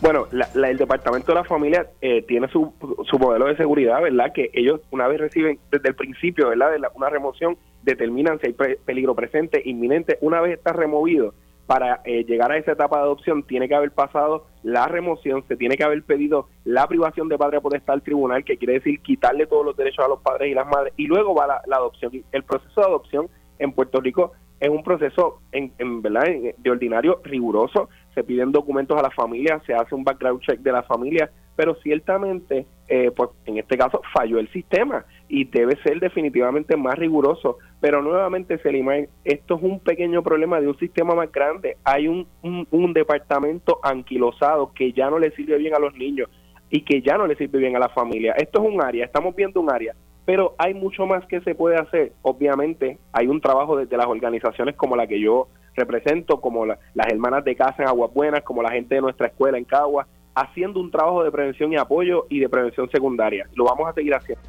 Bueno, 0.01 0.27
el 0.31 0.77
Departamento 0.77 1.31
de 1.31 1.35
la 1.35 1.43
Familia 1.43 1.87
eh, 2.01 2.21
tiene 2.23 2.47
su, 2.49 2.73
su 3.09 3.17
modelo 3.17 3.45
de 3.45 3.57
seguridad, 3.57 4.01
¿verdad? 4.01 4.31
Que 4.33 4.51
ellos 4.53 4.81
una 4.91 5.07
vez 5.07 5.19
reciben 5.19 5.57
desde 5.71 5.89
el 5.89 5.95
principio, 5.95 6.49
¿verdad? 6.49 6.71
De 6.71 6.87
una 6.93 7.09
remoción, 7.09 7.57
determinan 7.83 8.39
si 8.39 8.47
hay 8.47 8.75
peligro 8.85 9.15
presente, 9.15 9.61
inminente. 9.65 10.17
Una 10.21 10.41
vez 10.41 10.57
está 10.57 10.73
removido, 10.73 11.33
para 11.65 12.01
eh, 12.05 12.23
llegar 12.25 12.51
a 12.51 12.57
esa 12.57 12.73
etapa 12.73 12.97
de 12.97 13.03
adopción 13.03 13.43
tiene 13.43 13.67
que 13.67 13.75
haber 13.75 13.91
pasado 13.91 14.45
la 14.63 14.87
remoción, 14.87 15.43
se 15.47 15.55
tiene 15.55 15.75
que 15.75 15.83
haber 15.83 16.03
pedido 16.03 16.47
la 16.63 16.87
privación 16.87 17.27
de 17.27 17.37
padre 17.37 17.61
potestad 17.61 17.95
al 17.95 18.03
tribunal, 18.03 18.43
que 18.43 18.57
quiere 18.57 18.73
decir 18.73 18.99
quitarle 19.01 19.47
todos 19.47 19.65
los 19.65 19.75
derechos 19.75 20.05
a 20.05 20.09
los 20.09 20.21
padres 20.21 20.51
y 20.51 20.53
las 20.53 20.67
madres, 20.67 20.93
y 20.97 21.07
luego 21.07 21.33
va 21.33 21.47
la, 21.47 21.61
la 21.65 21.77
adopción. 21.77 22.11
El 22.31 22.43
proceso 22.43 22.81
de 22.81 22.87
adopción 22.87 23.29
en 23.57 23.71
Puerto 23.71 23.99
Rico 23.99 24.33
es 24.59 24.69
un 24.69 24.83
proceso 24.83 25.39
en, 25.51 25.73
en 25.79 26.01
verdad 26.01 26.25
de 26.57 26.71
ordinario 26.71 27.19
riguroso 27.23 27.89
se 28.15 28.23
piden 28.23 28.51
documentos 28.51 28.97
a 28.97 29.03
la 29.03 29.11
familia 29.11 29.61
se 29.67 29.75
hace 29.75 29.93
un 29.93 30.03
background 30.03 30.41
check 30.41 30.59
de 30.61 30.71
la 30.71 30.81
familia 30.83 31.29
pero 31.55 31.75
ciertamente 31.75 32.65
eh, 32.87 33.11
pues 33.15 33.29
en 33.45 33.57
este 33.57 33.77
caso 33.77 34.01
falló 34.13 34.39
el 34.39 34.51
sistema 34.51 35.05
y 35.27 35.45
debe 35.45 35.75
ser 35.83 35.99
definitivamente 35.99 36.75
más 36.77 36.95
riguroso. 36.95 37.57
Pero 37.79 38.01
nuevamente 38.01 38.57
Selimán 38.59 39.07
esto 39.23 39.55
es 39.55 39.63
un 39.63 39.79
pequeño 39.79 40.21
problema 40.21 40.59
de 40.59 40.67
un 40.67 40.77
sistema 40.77 41.15
más 41.15 41.31
grande. 41.31 41.77
Hay 41.83 42.07
un, 42.07 42.27
un, 42.41 42.67
un 42.71 42.93
departamento 42.93 43.79
anquilosado 43.83 44.71
que 44.73 44.91
ya 44.91 45.09
no 45.09 45.19
le 45.19 45.31
sirve 45.31 45.57
bien 45.57 45.73
a 45.75 45.79
los 45.79 45.95
niños 45.95 46.29
y 46.69 46.81
que 46.81 47.01
ya 47.01 47.17
no 47.17 47.27
le 47.27 47.35
sirve 47.35 47.59
bien 47.59 47.75
a 47.75 47.79
la 47.79 47.89
familia. 47.89 48.33
Esto 48.37 48.61
es 48.61 48.73
un 48.73 48.83
área 48.83 49.05
estamos 49.05 49.35
viendo 49.35 49.61
un 49.61 49.71
área 49.71 49.95
pero 50.25 50.55
hay 50.57 50.73
mucho 50.73 51.05
más 51.05 51.23
que 51.27 51.39
se 51.41 51.53
puede 51.53 51.75
hacer. 51.75 52.13
Obviamente 52.23 52.97
hay 53.13 53.27
un 53.27 53.39
trabajo 53.39 53.77
desde 53.77 53.95
las 53.95 54.07
organizaciones 54.07 54.75
como 54.75 54.95
la 54.95 55.05
que 55.05 55.19
yo 55.19 55.49
represento, 55.75 56.39
como 56.39 56.65
las 56.65 56.77
hermanas 56.95 57.43
de 57.43 57.55
casa 57.55 57.83
en 57.83 57.87
Aguas 57.87 58.13
Buenas, 58.13 58.43
como 58.43 58.61
la 58.61 58.71
gente 58.71 58.95
de 58.95 59.01
nuestra 59.01 59.27
escuela 59.27 59.57
en 59.57 59.65
Cagua, 59.65 60.07
haciendo 60.33 60.79
un 60.79 60.91
trabajo 60.91 61.23
de 61.23 61.31
prevención 61.31 61.71
y 61.71 61.77
apoyo 61.77 62.25
y 62.29 62.39
de 62.39 62.49
prevención 62.49 62.89
secundaria. 62.89 63.47
Lo 63.55 63.65
vamos 63.65 63.89
a 63.89 63.93
seguir 63.93 64.13
haciendo. 64.13 64.43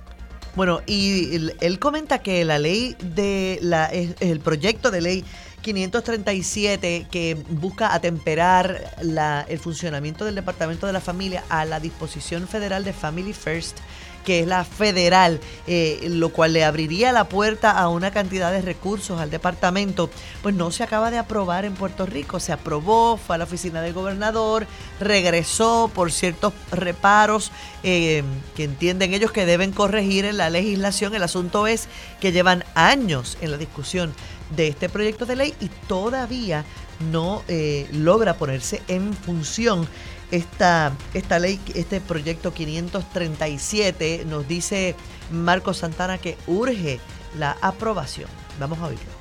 Bueno, 0.56 0.80
y 0.86 1.36
él, 1.60 1.78
comenta 1.78 2.20
que 2.20 2.44
la 2.46 2.58
ley 2.58 2.96
de 3.14 3.58
la 3.60 3.90
el 3.90 4.40
proyecto 4.40 4.90
de 4.90 5.02
ley 5.02 5.24
537 5.60 7.08
que 7.10 7.36
busca 7.50 7.92
atemperar 7.92 8.80
la, 9.02 9.44
el 9.48 9.58
funcionamiento 9.58 10.24
del 10.24 10.34
Departamento 10.34 10.86
de 10.86 10.94
la 10.94 11.00
Familia 11.00 11.44
a 11.50 11.66
la 11.66 11.78
disposición 11.78 12.48
federal 12.48 12.84
de 12.84 12.94
Family 12.94 13.34
First 13.34 13.80
que 14.26 14.40
es 14.40 14.46
la 14.46 14.64
federal, 14.64 15.40
eh, 15.68 16.08
lo 16.10 16.30
cual 16.30 16.52
le 16.52 16.64
abriría 16.64 17.12
la 17.12 17.28
puerta 17.28 17.70
a 17.70 17.88
una 17.88 18.10
cantidad 18.10 18.50
de 18.50 18.60
recursos 18.60 19.20
al 19.20 19.30
departamento, 19.30 20.10
pues 20.42 20.52
no 20.54 20.72
se 20.72 20.82
acaba 20.82 21.12
de 21.12 21.18
aprobar 21.18 21.64
en 21.64 21.74
Puerto 21.74 22.06
Rico. 22.06 22.40
Se 22.40 22.52
aprobó, 22.52 23.16
fue 23.16 23.36
a 23.36 23.38
la 23.38 23.44
oficina 23.44 23.80
del 23.80 23.94
gobernador, 23.94 24.66
regresó 24.98 25.90
por 25.94 26.10
ciertos 26.10 26.52
reparos 26.72 27.52
eh, 27.84 28.24
que 28.56 28.64
entienden 28.64 29.14
ellos 29.14 29.30
que 29.30 29.46
deben 29.46 29.70
corregir 29.70 30.24
en 30.24 30.38
la 30.38 30.50
legislación. 30.50 31.14
El 31.14 31.22
asunto 31.22 31.68
es 31.68 31.88
que 32.20 32.32
llevan 32.32 32.64
años 32.74 33.38
en 33.40 33.52
la 33.52 33.58
discusión 33.58 34.12
de 34.56 34.66
este 34.66 34.88
proyecto 34.88 35.24
de 35.24 35.36
ley 35.36 35.54
y 35.60 35.68
todavía 35.86 36.64
no 37.12 37.42
eh, 37.46 37.86
logra 37.92 38.35
ponerse 38.35 38.83
en 38.88 39.14
función 39.14 39.87
esta, 40.31 40.92
esta 41.14 41.38
ley, 41.38 41.60
este 41.74 42.00
proyecto 42.00 42.52
537, 42.52 44.24
nos 44.27 44.46
dice 44.48 44.94
Marco 45.31 45.74
Santana 45.74 46.18
que 46.18 46.37
urge 46.46 47.00
la 47.38 47.56
aprobación. 47.60 48.29
Vamos 48.58 48.79
a 48.79 48.87
oírlo. 48.87 49.16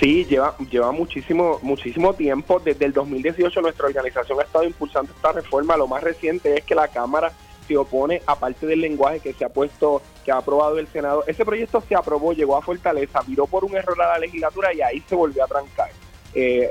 Sí, 0.00 0.24
lleva, 0.24 0.56
lleva 0.70 0.90
muchísimo, 0.90 1.60
muchísimo 1.62 2.14
tiempo. 2.14 2.58
Desde 2.58 2.86
el 2.86 2.92
2018 2.92 3.60
nuestra 3.60 3.86
organización 3.86 4.40
ha 4.40 4.42
estado 4.42 4.64
impulsando 4.64 5.12
esta 5.12 5.32
reforma. 5.32 5.76
Lo 5.76 5.86
más 5.86 6.02
reciente 6.02 6.58
es 6.58 6.64
que 6.64 6.74
la 6.74 6.88
Cámara 6.88 7.32
se 7.68 7.76
opone, 7.76 8.20
aparte 8.26 8.66
del 8.66 8.80
lenguaje 8.80 9.20
que 9.20 9.32
se 9.32 9.44
ha 9.44 9.48
puesto, 9.48 10.02
que 10.24 10.32
ha 10.32 10.38
aprobado 10.38 10.78
el 10.78 10.88
Senado. 10.88 11.22
Ese 11.28 11.44
proyecto 11.44 11.80
se 11.88 11.94
aprobó, 11.94 12.32
llegó 12.32 12.56
a 12.56 12.62
Fortaleza, 12.62 13.20
viró 13.26 13.46
por 13.46 13.64
un 13.64 13.76
error 13.76 14.00
a 14.02 14.08
la 14.08 14.18
legislatura 14.18 14.74
y 14.74 14.80
ahí 14.80 15.02
se 15.08 15.14
volvió 15.14 15.44
a 15.44 15.46
trancar. 15.46 15.90
Eh, 16.34 16.70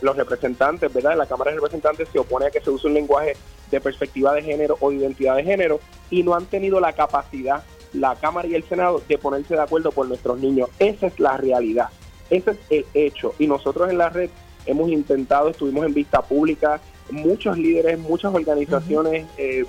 los 0.00 0.16
representantes, 0.16 0.92
¿verdad? 0.92 1.16
La 1.16 1.26
Cámara 1.26 1.50
de 1.50 1.56
Representantes 1.56 2.08
se 2.10 2.18
opone 2.18 2.46
a 2.46 2.50
que 2.50 2.60
se 2.60 2.70
use 2.70 2.86
un 2.86 2.94
lenguaje 2.94 3.36
de 3.70 3.80
perspectiva 3.80 4.32
de 4.32 4.42
género 4.42 4.76
o 4.80 4.90
identidad 4.90 5.36
de 5.36 5.44
género 5.44 5.80
y 6.10 6.22
no 6.22 6.34
han 6.34 6.46
tenido 6.46 6.80
la 6.80 6.94
capacidad, 6.94 7.62
la 7.92 8.16
Cámara 8.16 8.48
y 8.48 8.54
el 8.54 8.64
Senado, 8.64 9.02
de 9.06 9.18
ponerse 9.18 9.54
de 9.54 9.60
acuerdo 9.60 9.92
por 9.92 10.08
nuestros 10.08 10.38
niños. 10.38 10.70
Esa 10.78 11.08
es 11.08 11.20
la 11.20 11.36
realidad, 11.36 11.88
ese 12.30 12.52
es 12.52 12.58
el 12.70 12.86
hecho. 12.94 13.34
Y 13.38 13.46
nosotros 13.46 13.90
en 13.90 13.98
la 13.98 14.08
red 14.08 14.30
hemos 14.64 14.88
intentado, 14.88 15.50
estuvimos 15.50 15.84
en 15.84 15.92
vista 15.92 16.22
pública, 16.22 16.80
muchos 17.10 17.58
líderes, 17.58 17.98
muchas 17.98 18.34
organizaciones. 18.34 19.26
Eh, 19.36 19.66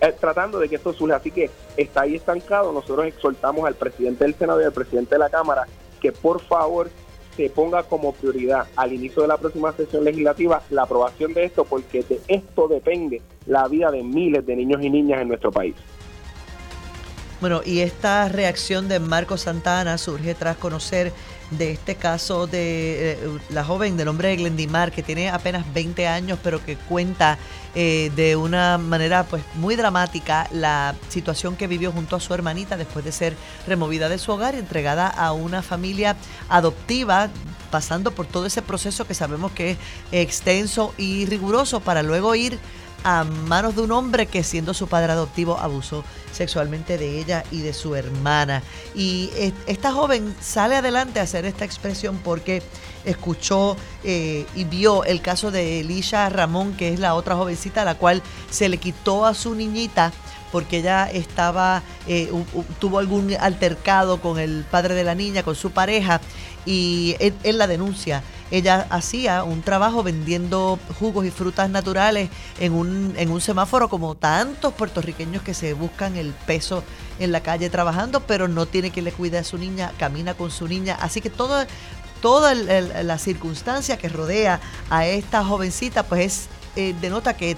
eh, 0.00 0.14
tratando 0.20 0.60
de 0.60 0.68
que 0.68 0.76
esto 0.76 0.92
surja. 0.92 1.16
Así 1.16 1.32
que 1.32 1.50
está 1.76 2.02
ahí 2.02 2.14
estancado. 2.14 2.72
Nosotros 2.72 3.06
exhortamos 3.06 3.66
al 3.66 3.74
presidente 3.74 4.22
del 4.22 4.34
Senado 4.36 4.62
y 4.62 4.64
al 4.64 4.72
presidente 4.72 5.16
de 5.16 5.18
la 5.18 5.28
Cámara 5.28 5.66
que 6.00 6.12
por 6.12 6.40
favor 6.40 6.88
se 7.38 7.50
ponga 7.50 7.84
como 7.84 8.12
prioridad 8.12 8.66
al 8.74 8.92
inicio 8.92 9.22
de 9.22 9.28
la 9.28 9.36
próxima 9.36 9.72
sesión 9.72 10.02
legislativa 10.02 10.60
la 10.70 10.82
aprobación 10.82 11.32
de 11.34 11.44
esto, 11.44 11.64
porque 11.64 12.02
de 12.02 12.20
esto 12.26 12.66
depende 12.66 13.22
la 13.46 13.68
vida 13.68 13.92
de 13.92 14.02
miles 14.02 14.44
de 14.44 14.56
niños 14.56 14.82
y 14.82 14.90
niñas 14.90 15.22
en 15.22 15.28
nuestro 15.28 15.52
país. 15.52 15.76
Bueno, 17.40 17.60
y 17.64 17.78
esta 17.78 18.28
reacción 18.28 18.88
de 18.88 18.98
Marco 18.98 19.36
Santana 19.36 19.98
surge 19.98 20.34
tras 20.34 20.56
conocer 20.56 21.12
de 21.50 21.72
este 21.72 21.94
caso 21.94 22.46
de 22.46 23.12
eh, 23.12 23.18
la 23.50 23.64
joven 23.64 23.96
del 23.96 24.08
hombre 24.08 24.28
de 24.28 24.36
Glendimar 24.36 24.92
que 24.92 25.02
tiene 25.02 25.30
apenas 25.30 25.64
20 25.72 26.06
años 26.06 26.38
pero 26.42 26.64
que 26.64 26.76
cuenta 26.76 27.38
eh, 27.74 28.10
de 28.16 28.36
una 28.36 28.76
manera 28.76 29.24
pues 29.24 29.42
muy 29.54 29.76
dramática 29.76 30.48
la 30.52 30.94
situación 31.08 31.56
que 31.56 31.66
vivió 31.66 31.92
junto 31.92 32.16
a 32.16 32.20
su 32.20 32.34
hermanita 32.34 32.76
después 32.76 33.04
de 33.04 33.12
ser 33.12 33.36
removida 33.66 34.08
de 34.08 34.18
su 34.18 34.32
hogar 34.32 34.54
y 34.54 34.58
entregada 34.58 35.08
a 35.08 35.32
una 35.32 35.62
familia 35.62 36.16
adoptiva 36.48 37.30
pasando 37.70 38.10
por 38.10 38.26
todo 38.26 38.46
ese 38.46 38.62
proceso 38.62 39.06
que 39.06 39.14
sabemos 39.14 39.52
que 39.52 39.72
es 39.72 39.78
extenso 40.12 40.94
y 40.98 41.26
riguroso 41.26 41.80
para 41.80 42.02
luego 42.02 42.34
ir 42.34 42.58
a 43.04 43.24
manos 43.24 43.76
de 43.76 43.82
un 43.82 43.92
hombre 43.92 44.26
que 44.26 44.42
siendo 44.42 44.74
su 44.74 44.88
padre 44.88 45.12
adoptivo 45.12 45.58
abusó 45.58 46.04
sexualmente 46.32 46.98
de 46.98 47.18
ella 47.18 47.44
y 47.50 47.60
de 47.60 47.72
su 47.72 47.94
hermana. 47.94 48.62
Y 48.94 49.30
esta 49.66 49.92
joven 49.92 50.34
sale 50.40 50.76
adelante 50.76 51.20
a 51.20 51.24
hacer 51.24 51.44
esta 51.44 51.64
expresión 51.64 52.18
porque 52.22 52.62
escuchó 53.04 53.76
eh, 54.04 54.46
y 54.54 54.64
vio 54.64 55.04
el 55.04 55.20
caso 55.20 55.50
de 55.50 55.80
Elisha 55.80 56.28
Ramón, 56.28 56.74
que 56.76 56.92
es 56.92 57.00
la 57.00 57.14
otra 57.14 57.36
jovencita 57.36 57.82
a 57.82 57.84
la 57.84 57.96
cual 57.96 58.22
se 58.50 58.68
le 58.68 58.78
quitó 58.78 59.24
a 59.24 59.34
su 59.34 59.54
niñita 59.54 60.12
porque 60.52 60.78
ella 60.78 61.10
estaba, 61.10 61.82
eh, 62.06 62.30
tuvo 62.78 62.98
algún 62.98 63.34
altercado 63.38 64.20
con 64.20 64.38
el 64.38 64.64
padre 64.70 64.94
de 64.94 65.04
la 65.04 65.14
niña, 65.14 65.42
con 65.42 65.54
su 65.54 65.70
pareja, 65.70 66.20
y 66.64 67.16
él 67.18 67.58
la 67.58 67.66
denuncia 67.66 68.22
ella 68.50 68.86
hacía 68.90 69.44
un 69.44 69.62
trabajo 69.62 70.02
vendiendo 70.02 70.78
jugos 70.98 71.26
y 71.26 71.30
frutas 71.30 71.68
naturales 71.68 72.30
en 72.58 72.72
un, 72.72 73.14
en 73.16 73.30
un 73.30 73.40
semáforo 73.40 73.88
como 73.88 74.14
tantos 74.14 74.72
puertorriqueños 74.74 75.42
que 75.42 75.54
se 75.54 75.74
buscan 75.74 76.16
el 76.16 76.32
peso 76.32 76.82
en 77.18 77.32
la 77.32 77.42
calle 77.42 77.68
trabajando, 77.68 78.20
pero 78.20 78.48
no 78.48 78.66
tiene 78.66 78.90
quien 78.90 79.04
le 79.04 79.12
cuide 79.12 79.38
a 79.38 79.44
su 79.44 79.58
niña, 79.58 79.92
camina 79.98 80.34
con 80.34 80.50
su 80.50 80.66
niña. 80.66 80.96
Así 81.00 81.20
que 81.20 81.30
todo, 81.30 81.66
toda 82.22 82.54
la 82.54 83.18
circunstancia 83.18 83.98
que 83.98 84.08
rodea 84.08 84.60
a 84.88 85.06
esta 85.06 85.44
jovencita, 85.44 86.04
pues 86.04 86.20
es, 86.20 86.48
eh, 86.76 86.94
denota 87.00 87.36
que 87.36 87.56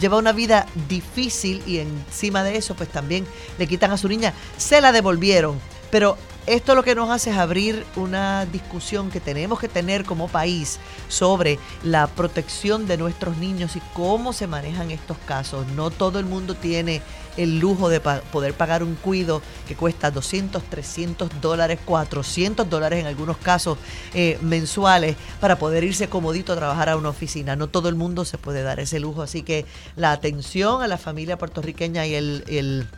lleva 0.00 0.18
una 0.18 0.32
vida 0.32 0.66
difícil 0.88 1.62
y 1.66 1.78
encima 1.78 2.42
de 2.42 2.56
eso, 2.56 2.74
pues 2.74 2.88
también 2.88 3.26
le 3.58 3.66
quitan 3.66 3.90
a 3.92 3.98
su 3.98 4.08
niña. 4.08 4.34
Se 4.56 4.80
la 4.80 4.92
devolvieron, 4.92 5.58
pero 5.90 6.16
esto 6.46 6.74
lo 6.74 6.82
que 6.82 6.96
nos 6.96 7.08
hace 7.10 7.30
es 7.30 7.36
abrir 7.36 7.84
una 7.94 8.46
discusión 8.46 9.10
que 9.10 9.20
tenemos 9.20 9.60
que 9.60 9.68
tener 9.68 10.04
como 10.04 10.26
país 10.26 10.80
sobre 11.08 11.58
la 11.84 12.08
protección 12.08 12.86
de 12.86 12.96
nuestros 12.96 13.36
niños 13.36 13.76
y 13.76 13.80
cómo 13.92 14.32
se 14.32 14.48
manejan 14.48 14.90
estos 14.90 15.16
casos. 15.18 15.66
No 15.68 15.90
todo 15.90 16.18
el 16.18 16.24
mundo 16.24 16.54
tiene 16.54 17.00
el 17.36 17.60
lujo 17.60 17.88
de 17.88 18.00
poder 18.00 18.54
pagar 18.54 18.82
un 18.82 18.96
cuido 18.96 19.40
que 19.68 19.76
cuesta 19.76 20.10
200, 20.10 20.64
300 20.64 21.40
dólares, 21.40 21.78
400 21.84 22.68
dólares 22.68 23.00
en 23.00 23.06
algunos 23.06 23.36
casos 23.36 23.78
eh, 24.12 24.36
mensuales 24.42 25.16
para 25.40 25.58
poder 25.58 25.84
irse 25.84 26.08
comodito 26.08 26.52
a 26.52 26.56
trabajar 26.56 26.88
a 26.88 26.96
una 26.96 27.08
oficina. 27.08 27.54
No 27.54 27.68
todo 27.68 27.88
el 27.88 27.94
mundo 27.94 28.24
se 28.24 28.36
puede 28.36 28.62
dar 28.62 28.80
ese 28.80 28.98
lujo, 28.98 29.22
así 29.22 29.42
que 29.42 29.64
la 29.94 30.10
atención 30.10 30.82
a 30.82 30.88
la 30.88 30.98
familia 30.98 31.38
puertorriqueña 31.38 32.04
y 32.06 32.14
el 32.14 32.88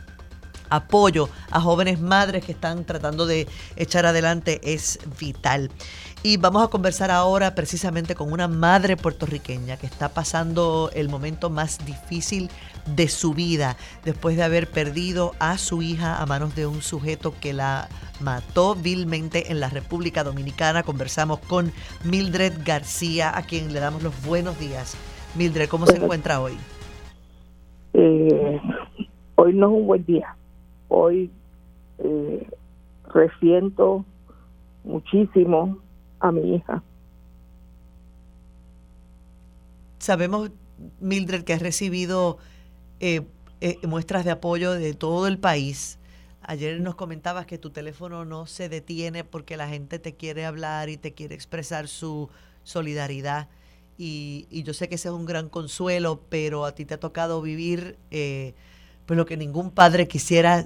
apoyo 0.75 1.29
a 1.51 1.59
jóvenes 1.61 1.99
madres 1.99 2.45
que 2.45 2.51
están 2.51 2.85
tratando 2.85 3.25
de 3.25 3.47
echar 3.75 4.05
adelante 4.05 4.59
es 4.63 4.99
vital. 5.19 5.71
Y 6.25 6.37
vamos 6.37 6.63
a 6.63 6.69
conversar 6.69 7.11
ahora 7.11 7.53
precisamente 7.53 8.15
con 8.15 8.33
una 8.33 8.47
madre 8.47 8.97
puertorriqueña 8.97 9.77
que 9.77 9.85
está 9.85 10.09
pasando 10.09 10.89
el 10.95 11.07
momento 11.07 11.51
más 11.51 11.85
difícil 11.85 12.49
de 12.95 13.07
su 13.09 13.35
vida 13.35 13.77
después 14.03 14.35
de 14.35 14.41
haber 14.41 14.67
perdido 14.67 15.33
a 15.37 15.59
su 15.59 15.83
hija 15.83 16.19
a 16.19 16.25
manos 16.25 16.55
de 16.55 16.65
un 16.65 16.81
sujeto 16.81 17.35
que 17.39 17.53
la 17.53 17.89
mató 18.19 18.73
vilmente 18.73 19.51
en 19.51 19.59
la 19.59 19.69
República 19.69 20.23
Dominicana. 20.23 20.81
Conversamos 20.81 21.37
con 21.41 21.71
Mildred 22.03 22.53
García, 22.65 23.37
a 23.37 23.43
quien 23.43 23.71
le 23.71 23.79
damos 23.79 24.01
los 24.01 24.25
buenos 24.25 24.59
días. 24.59 24.97
Mildred, 25.35 25.69
¿cómo 25.69 25.85
se 25.85 25.97
encuentra 25.97 26.41
hoy? 26.41 26.57
Eh, 27.93 28.59
hoy 29.35 29.53
no 29.53 29.67
es 29.67 29.73
un 29.73 29.85
buen 29.85 30.05
día 30.05 30.35
hoy 30.95 31.29
eh, 31.97 32.49
resiento 33.13 34.05
muchísimo 34.85 35.77
a 36.21 36.31
mi 36.31 36.55
hija. 36.55 36.81
Sabemos, 39.99 40.51
Mildred, 41.01 41.43
que 41.43 41.51
has 41.51 41.61
recibido 41.61 42.37
eh, 43.01 43.21
eh, 43.59 43.77
muestras 43.85 44.23
de 44.23 44.31
apoyo 44.31 44.71
de 44.71 44.93
todo 44.93 45.27
el 45.27 45.37
país. 45.37 45.99
Ayer 46.41 46.79
nos 46.79 46.95
comentabas 46.95 47.45
que 47.45 47.57
tu 47.57 47.71
teléfono 47.71 48.23
no 48.23 48.45
se 48.45 48.69
detiene 48.69 49.25
porque 49.25 49.57
la 49.57 49.67
gente 49.67 49.99
te 49.99 50.13
quiere 50.13 50.45
hablar 50.45 50.87
y 50.87 50.95
te 50.95 51.13
quiere 51.13 51.35
expresar 51.35 51.89
su 51.89 52.29
solidaridad. 52.63 53.49
Y, 53.97 54.47
yo 54.63 54.73
sé 54.73 54.87
que 54.87 54.95
ese 54.95 55.09
es 55.09 55.13
un 55.13 55.25
gran 55.25 55.49
consuelo, 55.49 56.21
pero 56.29 56.65
a 56.65 56.73
ti 56.73 56.85
te 56.85 56.93
ha 56.93 56.99
tocado 56.99 57.41
vivir 57.41 57.97
pues 59.05 59.17
lo 59.17 59.25
que 59.25 59.37
ningún 59.37 59.71
padre 59.71 60.07
quisiera 60.07 60.65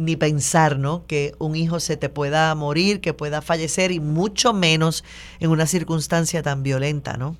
ni 0.00 0.16
pensar, 0.16 0.78
¿no? 0.78 1.06
Que 1.06 1.32
un 1.38 1.54
hijo 1.54 1.78
se 1.78 1.98
te 1.98 2.08
pueda 2.08 2.54
morir, 2.54 3.02
que 3.02 3.12
pueda 3.12 3.42
fallecer 3.42 3.92
y 3.92 4.00
mucho 4.00 4.54
menos 4.54 5.04
en 5.40 5.50
una 5.50 5.66
circunstancia 5.66 6.42
tan 6.42 6.62
violenta, 6.62 7.18
¿no? 7.18 7.36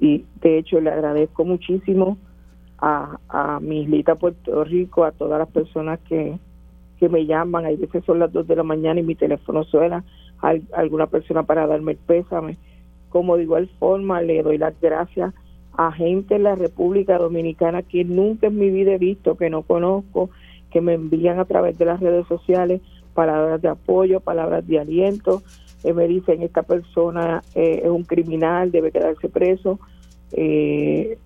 Sí, 0.00 0.26
de 0.40 0.58
hecho 0.58 0.80
le 0.80 0.90
agradezco 0.90 1.44
muchísimo 1.44 2.18
a, 2.78 3.20
a 3.28 3.60
mi 3.60 3.82
islita 3.82 4.16
Puerto 4.16 4.64
Rico, 4.64 5.04
a 5.04 5.12
todas 5.12 5.38
las 5.38 5.48
personas 5.48 6.00
que, 6.08 6.38
que 6.98 7.08
me 7.08 7.24
llaman, 7.24 7.66
hay 7.66 7.76
veces 7.76 8.04
son 8.04 8.18
las 8.18 8.32
dos 8.32 8.48
de 8.48 8.56
la 8.56 8.64
mañana 8.64 8.98
y 8.98 9.04
mi 9.04 9.14
teléfono 9.14 9.62
suena, 9.62 10.04
a 10.40 10.54
alguna 10.72 11.06
persona 11.06 11.44
para 11.44 11.68
darme 11.68 11.92
el 11.92 11.98
pésame. 11.98 12.56
Como 13.10 13.36
de 13.36 13.44
igual 13.44 13.70
forma 13.78 14.20
le 14.22 14.42
doy 14.42 14.58
las 14.58 14.74
gracias 14.80 15.32
a 15.76 15.92
gente 15.92 16.34
en 16.34 16.42
la 16.42 16.56
República 16.56 17.16
Dominicana 17.18 17.82
que 17.82 18.04
nunca 18.04 18.48
en 18.48 18.58
mi 18.58 18.70
vida 18.70 18.94
he 18.94 18.98
visto, 18.98 19.36
que 19.36 19.50
no 19.50 19.62
conozco, 19.62 20.30
que 20.72 20.80
me 20.80 20.94
envían 20.94 21.38
a 21.38 21.44
través 21.44 21.78
de 21.78 21.84
las 21.84 22.00
redes 22.00 22.26
sociales 22.26 22.80
palabras 23.12 23.60
de 23.62 23.68
apoyo, 23.68 24.20
palabras 24.20 24.66
de 24.66 24.78
aliento. 24.78 25.42
Eh, 25.84 25.92
me 25.92 26.08
dicen, 26.08 26.42
esta 26.42 26.62
persona 26.62 27.42
eh, 27.54 27.82
es 27.84 27.90
un 27.90 28.04
criminal, 28.04 28.70
debe 28.70 28.90
quedarse 28.90 29.28
preso. 29.28 29.78
Eh, 30.32 31.18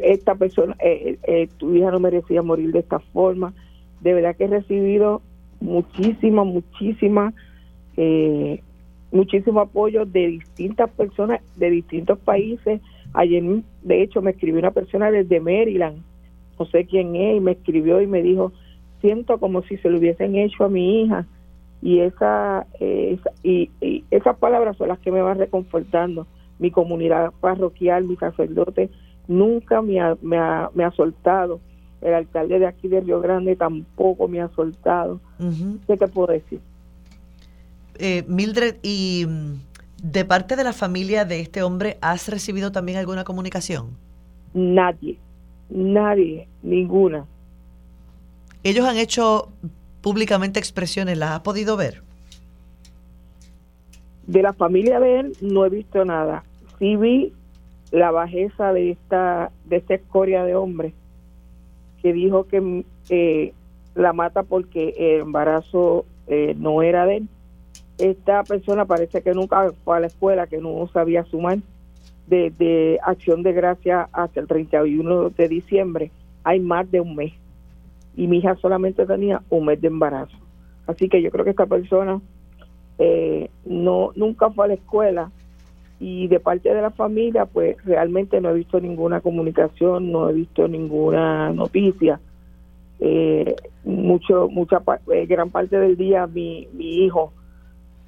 esta 0.00 0.34
persona, 0.34 0.76
tu 1.58 1.74
hija 1.74 1.90
no 1.90 2.00
merecía 2.00 2.42
morir 2.42 2.72
de 2.72 2.80
esta 2.80 2.98
forma. 2.98 3.54
De 4.00 4.14
verdad 4.14 4.36
que 4.36 4.44
he 4.44 4.48
recibido 4.48 5.22
muchísima, 5.60 6.42
muchísima, 6.42 7.32
muchísimo 9.12 9.60
apoyo 9.60 10.04
de 10.04 10.26
distintas 10.26 10.90
personas 10.90 11.40
de 11.56 11.70
distintos 11.70 12.18
países. 12.18 12.80
Ayer, 13.14 13.44
de 13.82 14.02
hecho, 14.02 14.20
me 14.22 14.32
escribió 14.32 14.58
una 14.58 14.72
persona 14.72 15.10
desde 15.12 15.38
Maryland 15.38 16.02
no 16.58 16.66
sé 16.66 16.86
quién 16.86 17.16
es, 17.16 17.36
y 17.36 17.40
me 17.40 17.52
escribió 17.52 18.00
y 18.00 18.06
me 18.06 18.22
dijo, 18.22 18.52
siento 19.00 19.38
como 19.38 19.62
si 19.62 19.76
se 19.78 19.90
lo 19.90 19.98
hubiesen 19.98 20.36
hecho 20.36 20.64
a 20.64 20.68
mi 20.68 21.02
hija. 21.02 21.26
Y, 21.82 22.00
esa, 22.00 22.66
y, 23.42 23.70
esas 24.10 24.36
palabras 24.38 24.76
son 24.76 24.88
las 24.88 24.98
que 24.98 25.12
me 25.12 25.22
van 25.22 25.38
reconfortando. 25.38 26.26
Mi 26.58 26.70
comunidad 26.70 27.32
parroquial, 27.40 28.04
mi 28.04 28.16
sacerdote, 28.16 28.90
nunca 29.28 29.82
me 29.82 30.00
ha, 30.00 30.16
me 30.22 30.38
ha, 30.38 30.70
me 30.74 30.84
ha 30.84 30.90
soltado. 30.92 31.60
El 32.00 32.14
alcalde 32.14 32.58
de 32.58 32.66
aquí 32.66 32.88
de 32.88 33.00
Río 33.00 33.20
Grande 33.20 33.56
tampoco 33.56 34.26
me 34.28 34.40
ha 34.40 34.48
soltado. 34.48 35.20
¿Qué 35.86 35.96
te 35.96 36.08
puedo 36.08 36.32
decir? 36.32 36.60
Eh, 37.98 38.24
Mildred, 38.26 38.76
¿y 38.82 39.26
mm, 39.28 39.54
de 40.02 40.24
parte 40.24 40.56
de 40.56 40.64
la 40.64 40.72
familia 40.72 41.24
de 41.24 41.40
este 41.40 41.62
hombre 41.62 41.98
has 42.00 42.28
recibido 42.28 42.72
también 42.72 42.98
alguna 42.98 43.24
comunicación? 43.24 43.96
nadie, 44.56 45.18
nadie, 45.68 46.48
ninguna. 46.62 47.26
Ellos 48.62 48.86
han 48.86 48.96
hecho 48.96 49.48
públicamente 50.00 50.58
expresiones, 50.58 51.18
¿las 51.18 51.30
has 51.30 51.40
podido 51.40 51.76
ver? 51.76 52.02
De 54.26 54.42
la 54.42 54.52
familia 54.52 55.00
de 55.00 55.20
él 55.20 55.36
no 55.40 55.64
he 55.64 55.68
visto 55.68 56.04
nada. 56.04 56.44
Sí 56.78 56.96
vi 56.96 57.32
la 57.92 58.10
bajeza 58.10 58.72
de 58.72 58.90
esta 58.90 59.50
de 59.64 59.76
esta 59.76 59.94
escoria 59.94 60.44
de 60.44 60.56
hombre 60.56 60.92
que 62.02 62.12
dijo 62.12 62.44
que 62.44 62.84
eh, 63.08 63.54
la 63.94 64.12
mata 64.12 64.42
porque 64.42 64.94
el 64.96 65.22
embarazo 65.22 66.04
eh, 66.26 66.54
no 66.58 66.82
era 66.82 67.06
de 67.06 67.18
él. 67.18 67.28
Esta 67.98 68.44
persona 68.44 68.84
parece 68.84 69.22
que 69.22 69.32
nunca 69.32 69.72
fue 69.84 69.96
a 69.96 70.00
la 70.00 70.06
escuela, 70.08 70.46
que 70.46 70.58
no 70.58 70.88
sabía 70.92 71.24
sumar. 71.24 71.58
De, 72.26 72.98
acción 73.04 73.42
de 73.42 73.52
gracia 73.52 74.08
hasta 74.12 74.40
el 74.40 74.48
31 74.48 75.30
de 75.30 75.48
diciembre 75.48 76.10
hay 76.42 76.58
más 76.58 76.90
de 76.90 77.00
un 77.00 77.14
mes 77.14 77.32
y 78.16 78.26
mi 78.26 78.38
hija 78.38 78.56
solamente 78.56 79.06
tenía 79.06 79.42
un 79.48 79.66
mes 79.66 79.80
de 79.80 79.88
embarazo. 79.88 80.36
Así 80.86 81.08
que 81.08 81.22
yo 81.22 81.30
creo 81.30 81.44
que 81.44 81.50
esta 81.50 81.66
persona 81.66 82.20
eh, 82.98 83.50
no 83.64 84.10
nunca 84.16 84.50
fue 84.50 84.64
a 84.64 84.68
la 84.68 84.74
escuela 84.74 85.30
y 86.00 86.26
de 86.28 86.40
parte 86.40 86.72
de 86.72 86.82
la 86.82 86.90
familia 86.90 87.46
pues 87.46 87.76
realmente 87.84 88.40
no 88.40 88.50
he 88.50 88.54
visto 88.54 88.80
ninguna 88.80 89.20
comunicación, 89.20 90.10
no 90.10 90.28
he 90.28 90.32
visto 90.32 90.66
ninguna 90.66 91.52
noticia. 91.52 92.20
Eh, 92.98 93.54
mucho 93.84 94.48
mucha 94.48 94.82
eh, 95.12 95.26
gran 95.26 95.50
parte 95.50 95.78
del 95.78 95.96
día 95.98 96.26
mi, 96.26 96.66
mi 96.72 97.04
hijo 97.04 97.32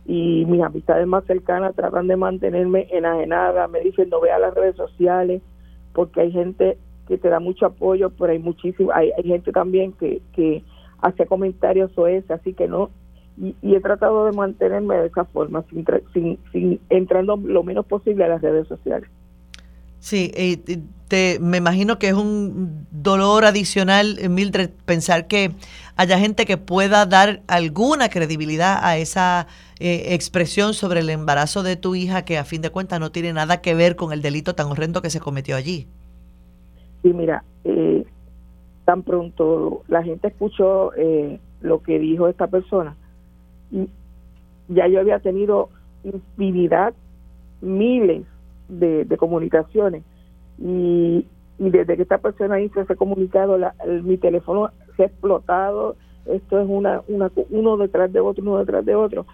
y 0.08 0.46
mis 0.46 0.62
amistades 0.62 1.06
más 1.06 1.22
cercanas 1.26 1.76
tratan 1.76 2.08
de 2.08 2.16
mantenerme 2.16 2.88
enajenada, 2.90 3.68
me 3.68 3.80
dicen 3.80 4.08
no 4.08 4.22
vea 4.22 4.38
las 4.38 4.54
redes 4.54 4.74
sociales 4.74 5.42
porque 5.92 6.22
hay 6.22 6.32
gente 6.32 6.78
que 7.06 7.18
te 7.18 7.28
da 7.28 7.40
mucho 7.40 7.66
apoyo, 7.66 8.10
pero 8.18 8.32
hay 8.32 8.38
muchísimo, 8.38 8.90
hay, 8.94 9.10
hay 9.16 9.24
gente 9.24 9.52
también 9.52 9.92
que, 9.92 10.22
que 10.32 10.64
hace 11.02 11.26
comentarios 11.26 11.90
o 11.96 12.06
ese, 12.06 12.32
así 12.32 12.54
que 12.54 12.68
no, 12.68 12.88
y, 13.36 13.54
he 13.62 13.80
tratado 13.80 14.24
de 14.24 14.32
mantenerme 14.32 14.96
de 14.96 15.06
esa 15.08 15.26
forma, 15.26 15.62
sin, 15.70 15.84
sin, 16.14 16.38
sin 16.52 16.80
entrando 16.88 17.36
lo 17.36 17.62
menos 17.62 17.84
posible 17.84 18.24
a 18.24 18.28
las 18.28 18.40
redes 18.40 18.66
sociales. 18.66 19.10
Sí, 20.00 20.32
te, 21.08 21.38
me 21.40 21.56
imagino 21.56 21.98
que 21.98 22.08
es 22.08 22.14
un 22.14 22.86
dolor 22.90 23.44
adicional, 23.44 24.18
Mildred, 24.28 24.70
pensar 24.84 25.26
que 25.26 25.50
haya 25.96 26.18
gente 26.18 26.44
que 26.44 26.56
pueda 26.56 27.06
dar 27.06 27.40
alguna 27.48 28.08
credibilidad 28.08 28.78
a 28.82 28.98
esa 28.98 29.48
eh, 29.80 30.14
expresión 30.14 30.74
sobre 30.74 31.00
el 31.00 31.10
embarazo 31.10 31.62
de 31.62 31.76
tu 31.76 31.94
hija 31.94 32.24
que 32.24 32.38
a 32.38 32.44
fin 32.44 32.62
de 32.62 32.70
cuentas 32.70 33.00
no 33.00 33.10
tiene 33.10 33.32
nada 33.32 33.60
que 33.60 33.74
ver 33.74 33.96
con 33.96 34.12
el 34.12 34.22
delito 34.22 34.54
tan 34.54 34.68
horrendo 34.68 35.02
que 35.02 35.10
se 35.10 35.20
cometió 35.20 35.56
allí. 35.56 35.86
Sí, 37.02 37.12
mira, 37.12 37.42
eh, 37.64 38.04
tan 38.84 39.02
pronto 39.02 39.82
la 39.88 40.02
gente 40.02 40.28
escuchó 40.28 40.92
eh, 40.94 41.40
lo 41.60 41.82
que 41.82 41.98
dijo 41.98 42.28
esta 42.28 42.46
persona, 42.46 42.96
ya 44.68 44.86
yo 44.86 45.00
había 45.00 45.18
tenido 45.20 45.70
infinidad, 46.04 46.94
miles 47.60 48.24
de, 48.68 49.16
comunicaciones. 49.16 50.02
Y, 50.58 51.26
desde 51.58 51.96
que 51.96 52.02
esta 52.02 52.18
persona 52.18 52.60
hizo 52.60 52.80
ese 52.80 52.94
comunicado, 52.94 53.58
mi 54.04 54.16
teléfono 54.16 54.70
se 54.96 55.02
ha 55.02 55.06
explotado, 55.06 55.96
esto 56.26 56.60
es 56.60 56.68
una, 56.68 57.02
una 57.08 57.32
uno 57.50 57.76
detrás 57.76 58.12
de 58.12 58.20
otro, 58.20 58.44
uno 58.44 58.58
detrás 58.58 58.84
de 58.84 58.94
otro. 58.94 59.26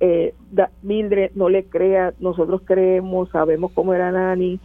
Eh, 0.00 0.34
Mildred, 0.82 1.30
no 1.34 1.48
le 1.48 1.64
crea, 1.64 2.12
nosotros 2.20 2.60
creemos, 2.64 3.30
sabemos 3.30 3.72
cómo 3.72 3.94
era 3.94 4.12
Nani, 4.12 4.60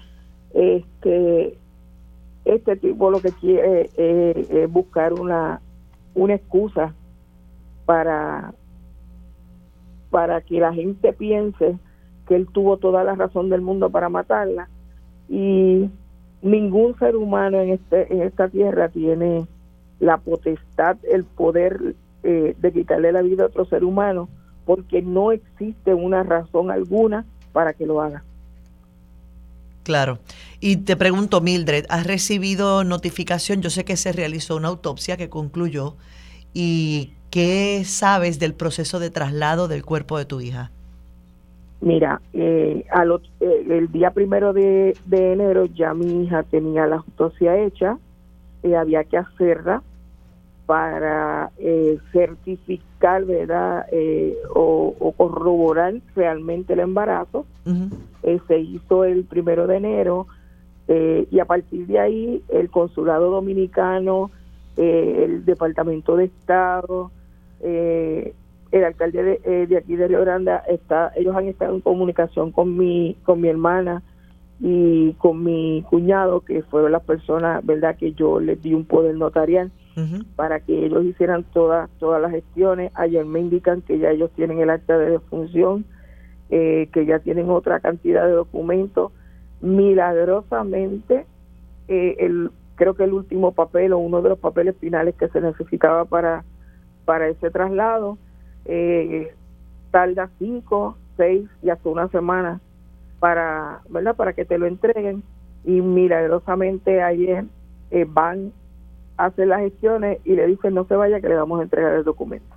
este, 0.54 1.58
este 2.44 2.76
tipo 2.76 3.10
lo 3.10 3.22
que 3.22 3.32
quiere 3.32 3.90
es 3.96 4.70
buscar 4.70 5.14
una, 5.14 5.62
una 6.14 6.34
excusa 6.34 6.94
para 7.86 8.54
para 10.10 10.42
que 10.42 10.60
la 10.60 10.74
gente 10.74 11.14
piense 11.14 11.78
que 12.28 12.36
él 12.36 12.48
tuvo 12.52 12.78
toda 12.78 13.04
la 13.04 13.16
razón 13.16 13.50
del 13.50 13.62
mundo 13.62 13.90
para 13.90 14.10
matarla 14.10 14.70
y 15.30 15.90
ningún 16.42 16.98
ser 17.00 17.16
humano 17.16 17.60
en 17.60 17.70
este 17.70 18.14
en 18.14 18.22
esta 18.22 18.48
tierra 18.50 18.90
tiene 18.90 19.48
la 20.00 20.18
potestad 20.18 20.98
el 21.12 21.24
poder 21.24 21.96
eh, 22.24 22.56
de 22.58 22.72
quitarle 22.72 23.12
la 23.12 23.22
vida 23.22 23.44
a 23.44 23.48
otro 23.48 23.66
ser 23.66 23.84
humano 23.84 24.30
porque 24.66 25.02
no 25.02 25.32
existe 25.32 25.94
una 25.94 26.24
razón 26.24 26.72
alguna 26.72 27.26
para 27.54 27.74
que 27.74 27.86
lo 27.86 28.02
haga 28.02 28.24
Claro. 29.84 30.20
Y 30.60 30.76
te 30.76 30.98
pregunto, 30.98 31.40
Mildred, 31.40 31.86
¿has 31.88 32.06
recibido 32.06 32.84
notificación? 32.84 33.62
Yo 33.62 33.70
sé 33.70 33.86
que 33.86 33.96
se 33.96 34.12
realizó 34.12 34.58
una 34.58 34.68
autopsia 34.68 35.16
que 35.16 35.30
concluyó 35.30 35.96
y 36.54 37.14
¿Qué 37.30 37.84
sabes 37.86 38.40
del 38.40 38.54
proceso 38.54 39.00
de 39.00 39.10
traslado 39.10 39.68
del 39.68 39.84
cuerpo 39.84 40.18
de 40.18 40.26
tu 40.26 40.40
hija? 40.40 40.72
Mira, 41.80 42.22
eh, 42.34 42.86
eh, 43.40 43.66
el 43.70 43.92
día 43.92 44.12
primero 44.12 44.52
de, 44.54 44.96
enero 45.12 45.66
ya 45.66 45.94
mi 45.94 46.24
hija 46.24 46.44
tenía 46.44 46.88
la 46.88 46.98
autopsia 46.98 47.58
hecha, 47.58 47.98
y 48.64 48.72
eh, 48.72 48.76
había 48.76 49.04
que 49.04 49.18
hacerla 49.18 49.84
para 50.66 51.52
certificar, 52.12 53.24
¿verdad? 53.24 53.86
O, 54.54 55.14
corroborar 55.16 55.94
realmente 56.14 56.74
el 56.74 56.80
embarazo. 56.80 57.46
se 58.48 58.60
hizo 58.60 59.06
el 59.06 59.24
primero 59.24 59.66
de 59.66 59.78
enero 59.78 60.28
y 60.90 61.40
a 61.40 61.46
partir 61.46 61.88
de 61.88 62.00
ahí 62.00 62.44
el 62.50 62.70
consulado 62.70 63.32
dominicano, 63.32 64.30
el 64.76 65.46
departamento 65.46 66.18
de 66.18 66.26
Estado, 66.26 67.12
eh, 67.62 68.34
el 68.72 68.84
alcalde 68.84 69.24
de, 69.24 69.42
eh, 69.44 69.68
de, 69.68 69.78
aquí 69.78 69.96
de 69.96 70.08
Río 70.08 70.22
Grande 70.22 70.58
está, 70.68 71.12
ellos 71.16 71.36
han 71.36 71.48
estado 71.48 71.76
en 71.76 71.82
comunicación 71.82 72.52
con 72.52 72.78
mi, 72.78 73.16
con 73.24 73.42
mi 73.42 73.50
hermana 73.50 74.04
y 74.60 75.14
con 75.14 75.44
mi 75.44 75.84
cuñado, 75.90 76.42
que 76.42 76.64
fueron 76.64 76.92
las 76.92 77.04
personas, 77.04 77.66
verdad, 77.66 77.96
que 77.96 78.14
yo 78.14 78.40
les 78.40 78.62
di 78.62 78.74
un 78.74 78.86
poder 78.86 79.16
notarial 79.16 79.72
para 80.36 80.60
que 80.60 80.86
ellos 80.86 81.04
hicieran 81.06 81.44
todas 81.44 81.90
todas 81.98 82.22
las 82.22 82.32
gestiones. 82.32 82.92
Ayer 82.94 83.26
me 83.26 83.40
indican 83.40 83.82
que 83.82 83.98
ya 83.98 84.12
ellos 84.12 84.30
tienen 84.36 84.60
el 84.60 84.70
acta 84.70 84.96
de 84.98 85.10
defunción, 85.10 85.86
eh, 86.52 86.88
que 86.94 87.08
ya 87.08 87.18
tienen 87.20 87.50
otra 87.50 87.80
cantidad 87.80 88.26
de 88.26 88.34
documentos. 88.34 89.12
Milagrosamente, 89.60 91.26
eh, 91.88 92.16
el, 92.20 92.52
creo 92.76 92.94
que 92.94 93.06
el 93.06 93.14
último 93.14 93.54
papel 93.54 93.92
o 93.92 93.98
uno 93.98 94.22
de 94.22 94.30
los 94.30 94.38
papeles 94.38 94.76
finales 94.78 95.16
que 95.16 95.30
se 95.30 95.42
necesitaba 95.42 96.06
para 96.06 96.44
para 97.06 97.30
ese 97.30 97.50
traslado 97.50 98.18
eh, 98.68 99.34
tarda 99.92 100.30
cinco, 100.38 100.98
seis 101.16 101.50
y 101.64 101.70
hasta 101.70 101.90
una 101.90 102.08
semana 102.10 102.60
para, 103.20 103.82
¿verdad? 103.90 104.16
Para 104.16 104.34
que 104.34 104.46
te 104.46 104.58
lo 104.58 104.68
entreguen 104.68 105.24
y 105.64 105.82
milagrosamente 105.82 107.02
ayer 107.02 107.46
eh, 107.92 108.06
van 108.08 108.52
a 109.18 109.26
hacer 109.26 109.48
las 109.48 109.62
gestiones 109.62 110.20
y 110.24 110.36
le 110.36 110.46
dicen 110.48 110.74
no 110.74 110.86
se 110.86 110.96
vaya 110.96 111.20
que 111.20 111.30
le 111.30 111.36
vamos 111.36 111.60
a 111.60 111.64
entregar 111.64 111.94
el 111.94 112.04
documento. 112.04 112.56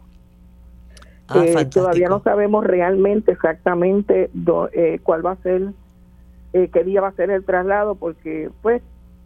Ah, 1.29 1.45
eh, 1.47 1.65
todavía 1.67 2.09
no 2.09 2.21
sabemos 2.23 2.65
realmente 2.67 3.33
exactamente 3.33 4.31
eh, 4.73 4.99
cuál 5.03 5.25
va 5.25 5.33
a 5.33 5.37
ser, 5.37 5.69
qué 6.53 6.85
día 6.85 7.01
va 7.01 7.09
a 7.09 7.13
ser 7.13 7.31
el 7.31 7.45
traslado 7.45 7.95
porque 7.95 8.51
pues 8.63 8.83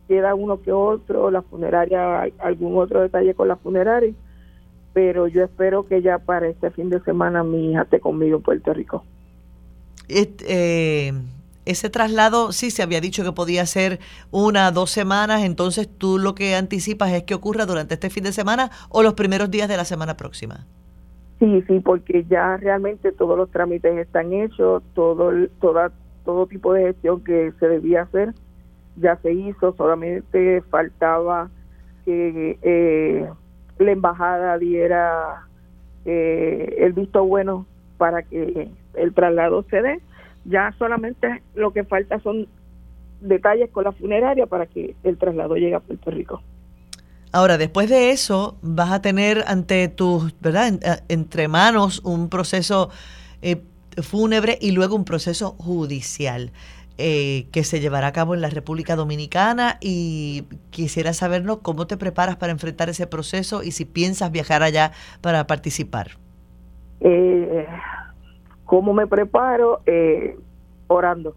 queda 0.07 0.35
uno 0.35 0.61
que 0.61 0.71
otro, 0.71 1.31
la 1.31 1.41
funeraria, 1.41 2.25
algún 2.39 2.77
otro 2.77 3.01
detalle 3.01 3.35
con 3.35 3.49
la 3.49 3.57
funeraria 3.57 4.13
pero 4.95 5.29
yo 5.29 5.45
espero 5.45 5.87
que 5.87 6.01
ya 6.01 6.19
para 6.19 6.49
este 6.49 6.71
fin 6.71 6.89
de 6.89 7.01
semana 7.01 7.45
mi 7.45 7.73
hija 7.73 7.83
esté 7.83 8.01
conmigo 8.01 8.39
en 8.39 8.43
Puerto 8.43 8.73
Rico. 8.73 9.05
Eh, 10.09 11.13
ese 11.67 11.91
traslado 11.91 12.53
sí 12.53 12.71
se 12.71 12.83
había 12.83 13.01
dicho 13.01 13.25
que 13.25 13.33
podía 13.33 13.67
ser 13.67 13.99
una, 14.31 14.71
dos 14.71 14.91
semanas, 14.91 15.43
entonces 15.43 15.89
tú 15.89 16.19
lo 16.19 16.35
que 16.35 16.55
anticipas 16.55 17.13
es 17.13 17.25
que 17.25 17.35
ocurra 17.35 17.67
durante 17.67 17.95
este 17.95 18.09
fin 18.09 18.25
de 18.25 18.33
semana 18.33 18.71
o 18.89 19.03
los 19.03 19.15
primeros 19.15 19.51
días 19.51 19.69
de 19.69 19.77
la 19.77 19.85
semana 19.85 20.17
próxima. 20.17 20.67
Sí, 21.41 21.63
sí, 21.67 21.81
porque 21.81 22.25
ya 22.31 22.57
realmente 22.57 23.13
todos 23.13 23.37
los 23.37 23.51
trámites 23.51 23.99
están 23.99 24.33
hechos, 24.33 24.83
todo, 24.95 25.33
toda, 25.61 25.91
todo 26.25 26.47
tipo 26.47 26.73
de 26.73 26.85
gestión 26.85 27.23
que 27.25 27.53
se 27.59 27.69
debía 27.69 28.03
hacer 28.03 28.35
ya 28.97 29.17
se 29.17 29.33
hizo, 29.33 29.75
solamente 29.77 30.63
faltaba 30.71 31.51
que 32.05 32.59
eh, 32.63 33.29
la 33.79 33.93
embajada 33.93 34.59
diera 34.59 35.47
eh, 36.05 36.77
el 36.79 36.93
visto 36.93 37.25
bueno 37.25 37.67
para 37.99 38.23
que 38.23 38.69
el 38.95 39.15
traslado 39.15 39.65
se 39.71 39.83
dé. 39.83 40.01
Ya 40.45 40.75
solamente 40.79 41.43
lo 41.55 41.73
que 41.73 41.85
falta 41.85 42.21
son 42.21 42.47
detalles 43.21 43.71
con 43.71 43.85
la 43.85 43.93
funeraria 43.93 44.47
para 44.47 44.67
que 44.67 44.95
el 45.03 45.17
traslado 45.17 45.57
llegue 45.57 45.75
a 45.75 45.81
Puerto 45.81 46.11
Rico. 46.11 46.43
Ahora, 47.33 47.59
después 47.59 47.89
de 47.89 48.11
eso, 48.11 48.57
vas 48.63 48.93
a 48.93 49.03
tener 49.03 49.43
ante 49.49 49.89
tus, 49.89 50.39
¿verdad? 50.41 50.75
Eh, 50.75 51.03
entre 51.09 51.49
manos 51.49 52.01
un 52.05 52.29
proceso 52.29 52.91
eh, 53.43 53.61
fúnebre 54.03 54.59
y 54.61 54.71
luego 54.71 54.95
un 54.95 55.05
proceso 55.05 55.53
judicial. 55.59 56.53
Eh, 56.99 57.49
que 57.53 57.65
se 57.65 57.81
llevará 57.81 58.09
a 58.09 58.13
cabo 58.13 58.35
en 58.35 58.41
la 58.41 58.51
República 58.51 58.97
Dominicana 58.97 59.79
y 59.81 60.45
quisiera 60.71 61.13
sabernos 61.13 61.59
cómo 61.59 61.87
te 61.87 61.97
preparas 61.97 62.37
para 62.37 62.53
enfrentar 62.53 62.89
ese 62.89 63.07
proceso 63.07 63.63
y 63.63 63.73
si 63.73 63.85
piensas 63.85 64.31
viajar 64.31 64.63
allá 64.63 64.93
para 65.21 65.47
participar. 65.47 66.13
Eh, 67.01 67.67
¿Cómo 68.65 68.95
me 68.95 69.07
preparo? 69.07 69.81
Eh, 69.87 70.39
orando, 70.87 71.35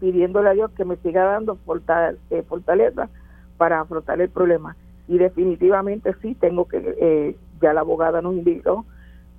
pidiéndole 0.00 0.50
a 0.50 0.52
Dios 0.52 0.70
que 0.72 0.84
me 0.84 0.96
siga 0.96 1.24
dando 1.24 1.58
eh, 2.30 2.42
fortaleza 2.48 3.08
para 3.56 3.80
afrontar 3.80 4.20
el 4.20 4.28
problema. 4.28 4.76
Y 5.08 5.18
definitivamente 5.18 6.14
sí, 6.20 6.34
tengo 6.34 6.66
que, 6.66 6.96
eh, 7.00 7.36
ya 7.60 7.72
la 7.72 7.80
abogada 7.80 8.20
nos 8.20 8.34
indicó 8.34 8.84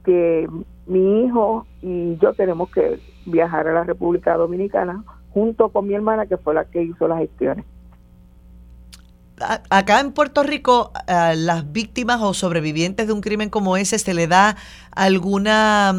que 0.03 0.47
mi 0.86 1.26
hijo 1.26 1.68
y 1.82 2.18
yo 2.18 2.34
tenemos 2.34 2.72
que 2.72 2.99
viajar 3.26 3.68
a 3.68 3.74
la 3.74 3.84
República 3.84 4.36
Dominicana 4.38 5.03
junto 5.32 5.69
con 5.69 5.88
mi 5.88 5.93
hermana 5.93 6.25
que 6.25 6.38
fue 6.38 6.53
la 6.53 6.65
que 6.65 6.84
hizo 6.84 7.07
las 7.07 7.19
gestiones. 7.19 7.65
Acá 9.69 9.99
en 9.99 10.13
Puerto 10.13 10.41
Rico, 10.41 10.91
a 11.05 11.36
las 11.36 11.71
víctimas 11.71 12.21
o 12.21 12.34
sobrevivientes 12.34 13.05
de 13.05 13.13
un 13.13 13.21
crimen 13.21 13.49
como 13.49 13.78
ese, 13.78 13.99
¿se 13.99 14.15
le 14.15 14.25
da 14.25 14.57
alguna 14.91 15.93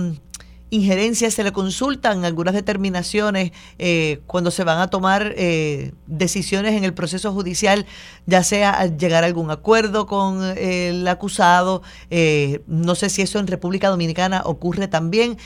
injerencias 0.70 1.34
se 1.34 1.44
le 1.44 1.52
consultan 1.52 2.24
algunas 2.24 2.54
determinaciones 2.54 3.52
eh, 3.78 4.20
cuando 4.26 4.50
se 4.50 4.64
van 4.64 4.78
a 4.80 4.88
tomar 4.88 5.34
eh, 5.36 5.92
decisiones 6.06 6.74
en 6.74 6.84
el 6.84 6.94
proceso 6.94 7.32
judicial, 7.32 7.86
ya 8.26 8.42
sea 8.42 8.86
llegar 8.86 9.24
a 9.24 9.26
algún 9.26 9.50
acuerdo 9.50 10.06
con 10.06 10.42
el 10.58 11.06
acusado, 11.08 11.82
eh, 12.10 12.62
no 12.66 12.94
sé 12.94 13.08
si 13.08 13.22
eso 13.22 13.38
en 13.38 13.46
República 13.46 13.88
Dominicana 13.88 14.42
ocurre 14.44 14.88
también. 14.88 15.38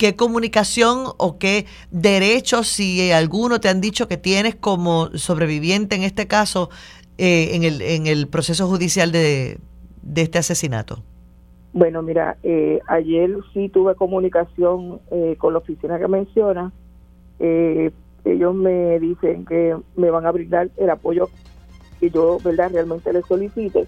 ¿Qué 0.00 0.16
comunicación 0.16 1.12
o 1.18 1.36
qué 1.36 1.66
derechos, 1.90 2.68
si 2.68 3.12
alguno 3.12 3.60
te 3.60 3.68
han 3.68 3.82
dicho 3.82 4.08
que 4.08 4.16
tienes 4.16 4.54
como 4.54 5.10
sobreviviente 5.12 5.94
en 5.94 6.04
este 6.04 6.26
caso, 6.26 6.70
en, 7.18 7.64
el, 7.64 7.82
en 7.82 8.06
el 8.06 8.26
proceso 8.26 8.66
judicial 8.66 9.12
de, 9.12 9.58
de 10.00 10.22
este 10.22 10.38
asesinato? 10.38 11.02
Bueno, 11.74 12.00
mira, 12.00 12.38
eh, 12.42 12.80
ayer 12.86 13.30
sí 13.52 13.68
tuve 13.68 13.94
comunicación 13.94 15.02
eh, 15.10 15.36
con 15.36 15.52
la 15.52 15.58
oficina 15.58 15.98
que 15.98 16.08
menciona. 16.08 16.72
Eh, 17.38 17.90
ellos 18.24 18.54
me 18.54 18.98
dicen 19.00 19.44
que 19.44 19.76
me 19.96 20.10
van 20.10 20.24
a 20.24 20.32
brindar 20.32 20.70
el 20.78 20.88
apoyo 20.88 21.28
que 22.00 22.08
yo, 22.08 22.38
¿verdad?, 22.42 22.70
realmente 22.72 23.12
les 23.12 23.26
solicite. 23.26 23.86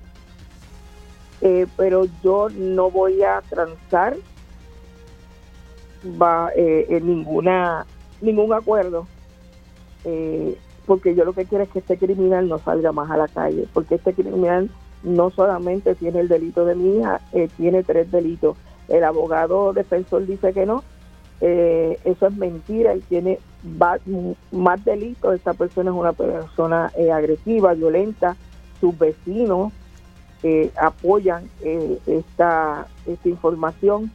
pero 1.79 2.05
yo 2.23 2.51
no 2.51 2.91
voy 2.91 3.23
a 3.23 3.41
transar 3.49 4.15
va, 6.05 6.51
en 6.55 7.07
ninguna 7.07 7.87
ningún 8.21 8.53
acuerdo 8.53 9.07
porque 10.87 11.15
yo 11.15 11.25
lo 11.25 11.33
que 11.33 11.45
quiero 11.45 11.65
es 11.65 11.71
que 11.71 11.79
este 11.79 11.97
criminal 11.97 12.49
no 12.49 12.59
salga 12.59 12.93
más 12.93 13.11
a 13.11 13.17
la 13.17 13.29
calle 13.29 13.67
porque 13.73 13.97
este 13.97 14.15
criminal 14.15 14.71
no 15.03 15.31
solamente 15.31 15.95
tiene 15.95 16.21
el 16.21 16.29
delito 16.29 16.65
de 16.65 16.75
mi 16.75 16.99
hija, 16.99 17.21
eh, 17.33 17.49
tiene 17.57 17.83
tres 17.83 18.11
delitos. 18.11 18.57
El 18.89 19.05
abogado 19.05 19.73
defensor 19.73 20.27
dice 20.27 20.53
que 20.53 20.67
no, 20.67 20.83
eh, 21.41 21.99
eso 22.05 22.27
es 22.27 22.37
mentira, 22.37 22.95
y 22.95 23.01
tiene 23.01 23.39
más, 23.63 24.85
delitos. 24.85 25.35
Esta 25.35 25.55
persona 25.55 25.91
es 25.91 25.97
una 25.97 26.13
persona 26.13 26.93
eh, 26.97 27.11
agresiva, 27.11 27.75
violenta, 27.75 28.37
sus 28.81 28.97
vecinos 28.99 29.73
apoyan 30.77 31.49
esta, 32.05 32.89
esta 33.07 33.29
información. 33.29 34.11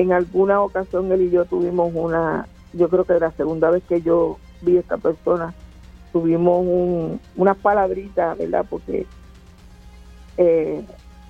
En 0.00 0.12
alguna 0.12 0.60
ocasión 0.62 1.10
él 1.12 1.22
y 1.22 1.30
yo 1.30 1.44
tuvimos 1.44 1.92
una, 1.94 2.46
yo 2.72 2.88
creo 2.88 3.04
que 3.04 3.18
la 3.18 3.30
segunda 3.32 3.70
vez 3.70 3.82
que 3.88 4.00
yo 4.00 4.38
vi 4.62 4.76
a 4.76 4.80
esta 4.80 4.96
persona, 4.96 5.54
tuvimos 6.12 6.60
un, 6.60 7.20
unas 7.36 7.56
palabritas, 7.58 8.36
¿verdad? 8.38 8.64
Porque 8.68 9.06
eh, 10.36 10.82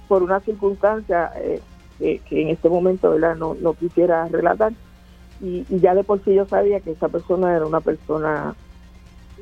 por 0.08 0.22
una 0.22 0.40
circunstancia 0.40 1.32
eh, 1.36 1.60
que, 1.98 2.42
en 2.42 2.48
este 2.48 2.68
momento, 2.68 3.10
¿verdad? 3.10 3.36
No, 3.36 3.74
quisiera 3.74 4.26
relatar. 4.28 4.72
Y, 5.40 5.64
ya 5.68 5.94
de 5.94 6.04
por 6.04 6.22
sí 6.24 6.34
yo 6.34 6.46
sabía 6.46 6.80
que 6.80 6.92
esa 6.92 7.08
persona 7.08 7.54
era 7.54 7.66
una 7.66 7.80
persona 7.80 8.54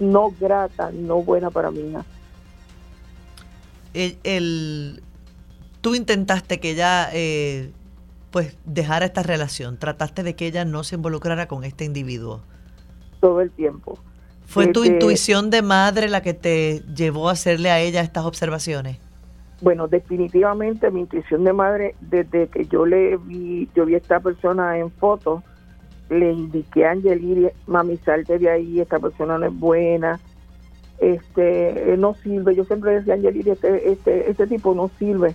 no 0.00 0.32
grata, 0.38 0.90
no 0.92 1.22
buena 1.22 1.50
para 1.50 1.70
mí. 1.70 1.92
El, 3.94 4.18
el, 4.22 5.02
tú 5.80 5.94
intentaste 5.94 6.60
que 6.60 6.76
eh, 7.12 7.72
pues 8.30 8.56
dejara 8.64 9.06
esta 9.06 9.22
relación, 9.22 9.78
trataste 9.78 10.22
de 10.22 10.34
que 10.34 10.46
ella 10.46 10.64
no 10.64 10.84
se 10.84 10.96
involucrara 10.96 11.48
con 11.48 11.64
este 11.64 11.84
individuo. 11.84 12.40
Todo 13.20 13.40
el 13.40 13.50
tiempo. 13.50 13.98
¿Fue 14.46 14.68
tu 14.68 14.84
intuición 14.84 15.50
de 15.50 15.60
madre 15.60 16.08
la 16.08 16.22
que 16.22 16.32
te 16.32 16.82
llevó 16.94 17.28
a 17.28 17.32
hacerle 17.32 17.70
a 17.70 17.80
ella 17.80 18.00
estas 18.00 18.24
observaciones? 18.24 18.98
Bueno, 19.60 19.88
definitivamente 19.88 20.90
mi 20.90 21.00
intuición 21.00 21.44
de 21.44 21.52
madre, 21.52 21.94
desde 22.00 22.46
que 22.46 22.64
yo 22.66 22.86
le 22.86 23.16
vi, 23.16 23.68
yo 23.74 23.84
vi 23.84 23.94
a 23.94 23.98
esta 23.98 24.20
persona 24.20 24.78
en 24.78 24.90
foto, 24.90 25.42
le 26.08 26.32
indiqué 26.32 26.86
a 26.86 26.92
Angeliri, 26.92 27.48
mami, 27.66 27.96
salte 27.98 28.38
de 28.38 28.48
ahí, 28.48 28.80
esta 28.80 28.98
persona 28.98 29.36
no 29.36 29.46
es 29.46 29.54
buena, 29.54 30.20
este, 30.98 31.96
no 31.98 32.14
sirve. 32.14 32.54
Yo 32.54 32.64
siempre 32.64 32.92
decía 32.92 33.14
a 33.14 33.16
Angeliri, 33.16 33.50
este, 33.50 33.92
este, 33.92 34.30
este 34.30 34.46
tipo 34.46 34.74
no 34.74 34.90
sirve. 34.98 35.34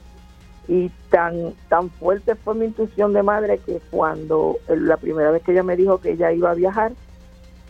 Y 0.67 0.89
tan, 1.09 1.53
tan 1.67 1.89
fuerte 1.89 2.35
fue 2.35 2.55
mi 2.55 2.65
intuición 2.65 3.13
de 3.13 3.21
madre 3.21 3.59
que 3.59 3.81
cuando 3.91 4.57
la 4.69 4.97
primera 4.97 5.31
vez 5.31 5.43
que 5.43 5.51
ella 5.51 5.63
me 5.63 5.75
dijo 5.75 5.99
que 5.99 6.11
ella 6.11 6.31
iba 6.31 6.51
a 6.51 6.55
viajar, 6.55 6.93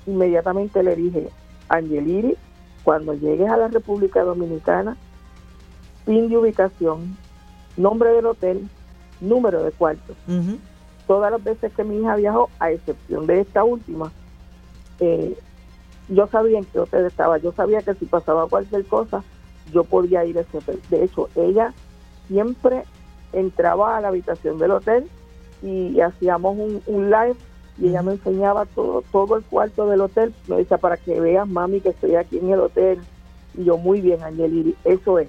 inmediatamente 0.06 0.84
le 0.84 0.96
dije, 0.96 1.30
Angeliri, 1.70 2.38
cuando 2.84 3.14
llegues 3.14 3.50
a 3.50 3.58
la 3.58 3.68
República 3.68 4.24
Dominicana, 4.24 4.96
fin 6.06 6.30
de 6.30 6.38
ubicación, 6.38 7.18
nombre 7.78 8.12
del 8.12 8.26
hotel, 8.26 8.70
número 9.22 9.64
de 9.64 9.72
cuarto. 9.72 10.14
Todas 11.08 11.32
las 11.32 11.44
veces 11.44 11.72
que 11.74 11.84
mi 11.84 11.98
hija 11.98 12.16
viajó, 12.16 12.50
a 12.60 12.72
excepción 12.72 13.26
de 13.26 13.42
esta 13.42 13.64
última, 13.64 14.12
eh, 15.00 15.36
yo 16.10 16.28
sabía 16.28 16.60
en 16.60 16.66
qué 16.66 16.80
hotel 16.80 17.06
estaba, 17.06 17.38
yo 17.38 17.52
sabía 17.54 17.82
que 17.82 17.94
si 17.96 18.06
pasaba 18.06 18.48
cualquier 18.48 18.86
cosa, 18.86 19.24
yo 19.72 19.84
podía 19.84 20.26
ir 20.26 20.38
a 20.38 20.42
ese 20.42 20.58
hotel. 20.58 20.80
De 20.90 21.04
hecho, 21.04 21.30
ella 21.36 21.74
siempre 22.28 22.84
entraba 23.32 23.98
a 23.98 24.02
la 24.02 24.10
habitación 24.10 24.58
del 24.60 24.72
hotel 24.72 25.08
y, 25.62 26.00
hacíamos 26.02 26.58
un 26.86 27.10
live 27.10 27.36
y 27.80 27.88
ella 27.88 28.02
me 28.02 28.14
enseñaba 28.14 28.66
todo 28.66 29.04
todo 29.12 29.38
el 29.38 29.44
cuarto 29.44 29.88
del 29.88 30.02
hotel. 30.02 30.34
Me 30.48 30.58
decía, 30.58 30.78
para 30.78 30.98
que 30.98 31.20
veas, 31.20 31.48
mami, 31.48 31.82
que 31.82 31.90
estoy 31.90 32.16
aquí 32.16 32.38
en 32.38 32.52
el 32.52 32.60
hotel. 32.60 33.00
Y 33.58 33.66
yo, 33.66 33.78
muy 33.78 34.02
bien, 34.02 34.22
Angeliri, 34.22 34.76
eso 34.84 35.20
es. 35.20 35.28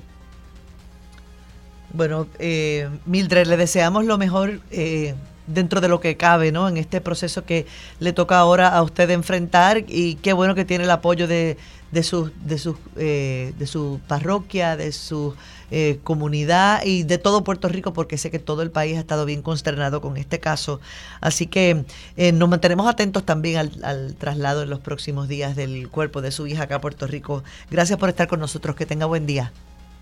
Bueno, 1.93 2.27
eh, 2.39 2.89
Mildred, 3.07 3.47
le 3.47 3.57
deseamos 3.57 4.05
lo 4.05 4.19
mejor 4.19 4.61
eh, 4.71 5.15
dentro 5.47 5.81
de 5.81 5.89
lo 5.89 6.01
que 6.01 6.17
cabe, 6.17 6.51
¿no? 6.51 6.69
En 6.69 6.77
este 6.77 7.01
proceso 7.01 7.45
que 7.45 7.67
le 8.01 8.13
toca 8.13 8.39
ahora 8.39 8.69
a 8.69 8.83
usted 8.83 9.09
enfrentar 9.11 9.85
y 9.87 10.17
qué 10.17 10.33
bueno 10.33 10.55
que 10.55 10.65
tiene 10.65 10.85
el 10.85 10.91
apoyo 10.91 11.29
de, 11.29 11.57
de, 11.95 12.03
su, 12.03 12.31
de, 12.45 12.59
su, 12.59 12.77
eh, 12.97 13.55
de 13.57 13.67
su 13.67 14.01
parroquia, 14.07 14.77
de 14.77 14.93
su 14.93 15.35
eh, 15.71 16.01
comunidad 16.03 16.83
y 16.85 17.05
de 17.05 17.17
todo 17.17 17.45
Puerto 17.45 17.69
Rico, 17.69 17.93
porque 17.93 18.19
sé 18.19 18.31
que 18.31 18.39
todo 18.39 18.63
el 18.63 18.71
país 18.71 18.97
ha 18.97 19.01
estado 19.01 19.25
bien 19.25 19.41
consternado 19.41 20.01
con 20.01 20.17
este 20.17 20.41
caso. 20.41 20.81
Así 21.21 21.47
que 21.47 21.85
eh, 22.17 22.33
nos 22.33 22.49
mantenemos 22.49 22.87
atentos 22.89 23.25
también 23.25 23.71
al, 23.83 24.15
traslado 24.17 24.63
en 24.63 24.71
los 24.71 24.81
próximos 24.81 25.29
días 25.29 25.57
del 25.57 25.89
cuerpo 25.89 26.21
de 26.21 26.33
su 26.33 26.47
hija 26.47 26.65
acá 26.65 26.77
a 26.77 26.81
Puerto 26.81 27.07
Rico. 27.07 27.45
Gracias 27.71 27.99
por 27.99 28.09
estar 28.09 28.27
con 28.27 28.41
nosotros. 28.41 28.77
Que 28.77 28.87
tenga 28.87 29.07
buen 29.07 29.25
día. 29.25 29.53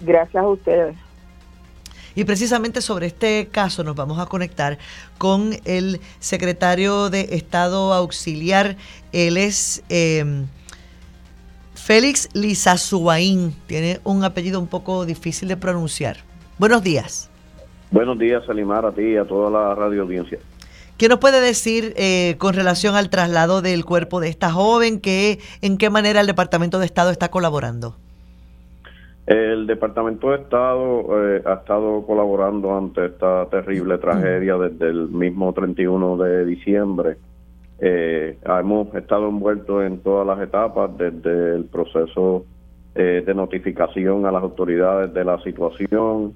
Gracias 0.00 0.42
a 0.42 0.48
ustedes. 0.48 0.96
Y 2.14 2.24
precisamente 2.24 2.80
sobre 2.80 3.06
este 3.06 3.48
caso 3.50 3.84
nos 3.84 3.96
vamos 3.96 4.18
a 4.18 4.26
conectar 4.26 4.78
con 5.18 5.54
el 5.64 6.00
secretario 6.20 7.10
de 7.10 7.28
Estado 7.32 7.92
Auxiliar. 7.92 8.76
Él 9.12 9.36
es 9.36 9.82
eh, 9.88 10.44
Félix 11.74 12.28
Lizazuaín 12.34 13.52
tiene 13.66 14.00
un 14.04 14.24
apellido 14.24 14.60
un 14.60 14.66
poco 14.66 15.04
difícil 15.04 15.48
de 15.48 15.56
pronunciar. 15.56 16.18
Buenos 16.58 16.82
días. 16.82 17.30
Buenos 17.90 18.18
días, 18.18 18.44
Salimar, 18.46 18.86
a 18.86 18.92
ti 18.92 19.02
y 19.02 19.16
a 19.16 19.24
toda 19.24 19.50
la 19.50 19.74
radio 19.74 20.02
audiencia. 20.02 20.38
¿Qué 20.96 21.08
nos 21.08 21.18
puede 21.18 21.40
decir 21.40 21.94
eh, 21.96 22.36
con 22.38 22.54
relación 22.54 22.94
al 22.94 23.10
traslado 23.10 23.60
del 23.60 23.84
cuerpo 23.84 24.20
de 24.20 24.28
esta 24.28 24.50
joven? 24.50 25.00
Que, 25.00 25.40
¿En 25.60 25.76
qué 25.76 25.90
manera 25.90 26.20
el 26.20 26.26
Departamento 26.26 26.78
de 26.78 26.86
Estado 26.86 27.10
está 27.10 27.30
colaborando? 27.30 27.96
El 29.26 29.66
Departamento 29.66 30.30
de 30.30 30.36
Estado 30.36 31.04
eh, 31.26 31.42
ha 31.44 31.54
estado 31.54 32.04
colaborando 32.06 32.76
ante 32.76 33.06
esta 33.06 33.46
terrible 33.46 33.98
tragedia 33.98 34.56
desde 34.56 34.88
el 34.88 35.08
mismo 35.08 35.52
31 35.52 36.16
de 36.16 36.44
diciembre. 36.44 37.16
Eh, 37.84 38.38
hemos 38.44 38.94
estado 38.94 39.28
envueltos 39.28 39.84
en 39.84 39.98
todas 39.98 40.24
las 40.24 40.40
etapas, 40.40 40.96
desde 40.96 41.56
el 41.56 41.64
proceso 41.64 42.46
eh, 42.94 43.24
de 43.26 43.34
notificación 43.34 44.24
a 44.24 44.30
las 44.30 44.40
autoridades 44.40 45.12
de 45.12 45.24
la 45.24 45.42
situación, 45.42 46.32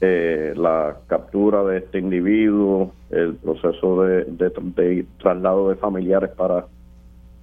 eh, 0.00 0.52
la 0.56 0.96
captura 1.06 1.62
de 1.62 1.78
este 1.78 2.00
individuo, 2.00 2.92
el 3.10 3.36
proceso 3.36 4.02
de, 4.02 5.04
traslado 5.18 5.68
de 5.68 5.76
familiares 5.76 6.30
para 6.30 6.66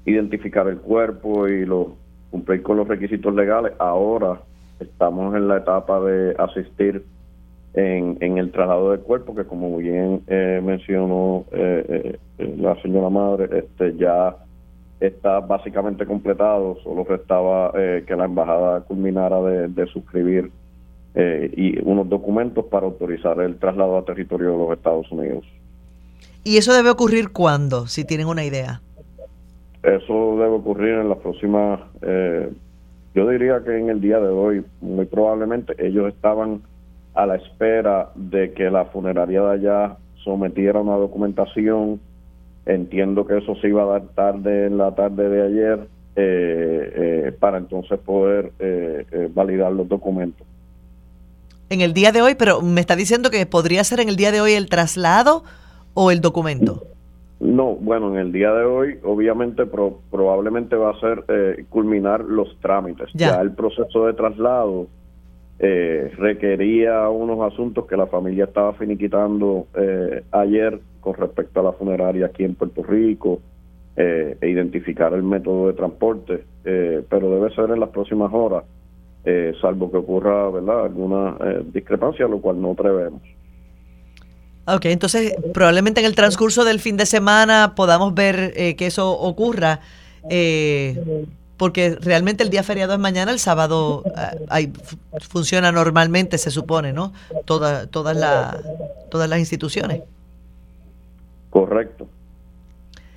identificar 0.04 0.68
el 0.68 0.80
cuerpo 0.80 1.48
y 1.48 1.66
lo, 1.66 1.96
cumplir 2.30 2.62
con 2.62 2.76
los 2.76 2.88
requisitos 2.90 3.34
legales. 3.34 3.72
Ahora 3.80 4.42
estamos 4.82 5.34
en 5.36 5.48
la 5.48 5.60
etapa 5.60 6.02
de 6.02 6.36
asistir 6.38 7.06
en, 7.78 8.18
en 8.22 8.40
el 8.40 8.52
traslado 8.52 8.90
del 8.90 9.02
cuerpo, 9.02 9.36
que 9.36 9.46
como 9.46 9.78
bien 9.78 10.24
eh, 10.26 10.60
mencionó 10.64 11.46
eh, 11.52 12.18
eh, 12.40 12.56
la 12.58 12.76
señora 12.82 13.10
madre, 13.10 13.60
este 13.60 13.96
ya 13.98 14.36
está 15.00 15.42
básicamente 15.42 16.08
completado, 16.08 16.80
solo 16.84 17.04
restaba 17.04 17.72
que 17.72 18.16
la 18.16 18.26
embajada 18.26 18.82
culminara 18.82 19.40
de, 19.44 19.86
suscribir 19.94 20.52
y 21.16 21.80
unos 21.84 22.10
documentos 22.10 22.66
para 22.66 22.88
autorizar 22.88 23.40
el 23.42 23.60
traslado 23.60 23.96
a 23.96 24.06
territorio 24.06 24.54
de 24.54 24.58
los 24.58 24.72
Estados 24.76 25.12
Unidos. 25.12 25.46
¿Y 26.44 26.58
eso 26.58 26.74
debe 26.74 26.90
ocurrir 26.90 27.30
cuándo, 27.32 27.86
si 27.86 28.06
tienen 28.06 28.26
una 28.26 28.44
idea? 28.44 28.82
Eso 29.84 30.38
debe 30.40 30.56
ocurrir 30.56 30.96
en 30.96 31.10
las 31.10 31.20
próximas, 31.20 31.80
yo 33.14 33.30
diría 33.30 33.62
que 33.64 33.78
en 33.78 33.92
el 33.92 34.02
día 34.02 34.20
de 34.20 34.30
hoy, 34.30 34.66
muy 34.82 35.06
probablemente 35.06 35.76
ellos 35.78 36.08
estaban 36.08 36.64
a 37.18 37.26
la 37.26 37.36
espera 37.36 38.12
de 38.14 38.54
que 38.54 38.70
la 38.70 38.86
funeraria 38.86 39.42
de 39.42 39.52
allá 39.52 39.98
sometiera 40.24 40.80
una 40.80 40.98
documentación. 40.98 42.00
Entiendo 42.68 43.26
que 43.26 43.40
eso 43.40 43.56
se 43.56 43.70
iba 43.70 43.82
a 43.82 43.86
dar 43.86 44.02
tarde 44.14 44.68
en 44.68 44.78
la 44.78 44.94
tarde 44.94 45.28
de 45.28 45.42
ayer 45.42 45.88
eh, 46.16 46.94
eh, 46.96 47.32
para 47.40 47.58
entonces 47.58 48.00
poder 48.00 48.52
eh, 48.60 49.32
validar 49.34 49.72
los 49.72 49.88
documentos. 49.90 50.46
En 51.72 51.82
el 51.82 51.96
día 51.96 52.12
de 52.12 52.22
hoy, 52.22 52.36
pero 52.36 52.62
me 52.62 52.82
está 52.82 52.96
diciendo 52.96 53.32
que 53.32 53.48
podría 53.48 53.84
ser 53.84 54.00
en 54.00 54.10
el 54.10 54.16
día 54.16 54.32
de 54.32 54.40
hoy 54.40 54.54
el 54.54 54.70
traslado 54.70 55.44
o 55.96 56.12
el 56.12 56.22
documento. 56.22 56.84
No, 57.40 57.74
bueno, 57.76 58.14
en 58.14 58.20
el 58.20 58.32
día 58.32 58.52
de 58.52 58.64
hoy 58.64 59.00
obviamente 59.04 59.66
probablemente 59.66 60.76
va 60.76 60.92
a 60.92 61.00
ser 61.00 61.66
culminar 61.70 62.24
los 62.24 62.56
trámites. 62.60 63.10
ya 63.14 63.42
el 63.42 63.54
proceso 63.54 64.06
de 64.06 64.14
traslado 64.14 64.88
eh, 65.60 66.12
requería 66.18 67.10
unos 67.10 67.52
asuntos 67.52 67.88
que 67.88 67.98
la 67.98 68.06
familia 68.06 68.44
estaba 68.44 68.74
finiquitando 68.74 69.66
eh, 69.74 70.24
ayer 70.32 70.80
con 71.00 71.16
respecto 71.16 71.60
a 71.60 71.64
la 71.64 71.72
funeraria 71.72 72.28
aquí 72.28 72.44
en 72.44 72.54
Puerto 72.54 72.84
Rico 72.84 73.40
eh, 73.96 74.38
e 74.40 74.50
identificar 74.50 75.14
el 75.14 75.24
método 75.24 75.68
de 75.68 75.74
transporte, 75.74 76.44
pero 76.64 77.32
debe 77.32 77.50
ser 77.56 77.72
en 77.72 77.80
las 77.80 77.90
próximas 77.90 78.32
horas, 78.32 78.66
salvo 79.60 79.90
que 79.90 79.98
ocurra 79.98 80.50
verdad 80.52 80.86
alguna 80.86 81.36
discrepancia, 81.74 82.28
lo 82.28 82.40
cual 82.40 82.62
no 82.62 82.76
prevemos. 82.76 83.22
Ok, 84.68 84.86
entonces 84.86 85.36
probablemente 85.54 86.02
en 86.02 86.06
el 86.06 86.14
transcurso 86.14 86.66
del 86.66 86.80
fin 86.80 86.98
de 86.98 87.06
semana 87.06 87.74
podamos 87.76 88.14
ver 88.14 88.54
que 88.54 88.86
eso 88.86 89.12
ocurra. 89.12 89.80
Eh, 91.58 91.60
porque 91.60 91.98
realmente 92.00 92.44
el 92.44 92.50
día 92.50 92.64
feriado 92.64 92.94
es 92.94 93.00
mañana, 93.00 93.32
el 93.32 93.40
sábado 93.40 94.04
hay, 94.50 94.72
ah, 95.12 95.18
funciona 95.28 95.72
normalmente, 95.72 96.38
se 96.38 96.52
supone, 96.52 96.94
¿no? 96.94 97.14
Toda, 97.46 97.88
todas, 97.88 98.16
la, 98.16 98.58
todas 99.10 99.30
las 99.30 99.40
instituciones. 99.40 100.04
Correcto. 101.50 102.08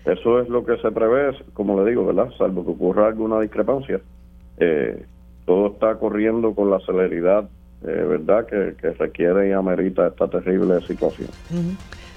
Eso 0.04 0.40
es 0.40 0.48
lo 0.48 0.64
que 0.64 0.78
se 0.78 0.90
prevé, 0.90 1.36
como 1.52 1.82
le 1.82 1.90
digo, 1.90 2.06
¿verdad? 2.06 2.30
Salvo 2.38 2.64
que 2.64 2.70
ocurra 2.70 3.08
alguna 3.08 3.40
discrepancia. 3.40 4.00
Eh, 4.58 5.04
todo 5.44 5.68
está 5.68 5.96
corriendo 5.96 6.54
con 6.54 6.70
la 6.70 6.80
celeridad, 6.80 7.48
eh, 7.82 7.86
¿verdad?, 7.86 8.46
que, 8.46 8.90
requiere 8.92 9.50
y 9.50 9.52
amerita 9.52 10.06
esta 10.06 10.28
terrible 10.28 10.80
situación. 10.86 11.28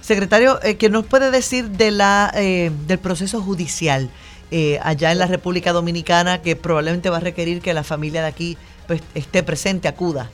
Secretario, 0.03 0.59
eh, 0.63 0.75
¿qué 0.75 0.89
nos 0.89 1.05
puede 1.05 1.31
decir 1.31 1.69
de 1.69 1.89
la, 1.91 2.31
eh, 2.35 2.71
del 2.87 2.99
proceso 2.99 3.41
judicial? 3.41 4.09
Eh, 4.55 4.77
allá 4.83 5.11
en 5.11 5.17
la 5.17 5.25
República 5.25 5.73
Dominicana 5.73 6.43
que 6.43 6.55
probablemente 6.55 7.09
va 7.09 7.17
a 7.17 7.21
requerir 7.21 7.59
que 7.59 7.73
la 7.73 7.81
familia 7.81 8.21
de 8.21 8.27
aquí 8.27 8.55
pues, 8.85 9.01
esté 9.15 9.41
presente, 9.41 9.87
acuda. 9.87 10.29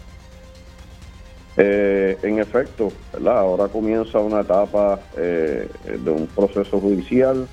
Eh, 1.56 2.18
en 2.24 2.38
efecto, 2.40 2.92
ahora 3.26 3.70
comienza 3.70 4.20
una 4.20 4.42
etapa 4.42 5.00
eh, 5.16 5.70
de 6.04 6.12
un 6.12 6.28
proceso 6.28 6.82
judicial 6.82 7.48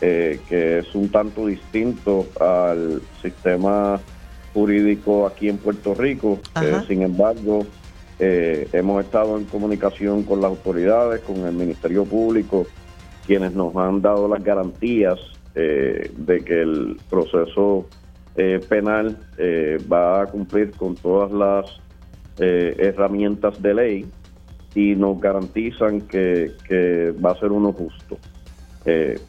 que 0.00 0.78
es 0.78 0.94
un 0.94 1.10
tanto 1.10 1.44
distinto 1.44 2.26
al 2.40 3.02
sistema 3.20 4.00
jurídico 4.54 5.26
aquí 5.26 5.50
en 5.50 5.58
Puerto 5.58 5.92
Rico. 5.92 6.38
sin 6.88 7.02
embargo, 7.02 7.66
hemos 8.18 9.04
estado 9.04 9.36
en 9.36 9.44
comunicación 9.44 10.22
con 10.22 10.40
las 10.40 10.48
autoridades, 10.48 11.20
con 11.20 11.46
el 11.46 11.52
Ministerio 11.52 12.06
Público, 12.06 12.66
quienes 13.26 13.52
nos 13.52 13.76
han 13.76 14.00
dado 14.00 14.26
las 14.26 14.42
garantías 14.42 15.18
eh, 15.56 16.12
de 16.16 16.44
que 16.44 16.62
el 16.62 16.96
proceso 17.10 17.88
eh, 18.36 18.60
penal 18.68 19.18
eh, 19.36 19.78
va 19.92 20.22
a 20.22 20.26
cumplir 20.26 20.70
con 20.72 20.94
todas 20.94 21.32
las 21.32 21.80
herramientas 22.42 23.60
de 23.60 23.74
ley 23.74 24.06
y 24.74 24.94
nos 24.94 25.20
garantizan 25.20 26.00
que, 26.00 26.52
va 27.22 27.32
a 27.32 27.38
ser 27.38 27.52
uno 27.52 27.70
justo. 27.70 28.16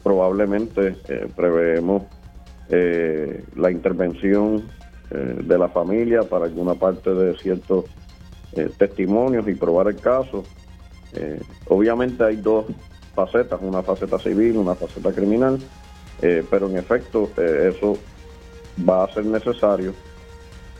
probablemente 0.02 0.96
preveemos 1.36 2.04
la 3.54 3.70
intervención 3.70 4.62
de 5.10 5.58
la 5.58 5.68
familia 5.68 6.22
para 6.22 6.46
alguna 6.46 6.74
parte 6.74 7.12
de 7.12 7.36
ciertos 7.36 7.84
testimonios 8.78 9.46
y 9.46 9.56
probar 9.56 9.88
el 9.88 9.96
caso. 9.96 10.44
obviamente 11.68 12.24
hay 12.24 12.36
dos 12.36 12.64
facetas, 13.14 13.60
una 13.60 13.82
faceta 13.82 14.18
civil, 14.18 14.56
una 14.56 14.74
faceta 14.74 15.12
criminal. 15.12 15.58
Eh, 16.20 16.44
pero 16.48 16.68
en 16.68 16.76
efecto 16.76 17.30
eh, 17.36 17.72
eso 17.74 17.98
va 18.88 19.04
a 19.04 19.12
ser 19.12 19.24
necesario 19.24 19.92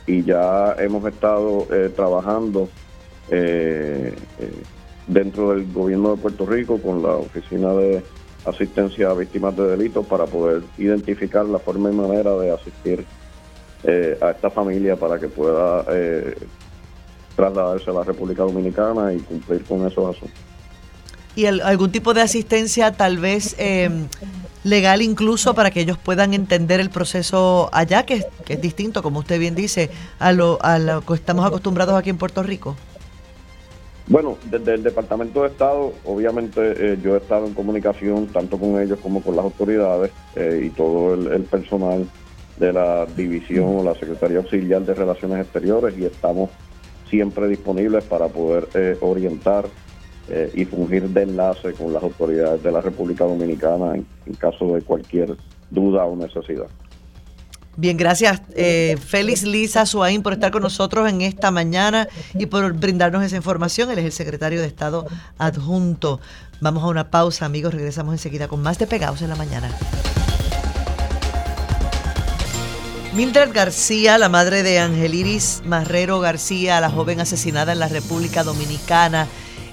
y 0.06 0.22
ya 0.22 0.76
hemos 0.78 1.04
estado 1.04 1.66
eh, 1.72 1.90
trabajando 1.94 2.68
dentro 5.06 5.50
del 5.50 5.72
gobierno 5.72 6.14
de 6.14 6.20
Puerto 6.20 6.44
Rico 6.44 6.78
con 6.78 7.02
la 7.02 7.14
Oficina 7.14 7.72
de 7.72 8.02
Asistencia 8.44 9.10
a 9.10 9.14
Víctimas 9.14 9.56
de 9.56 9.68
Delitos 9.68 10.04
para 10.06 10.26
poder 10.26 10.62
identificar 10.76 11.46
la 11.46 11.58
forma 11.58 11.90
y 11.90 11.94
manera 11.94 12.36
de 12.36 12.50
asistir 12.50 13.06
a 14.20 14.30
esta 14.30 14.50
familia 14.50 14.96
para 14.96 15.18
que 15.18 15.28
pueda 15.28 15.86
trasladarse 17.36 17.88
a 17.88 17.94
la 17.94 18.04
República 18.04 18.42
Dominicana 18.42 19.14
y 19.14 19.18
cumplir 19.20 19.64
con 19.64 19.86
esos 19.86 20.14
asuntos. 20.14 20.38
¿Y 21.34 21.46
algún 21.46 21.90
tipo 21.90 22.12
de 22.12 22.20
asistencia 22.20 22.92
tal 22.92 23.18
vez 23.18 23.56
legal 24.64 25.02
incluso 25.02 25.54
para 25.54 25.70
que 25.70 25.80
ellos 25.80 25.98
puedan 25.98 26.34
entender 26.34 26.80
el 26.80 26.90
proceso 26.90 27.68
allá, 27.72 28.04
que, 28.04 28.26
es 28.48 28.60
distinto, 28.60 29.02
como 29.02 29.20
usted 29.20 29.38
bien 29.38 29.54
dice, 29.54 29.90
a 30.18 30.32
lo, 30.32 30.58
a 30.62 30.78
lo 30.78 31.00
que 31.02 31.14
estamos 31.14 31.46
acostumbrados 31.46 31.94
aquí 31.94 32.10
en 32.10 32.18
Puerto 32.18 32.42
Rico? 32.42 32.76
Bueno, 34.08 34.36
desde 34.50 34.74
el 34.74 34.82
Departamento 34.82 35.42
de 35.42 35.48
Estado, 35.48 35.92
obviamente 36.04 36.60
eh, 36.60 36.98
yo 37.02 37.14
he 37.14 37.18
estado 37.18 37.46
en 37.46 37.54
comunicación 37.54 38.26
tanto 38.26 38.58
con 38.58 38.80
ellos 38.80 38.98
como 39.00 39.22
con 39.22 39.36
las 39.36 39.44
autoridades 39.44 40.10
eh, 40.34 40.64
y 40.66 40.70
todo 40.70 41.14
el, 41.14 41.42
personal 41.44 42.06
de 42.58 42.72
la 42.72 43.06
división 43.06 43.78
o 43.78 43.84
la 43.84 43.94
Secretaría 43.94 44.38
Auxiliar 44.38 44.82
de 44.82 44.94
Relaciones 44.94 45.40
Exteriores 45.40 45.96
y 45.96 46.04
estamos 46.04 46.50
siempre 47.08 47.46
disponibles 47.46 48.04
para 48.04 48.26
poder 48.28 48.68
eh, 48.74 48.96
orientar 49.00 49.66
eh, 50.34 50.50
y 50.54 50.64
fungir 50.64 51.10
de 51.10 51.24
enlace 51.24 51.74
con 51.74 51.92
las 51.92 52.02
autoridades 52.02 52.62
de 52.62 52.72
la 52.72 52.80
República 52.80 53.24
Dominicana 53.24 53.94
en, 53.94 54.34
caso 54.38 54.74
de 54.74 54.80
cualquier 54.80 55.36
duda 55.70 56.06
o 56.06 56.16
necesidad. 56.16 56.68
Bien, 57.76 57.98
gracias 57.98 58.40
eh, 58.54 58.96
Félix 58.98 59.42
Lisa 59.42 59.84
Suaín 59.84 60.22
por 60.22 60.32
estar 60.32 60.50
con 60.50 60.62
nosotros 60.62 61.06
en 61.06 61.20
esta 61.20 61.50
mañana 61.50 62.08
y 62.32 62.46
por 62.46 62.72
brindarnos 62.72 63.22
esa 63.22 63.36
información. 63.36 63.90
Él 63.90 63.98
es 63.98 64.06
el 64.06 64.12
secretario 64.12 64.62
de 64.62 64.66
Estado 64.66 65.06
adjunto. 65.36 66.18
Vamos 66.62 66.82
a 66.82 66.86
una 66.86 67.10
pausa, 67.10 67.44
amigos. 67.44 67.74
Regresamos 67.74 68.14
enseguida 68.14 68.48
con 68.48 68.62
más 68.62 68.78
de 68.78 68.86
Pegados 68.86 69.20
en 69.20 69.28
la 69.28 69.36
Mañana. 69.36 69.70
Mildred 73.14 73.52
García, 73.52 74.16
la 74.16 74.30
madre 74.30 74.62
de 74.62 74.78
Angeliris 74.78 75.60
Marrero 75.66 76.20
García, 76.20 76.80
la 76.80 76.88
joven 76.88 77.20
asesinada 77.20 77.72
en 77.72 77.80
la 77.80 77.88
República 77.88 78.42
Dominicana, 78.42 79.28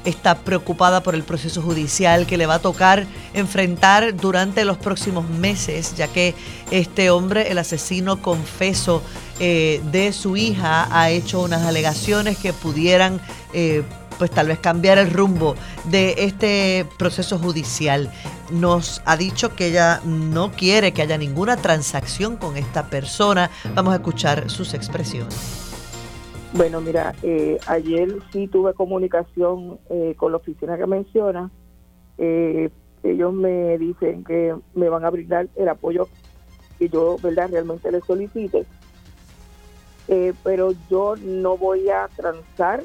está 0.09 0.39
preocupada 0.39 1.01
por 1.01 1.15
el 1.15 1.23
proceso 1.23 1.61
judicial 1.61 2.25
que 2.25 2.37
le 2.37 2.45
va 2.45 2.55
a 2.55 2.59
tocar 2.59 3.05
enfrentar 3.33 4.15
durante 4.15 4.65
los 4.65 4.77
próximos 4.77 5.29
meses, 5.29 5.95
ya 5.95 6.07
que 6.07 6.35
este 6.71 7.09
hombre, 7.09 7.51
el 7.51 7.57
asesino 7.57 8.21
confeso 8.21 9.01
eh, 9.39 9.81
de 9.91 10.11
su 10.11 10.37
hija, 10.37 10.87
ha 10.91 11.09
hecho 11.09 11.41
unas 11.41 11.63
alegaciones 11.63 12.37
que 12.37 12.53
pudieran... 12.53 13.21
Eh, 13.53 13.83
pues 14.17 14.31
tal 14.31 14.47
vez 14.47 14.59
cambiar 14.59 14.97
el 14.97 15.09
rumbo 15.11 15.55
de 15.85 16.13
este 16.17 16.85
proceso 16.97 17.39
judicial. 17.39 18.11
Nos 18.51 19.01
ha 19.05 19.15
dicho 19.15 19.55
que 19.55 19.67
ella 19.67 20.01
no 20.03 20.51
quiere 20.51 20.91
que 20.91 21.01
haya 21.01 21.17
ninguna 21.17 21.55
transacción 21.55 22.35
con 22.35 22.57
esta 22.57 22.87
persona. 22.87 23.49
Vamos 23.73 23.93
a 23.93 23.95
escuchar 23.95 24.49
sus 24.49 24.73
expresiones. 24.73 25.68
Bueno, 26.53 26.81
mira, 26.81 27.13
eh, 27.21 27.59
ayer 27.67 28.17
sí 28.31 28.47
tuve 28.47 28.73
comunicación 28.73 29.79
eh, 29.89 30.15
con 30.17 30.31
la 30.31 30.37
oficina 30.37 30.77
que 30.77 30.87
menciona. 30.87 31.51
Eh, 32.17 32.69
ellos 33.03 33.33
me 33.33 33.77
dicen 33.77 34.23
que 34.23 34.55
me 34.73 34.89
van 34.89 35.05
a 35.05 35.09
brindar 35.09 35.47
el 35.55 35.69
apoyo 35.69 36.07
que 36.77 36.89
yo 36.89 37.17
verdad 37.21 37.49
realmente 37.51 37.91
le 37.91 38.01
solicite 38.01 38.65
eh, 40.07 40.33
pero 40.43 40.71
yo 40.89 41.15
no 41.17 41.57
voy 41.57 41.89
a 41.89 42.09
transar 42.15 42.81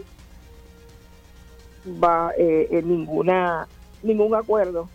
va 2.02 2.32
eh, 2.36 2.68
en 2.70 2.88
ninguna 2.88 3.66
ningún 4.02 4.34
acuerdo 4.34 4.88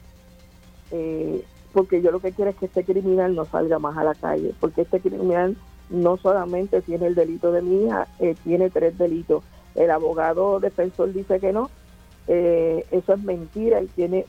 eh, 0.91 1.43
porque 1.73 2.01
yo 2.01 2.11
lo 2.11 2.19
que 2.19 2.31
quiero 2.31 2.51
es 2.51 2.57
que 2.57 2.65
este 2.65 2.83
criminal 2.83 3.35
no 3.35 3.45
salga 3.45 3.79
más 3.79 3.97
a 3.97 4.03
la 4.03 4.15
calle 4.15 4.53
porque 4.59 4.81
este 4.81 4.99
criminal 4.99 5.57
no 5.89 6.17
solamente 6.17 6.81
tiene 6.81 7.07
el 7.07 7.15
delito 7.15 7.51
de 7.51 7.61
mi 7.61 7.85
hija 7.85 8.07
tiene 8.43 8.69
tres 8.69 8.97
delitos. 8.97 9.43
El 9.75 9.91
abogado 9.91 10.59
defensor 10.59 11.13
dice 11.13 11.39
que 11.39 11.53
no. 11.53 11.69
Eso 12.27 13.13
es 13.13 13.23
mentira 13.23 13.79
él 13.79 13.89
tiene 13.95 14.25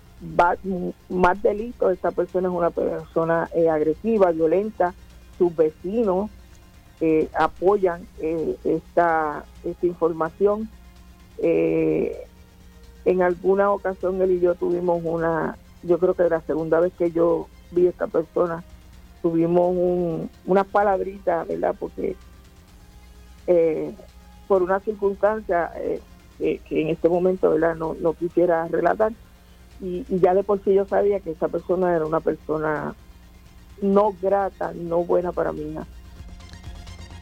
más 1.08 1.42
delitos. 1.42 1.92
Esta 1.92 2.11
persona 2.12 2.48
es 2.48 2.54
una 2.54 2.70
persona 2.70 3.48
agresiva 3.70 4.30
violenta. 4.30 4.94
Sus 5.36 5.54
vecinos 5.54 6.30
apoyan 7.34 8.06
eh, 8.20 8.56
esta, 8.64 9.44
esta 9.64 9.86
información. 9.86 10.68
Eh, 11.38 12.26
en 13.04 13.22
alguna 13.22 13.70
ocasión 13.70 14.20
él 14.20 14.32
y 14.32 14.40
yo 14.40 14.54
tuvimos 14.54 15.00
una, 15.02 15.56
yo 15.82 15.98
creo 15.98 16.14
que 16.14 16.28
la 16.28 16.42
segunda 16.42 16.80
vez 16.80 16.92
que 16.98 17.11
yo 17.11 17.48
vi 17.70 17.86
a 17.86 17.90
esta 17.90 18.06
persona, 18.06 18.62
tuvimos 19.23 19.71
un, 19.71 20.31
una 20.47 20.64
palabrita, 20.64 21.45
¿verdad? 21.45 21.75
Porque 21.79 22.16
eh, 23.47 23.93
por 24.49 24.62
una 24.62 24.81
circunstancia 24.81 25.71
que, 26.39 26.61
en 26.71 26.89
este 26.89 27.09
momento, 27.09 27.51
¿verdad? 27.51 27.75
No, 27.77 27.95
no 28.01 28.14
quisiera 28.14 28.66
relatar. 28.68 29.12
Y, 29.81 30.05
y, 30.09 30.21
ya 30.21 30.35
de 30.35 30.43
por 30.43 30.62
sí 30.62 30.75
yo 30.75 30.87
sabía 30.87 31.21
que 31.21 31.31
esa 31.31 31.49
persona 31.49 31.95
era 31.95 32.05
una 32.05 32.21
persona 32.21 32.95
no 33.81 34.14
grata, 34.21 34.73
no 34.75 35.05
buena 35.05 35.33
para 35.33 35.53
mí 35.53 35.75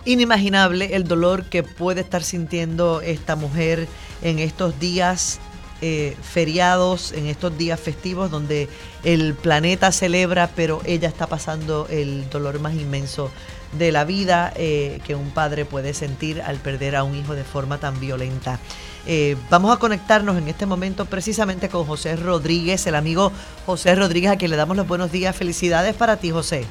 inimaginable 0.05 0.97
el 0.97 1.05
dolor 1.05 1.45
que 1.45 1.63
puede 1.63 2.01
estar 2.01 2.23
sintiendo 2.23 3.03
esta 3.03 3.37
mujer 3.37 3.87
en 4.23 4.39
estos 4.39 4.81
días 4.81 5.39
eh, 5.81 6.17
feriados, 6.23 7.13
en 7.13 7.27
estos 7.27 7.57
días 7.57 7.79
festivos 7.79 8.31
donde 8.31 8.69
el 9.05 9.35
planeta 9.35 9.93
celebra, 9.93 10.51
pero 10.57 10.81
ella 10.85 11.09
está 11.09 11.27
pasando 11.27 11.87
el 11.89 12.29
dolor 12.31 12.59
más 12.61 12.75
inmenso 12.75 13.31
de 13.79 13.93
la 13.93 14.05
vida 14.05 14.53
eh, 14.57 15.01
que 15.07 15.15
un 15.15 15.31
padre 15.31 15.65
puede 15.65 15.95
sentir 15.95 16.41
al 16.43 16.57
perder 16.57 16.97
a 16.97 17.05
un 17.05 17.15
hijo 17.15 17.35
de 17.35 17.45
forma 17.45 17.79
tan 17.79 18.01
violenta. 18.01 18.59
Eh, 19.07 19.37
vamos 19.51 19.75
a 19.75 19.79
conectarnos 19.79 20.37
en 20.37 20.49
este 20.49 20.67
momento 20.67 21.05
precisamente 21.05 21.69
con 21.69 21.85
José 21.85 22.17
Rodríguez, 22.17 22.87
el 22.87 22.95
amigo 22.95 23.33
José 23.65 23.95
Rodríguez, 23.95 24.33
a 24.33 24.37
quien 24.37 24.51
le 24.51 24.57
damos 24.57 24.77
los 24.77 24.89
buenos 24.89 25.13
días. 25.13 25.37
Felicidades 25.37 25.95
para 25.95 26.17
ti, 26.17 26.31
José. 26.31 26.67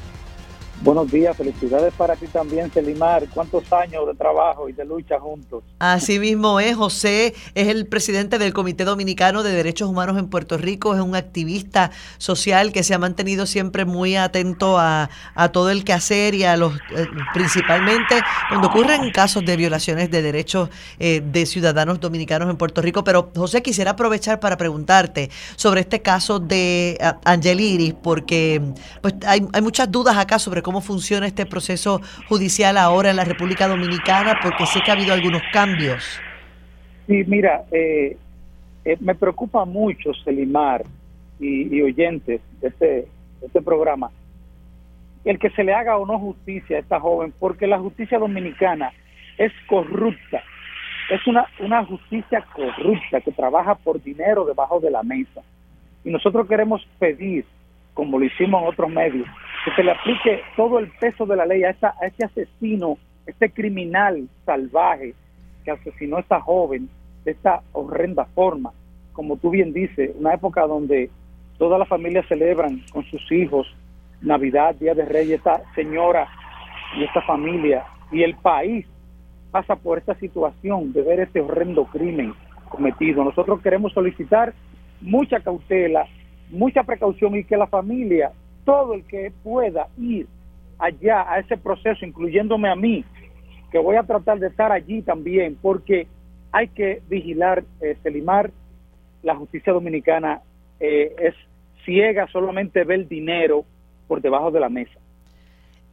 Buenos 0.84 1.12
días, 1.12 1.36
felicidades 1.36 1.92
para 1.96 2.16
ti 2.16 2.28
también, 2.28 2.72
Selimar. 2.72 3.28
¿Cuántos 3.34 3.72
años 3.74 4.06
de 4.06 4.14
trabajo 4.14 4.70
y 4.70 4.74
de 4.74 4.86
lucha 4.86 5.20
juntos? 5.20 5.64
Así 5.80 6.20
mismo 6.20 6.60
es, 6.60 6.76
José 6.76 7.34
es 7.56 7.68
el 7.68 7.88
presidente 7.88 8.38
del 8.38 8.54
Comité 8.54 8.86
Dominicano 8.86 9.42
de 9.42 9.54
Derechos 9.54 9.90
Humanos 9.90 10.20
en 10.20 10.28
Puerto 10.30 10.56
Rico, 10.56 10.94
es 10.94 11.02
un 11.02 11.16
activista 11.16 11.90
social 12.20 12.72
que 12.72 12.84
se 12.84 12.94
ha 12.94 13.00
mantenido 13.00 13.48
siempre 13.48 13.86
muy 13.86 14.18
atento 14.18 14.78
a, 14.78 15.10
todo 15.52 15.72
el 15.72 15.84
quehacer 15.84 16.36
y 16.36 16.44
a 16.44 16.56
los, 16.58 16.76
eh, 16.96 17.08
principalmente 17.34 18.22
cuando 18.50 18.68
ocurren 18.68 19.10
casos 19.12 19.44
de 19.46 19.58
violaciones 19.58 20.12
de 20.12 20.22
derechos 20.22 20.70
eh, 21.00 21.24
de 21.26 21.46
ciudadanos 21.48 22.00
dominicanos 22.00 22.50
en 22.52 22.58
Puerto 22.58 22.84
Rico. 22.84 23.04
Pero 23.04 23.32
José, 23.36 23.64
quisiera 23.64 23.92
aprovechar 23.92 24.40
para 24.40 24.58
preguntarte 24.58 25.32
sobre 25.56 25.82
este 25.82 26.04
caso 26.04 26.40
de 26.40 27.00
Angeliris, 27.26 27.96
porque 27.96 28.62
pues, 29.02 29.16
hay, 29.26 29.48
hay 29.52 29.62
muchas 29.62 29.92
dudas 29.92 30.16
acá 30.18 30.38
sobre 30.38 30.62
cómo 30.68 30.82
funciona 30.82 31.28
este 31.28 31.46
proceso 31.46 32.02
judicial 32.28 32.76
ahora 32.76 33.10
en 33.10 33.16
la 33.16 33.24
República 33.24 33.70
Dominicana, 33.70 34.38
porque 34.44 34.66
sé 34.66 34.82
que 34.82 34.92
ha 34.92 34.96
habido 34.96 35.14
algunos 35.14 35.42
cambios. 35.54 36.20
Sí, 37.08 37.24
mira, 37.26 37.64
eh, 37.72 38.18
eh, 38.84 38.98
me 39.00 39.16
preocupa 39.16 39.64
mucho, 39.64 40.14
Selimar 40.26 40.84
y, 41.40 41.82
oyentes 41.82 42.42
de 42.60 42.68
este, 42.68 43.08
este 43.42 43.62
programa, 43.62 44.12
el 45.24 45.40
que 45.40 45.50
se 45.52 45.64
le 45.64 45.74
haga 45.74 45.96
o 45.96 46.06
no 46.06 46.20
justicia 46.20 46.76
a 46.76 46.80
esta 46.82 47.00
joven, 47.00 47.34
porque 47.40 47.66
la 47.66 47.80
justicia 47.80 48.20
dominicana 48.20 48.92
es 49.38 49.54
corrupta, 49.70 50.44
es 51.10 51.26
una, 51.28 51.46
una 51.60 51.86
justicia 51.86 52.44
corrupta 52.54 53.22
que 53.22 53.32
trabaja 53.32 53.76
por 53.76 54.04
dinero 54.04 54.44
debajo 54.44 54.82
de 54.82 54.92
la 54.92 55.02
mesa. 55.02 55.44
Y 56.04 56.10
nosotros 56.10 56.46
queremos 56.46 56.86
pedir, 57.00 57.46
como 57.94 58.20
lo 58.20 58.26
hicimos 58.26 58.62
en 58.64 58.68
otros 58.68 58.90
medios, 58.90 59.30
que 59.68 59.76
se 59.76 59.84
le 59.84 59.92
aplique 59.92 60.44
todo 60.56 60.80
el 60.80 60.90
peso 60.92 61.26
de 61.26 61.36
la 61.36 61.46
ley 61.46 61.66
a, 61.66 61.72
esta, 61.72 61.94
a 62.02 62.06
este 62.06 62.24
asesino, 62.24 62.98
este 63.26 63.50
criminal 63.50 64.30
salvaje 64.46 65.14
que 65.66 65.72
asesinó 65.72 66.16
a 66.16 66.20
esta 66.22 66.40
joven 66.40 66.88
de 67.26 67.32
esta 67.32 67.62
horrenda 67.74 68.24
forma. 68.34 68.72
Como 69.12 69.36
tú 69.36 69.50
bien 69.50 69.74
dices, 69.74 70.12
una 70.18 70.34
época 70.34 70.66
donde 70.66 71.10
todas 71.58 71.78
las 71.78 71.90
familias 71.90 72.26
celebran 72.30 72.82
con 72.94 73.04
sus 73.08 73.30
hijos 73.30 73.68
Navidad, 74.22 74.74
Día 74.76 74.94
de 74.94 75.04
Reyes, 75.04 75.40
esta 75.40 75.62
señora 75.76 76.30
y 76.98 77.04
esta 77.04 77.22
familia 77.24 77.84
y 78.10 78.24
el 78.24 78.36
país 78.38 78.86
pasa 79.52 79.76
por 79.76 79.98
esta 79.98 80.16
situación 80.16 80.94
de 80.94 81.02
ver 81.02 81.20
este 81.20 81.42
horrendo 81.42 81.84
crimen 81.88 82.34
cometido. 82.70 83.22
Nosotros 83.22 83.62
queremos 83.62 83.92
solicitar 83.92 84.54
mucha 85.02 85.42
cautela, 85.42 86.08
mucha 86.52 86.84
precaución 86.84 87.36
y 87.36 87.44
que 87.44 87.58
la 87.58 87.68
familia 87.68 88.32
todo 88.68 88.96
el 88.96 89.06
que 89.06 89.32
pueda 89.44 89.88
ir 89.98 90.28
allá 90.78 91.26
a 91.32 91.40
ese 91.40 91.56
proceso, 91.56 92.06
incluyéndome 92.06 92.70
a 92.70 92.76
mí, 92.76 93.06
que 93.72 93.78
voy 93.80 93.96
a 93.96 94.04
tratar 94.04 94.40
de 94.40 94.48
estar 94.48 94.74
allí 94.74 95.02
también, 95.02 95.58
porque 95.62 96.06
hay 96.52 96.68
que 96.68 97.02
vigilar, 97.08 97.64
eh, 97.80 97.98
Selimar, 98.04 98.52
la 99.24 99.36
justicia 99.36 99.72
dominicana 99.72 100.42
eh, 100.82 101.16
es 101.18 101.34
ciega, 101.86 102.28
solamente 102.28 102.84
ve 102.84 102.96
el 102.96 103.08
dinero 103.08 103.64
por 104.06 104.22
debajo 104.22 104.52
de 104.52 104.60
la 104.60 104.68
mesa. 104.68 105.00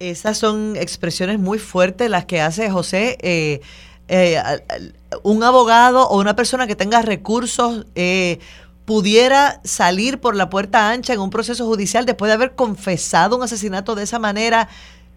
Esas 0.00 0.36
son 0.36 0.74
expresiones 0.74 1.38
muy 1.38 1.60
fuertes 1.60 2.10
las 2.10 2.24
que 2.24 2.40
hace 2.40 2.70
José. 2.70 3.18
Eh, 3.22 3.60
un 5.22 5.44
abogado 5.44 6.08
o 6.08 6.18
una 6.18 6.34
persona 6.34 6.66
que 6.66 6.74
tenga 6.74 7.02
recursos 7.02 7.86
pudiera 8.84 9.60
salir 9.64 10.20
por 10.20 10.36
la 10.36 10.50
puerta 10.50 10.90
ancha 10.90 11.14
en 11.14 11.20
un 11.20 11.30
proceso 11.30 11.66
judicial 11.66 12.06
después 12.06 12.28
de 12.28 12.34
haber 12.34 12.54
confesado 12.54 13.36
un 13.36 13.42
asesinato 13.42 13.94
de 13.94 14.02
esa 14.02 14.18
manera, 14.18 14.68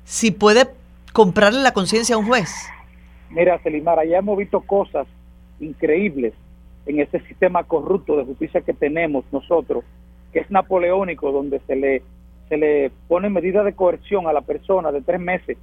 si 0.03 0.31
puede 0.31 0.67
comprarle 1.13 1.61
la 1.61 1.73
conciencia 1.73 2.15
a 2.15 2.19
un 2.19 2.25
juez? 2.25 2.49
Mira, 3.29 3.59
Selimara, 3.61 4.05
ya 4.05 4.19
hemos 4.19 4.37
visto 4.37 4.61
cosas 4.61 5.07
increíbles 5.59 6.33
en 6.85 6.99
este 6.99 7.19
sistema 7.27 7.63
corrupto 7.63 8.15
de 8.15 8.23
justicia 8.23 8.61
que 8.61 8.73
tenemos 8.73 9.25
nosotros, 9.31 9.83
que 10.31 10.39
es 10.39 10.49
napoleónico, 10.49 11.31
donde 11.31 11.59
se 11.67 11.75
le 11.75 12.03
se 12.49 12.57
le 12.57 12.91
pone 13.07 13.29
medida 13.29 13.63
de 13.63 13.73
coerción 13.73 14.27
a 14.27 14.33
la 14.33 14.41
persona 14.41 14.91
de 14.91 15.01
tres 15.01 15.19
meses. 15.19 15.57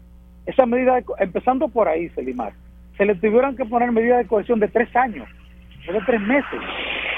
Esa 0.46 0.66
medida, 0.66 1.02
empezando 1.18 1.68
por 1.68 1.88
ahí, 1.88 2.10
Selimar, 2.10 2.52
se 2.98 3.06
le 3.06 3.14
tuvieron 3.14 3.56
que 3.56 3.64
poner 3.64 3.90
medida 3.90 4.18
de 4.18 4.26
coerción 4.26 4.60
de 4.60 4.68
tres 4.68 4.94
años, 4.94 5.28
no 5.86 5.92
de 5.92 6.00
tres 6.06 6.20
meses 6.20 6.60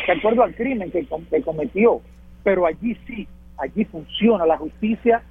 de 0.06 0.12
acuerdo 0.12 0.42
al 0.42 0.54
crimen 0.54 0.90
que, 0.90 1.06
cometió. 1.42 2.00
Pero 2.42 2.66
allí 2.66 2.96
sí, 3.06 3.26
allí 3.58 3.84
funciona 3.84 4.46
la 4.46 4.56
justicia 4.56 5.22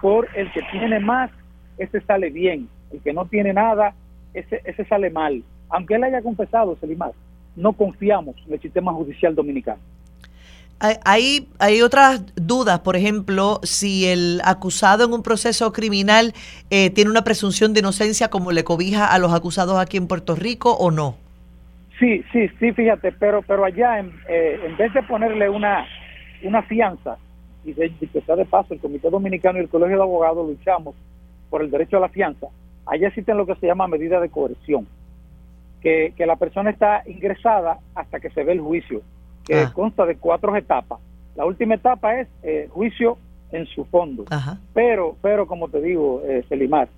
por 0.00 0.28
el 0.34 0.50
que 0.52 0.62
tiene 0.72 0.98
más, 1.00 1.30
ese 1.78 2.00
sale 2.02 2.30
bien. 2.30 2.68
El 2.92 3.00
que 3.00 3.12
no 3.12 3.26
tiene 3.26 3.52
nada, 3.52 3.94
ese, 4.32 4.62
ese 4.64 4.84
sale 4.86 5.10
mal. 5.10 5.42
Aunque 5.68 5.94
él 5.94 6.04
haya 6.04 6.22
confesado, 6.22 6.76
Selimar, 6.80 7.12
no 7.56 7.72
confiamos 7.72 8.36
en 8.46 8.54
el 8.54 8.60
sistema 8.60 8.92
judicial 8.92 9.34
dominicano. 9.34 9.80
Hay, 11.04 11.48
hay 11.60 11.82
otras 11.82 12.22
dudas, 12.34 12.80
por 12.80 12.96
ejemplo, 12.96 13.60
si 13.62 14.06
el 14.06 14.42
acusado 14.44 15.04
en 15.04 15.12
un 15.14 15.22
proceso 15.22 15.72
criminal 15.72 16.34
eh, 16.68 16.90
tiene 16.90 17.10
una 17.10 17.24
presunción 17.24 17.72
de 17.72 17.80
inocencia 17.80 18.28
como 18.28 18.52
le 18.52 18.64
cobija 18.64 19.06
a 19.06 19.18
los 19.18 19.32
acusados 19.32 19.78
aquí 19.78 19.96
en 19.96 20.08
Puerto 20.08 20.34
Rico 20.34 20.72
o 20.72 20.90
no. 20.90 21.16
Sí, 21.98 22.24
sí, 22.32 22.48
sí, 22.58 22.72
fíjate, 22.72 23.12
pero 23.12 23.42
pero 23.42 23.64
allá 23.64 24.00
en, 24.00 24.12
eh, 24.28 24.60
en 24.64 24.76
vez 24.76 24.92
de 24.92 25.02
ponerle 25.02 25.48
una, 25.48 25.86
una 26.42 26.62
fianza, 26.62 27.16
y 27.64 27.72
de, 27.72 27.90
que 27.90 28.20
sea 28.20 28.36
de 28.36 28.44
paso, 28.44 28.74
el 28.74 28.80
Comité 28.80 29.10
Dominicano 29.10 29.58
y 29.58 29.62
el 29.62 29.68
Colegio 29.68 29.96
de 29.96 30.02
Abogados 30.02 30.48
luchamos 30.48 30.94
por 31.50 31.62
el 31.62 31.70
derecho 31.70 31.98
a 31.98 32.00
la 32.00 32.08
fianza, 32.08 32.48
allá 32.86 33.08
existen 33.08 33.36
lo 33.36 33.46
que 33.46 33.54
se 33.56 33.66
llama 33.66 33.86
medida 33.86 34.20
de 34.20 34.28
coerción, 34.28 34.86
que, 35.80 36.12
que 36.16 36.26
la 36.26 36.36
persona 36.36 36.70
está 36.70 37.02
ingresada 37.06 37.78
hasta 37.94 38.20
que 38.20 38.30
se 38.30 38.42
ve 38.42 38.52
el 38.52 38.60
juicio, 38.60 39.02
que 39.44 39.60
ah. 39.60 39.72
consta 39.72 40.04
de 40.04 40.16
cuatro 40.16 40.56
etapas. 40.56 40.98
La 41.36 41.44
última 41.44 41.74
etapa 41.74 42.20
es 42.20 42.28
eh, 42.42 42.68
juicio 42.70 43.18
en 43.52 43.66
su 43.66 43.84
fondo. 43.84 44.24
Pero, 44.72 45.16
pero 45.20 45.46
como 45.46 45.68
te 45.68 45.80
digo, 45.80 46.22
eh, 46.24 46.44
Selimar, 46.48 46.88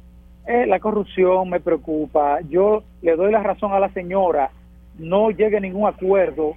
eh, 0.46 0.66
la 0.66 0.78
corrupción 0.78 1.50
me 1.50 1.60
preocupa. 1.60 2.40
Yo 2.48 2.82
le 3.02 3.16
doy 3.16 3.32
la 3.32 3.42
razón 3.42 3.72
a 3.72 3.80
la 3.80 3.90
señora 3.92 4.50
no 4.98 5.30
llegue 5.30 5.56
a 5.56 5.60
ningún 5.60 5.86
acuerdo, 5.88 6.56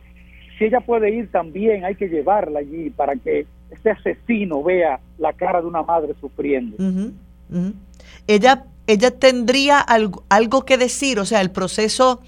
si 0.58 0.66
ella 0.66 0.82
puede 0.82 1.10
ir 1.12 1.32
también, 1.32 1.86
hay 1.86 1.96
que 1.96 2.10
llevarla 2.10 2.60
allí 2.60 2.90
para 2.90 3.16
que 3.16 3.48
este 3.72 3.92
asesino 3.92 4.62
vea 4.62 5.00
la 5.18 5.34
cara 5.34 5.62
de 5.62 5.68
una 5.68 5.84
madre 5.84 6.14
sufriendo. 6.20 6.76
Ella, 8.28 8.66
ella 8.88 9.12
tendría 9.12 9.80
algo, 9.80 10.24
algo 10.30 10.66
que 10.66 10.78
decir, 10.78 11.20
o 11.20 11.26
sea, 11.26 11.42
el 11.42 11.52
proceso 11.52 12.22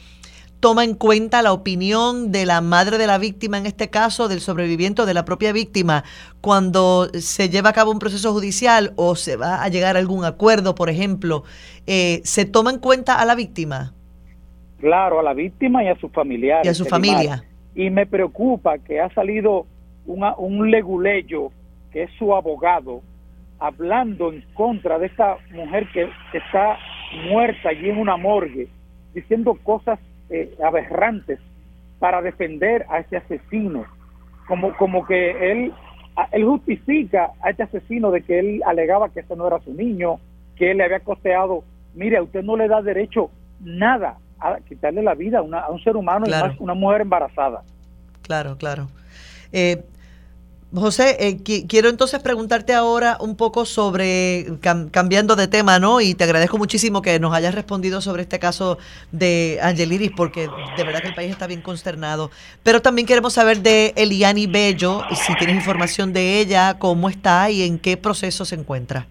toma 0.62 0.84
en 0.84 0.94
cuenta 0.94 1.42
la 1.42 1.52
opinión 1.52 2.32
de 2.32 2.46
la 2.46 2.62
madre 2.62 2.98
de 2.98 3.08
la 3.08 3.18
víctima, 3.18 3.58
en 3.58 3.66
este 3.66 3.90
caso, 3.90 4.28
del 4.28 4.40
sobreviviente 4.40 5.06
de 5.06 5.14
la 5.14 5.26
propia 5.26 5.52
víctima, 5.52 6.04
cuando 6.40 7.10
se 7.20 7.50
lleva 7.50 7.72
a 7.72 7.74
cabo 7.74 7.92
un 7.92 8.00
proceso 8.00 8.32
judicial 8.32 8.94
o 8.96 9.16
se 9.16 9.36
va 9.36 9.64
a 9.64 9.68
llegar 9.70 9.96
a 9.96 10.00
algún 10.00 10.24
acuerdo, 10.24 10.76
por 10.76 10.90
ejemplo, 10.90 11.44
eh, 11.88 12.22
¿se 12.24 12.46
toma 12.46 12.70
en 12.70 12.78
cuenta 12.78 13.20
a 13.20 13.26
la 13.26 13.36
víctima? 13.36 13.94
Claro, 14.82 15.20
a 15.20 15.24
la 15.24 15.34
víctima 15.34 15.84
y 15.84 15.88
a 15.88 15.96
sus 15.96 16.12
familiares. 16.12 16.66
Y 16.66 16.70
a 16.70 16.74
su 16.74 16.86
familia. 16.86 17.44
Y 17.76 17.92
me 17.92 18.08
preocupa 18.08 18.80
que 18.80 19.00
ha 19.00 19.14
salido 19.14 19.68
una, 20.08 20.36
un 20.36 20.72
leguleyo, 20.72 21.52
que 21.92 22.04
es 22.04 22.12
su 22.18 22.36
abogado, 22.36 23.02
hablando 23.60 24.34
en 24.34 24.44
contra 24.56 24.98
de 24.98 25.06
esta 25.06 25.38
mujer 25.52 25.88
que, 25.94 26.10
que 26.32 26.40
está 26.40 26.78
muerta 27.30 27.70
allí 27.70 27.92
en 27.92 28.00
una 28.00 28.18
morgue, 28.18 28.68
diciendo 29.14 29.56
cosas 29.62 30.00
eh, 30.32 30.56
aberrantes 30.66 31.40
para 32.00 32.24
defender 32.24 32.88
a 32.90 33.00
este 33.00 33.18
asesino, 33.18 33.86
como, 34.48 34.76
como 34.78 35.06
que 35.06 35.52
él, 35.52 35.72
él 36.32 36.44
justifica 36.44 37.34
a 37.42 37.52
este 37.52 37.64
asesino 37.64 38.10
de 38.10 38.24
que 38.24 38.40
él 38.40 38.62
alegaba 38.66 39.10
que 39.10 39.20
ese 39.20 39.36
no 39.36 39.46
era 39.46 39.60
su 39.60 39.72
niño, 39.76 40.20
que 40.56 40.72
él 40.72 40.78
le 40.78 40.86
había 40.86 41.02
costeado, 41.02 41.64
mire, 41.94 42.18
a 42.18 42.24
usted 42.24 42.42
no 42.42 42.58
le 42.58 42.68
da 42.68 42.82
derecho 42.82 43.30
nada 43.60 44.18
a 44.42 44.60
quitarle 44.68 45.04
la 45.04 45.14
vida 45.14 45.40
a, 45.40 45.42
una, 45.42 45.60
a 45.60 45.70
un 45.70 45.82
ser 45.84 45.96
humano 45.96 46.26
y 46.28 46.32
más 46.32 46.60
una 46.60 46.74
mujer 46.74 47.02
embarazada. 47.02 47.62
Claro, 48.24 48.58
claro. 48.58 48.88
Eh, 49.52 49.84
José, 50.74 51.18
eh, 51.20 51.38
quiero 51.68 51.90
entonces 51.90 52.22
preguntarte 52.22 52.74
ahora 52.74 53.18
un 53.20 53.36
poco 53.36 53.66
sobre, 53.66 54.46
cambiando 54.92 55.36
de 55.36 55.50
tema, 55.50 55.80
¿no? 55.80 56.00
Y 56.00 56.16
te 56.16 56.24
agradezco 56.24 56.58
muchísimo 56.58 57.02
que 57.02 57.20
nos 57.20 57.34
hayas 57.34 57.54
respondido 57.54 58.00
sobre 58.00 58.22
este 58.22 58.40
caso 58.40 58.78
de 59.12 59.60
Angeliris, 59.62 60.12
porque 60.16 60.48
de 60.78 60.84
verdad 60.86 61.02
que 61.02 61.10
el 61.10 61.14
país 61.14 61.30
está 61.30 61.46
bien 61.46 61.62
consternado. 61.62 62.32
Pero 62.64 62.82
también 62.82 63.06
queremos 63.06 63.34
saber 63.34 63.60
de 63.60 63.94
Eliani 63.98 64.48
Bello, 64.48 65.02
si 65.14 65.36
tienes 65.36 65.58
información 65.58 66.14
de 66.14 66.40
ella, 66.40 66.78
cómo 66.80 67.10
está 67.10 67.52
y 67.52 67.64
en 67.64 67.78
qué 67.78 67.98
proceso 67.98 68.46
se 68.46 68.56
encuentra. 68.56 69.08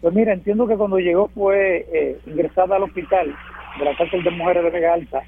Pues 0.00 0.14
mira, 0.14 0.32
entiendo 0.32 0.66
que 0.66 0.76
cuando 0.76 0.98
llegó 0.98 1.28
fue 1.34 1.86
eh, 1.92 2.18
ingresada 2.26 2.76
al 2.76 2.84
hospital 2.84 3.36
de 3.78 3.84
la 3.84 3.96
cárcel 3.96 4.22
de 4.22 4.30
mujeres 4.30 4.64
de 4.64 4.70
Vega 4.70 4.94
Alta, 4.94 5.22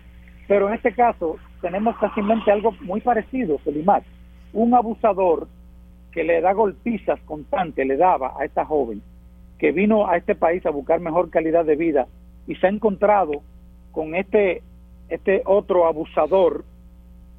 pero 0.49 0.69
en 0.69 0.75
este 0.75 0.93
caso 0.93 1.37
tenemos 1.61 1.97
casi 1.99 2.21
algo 2.51 2.73
muy 2.81 3.01
parecido, 3.01 3.59
Selimar 3.65 4.03
un 4.53 4.75
abusador 4.75 5.47
que 6.13 6.25
le 6.25 6.41
da 6.41 6.53
golpizas 6.53 7.21
constantes, 7.21 7.87
le 7.87 7.97
daba 7.97 8.35
a 8.39 8.45
esta 8.45 8.65
joven, 8.65 9.01
que 9.59 9.73
vino 9.73 10.09
a 10.09 10.17
este 10.17 10.35
país 10.35 10.65
a 10.67 10.71
buscar 10.71 11.01
mejor 11.01 11.31
calidad 11.31 11.65
de 11.65 11.77
vida 11.77 12.07
y 12.47 12.57
se 12.57 12.67
ha 12.67 12.71
encontrado 12.71 13.43
con 13.93 14.15
este, 14.15 14.63
este 15.09 15.43
otro 15.45 15.87
abusador 15.87 16.65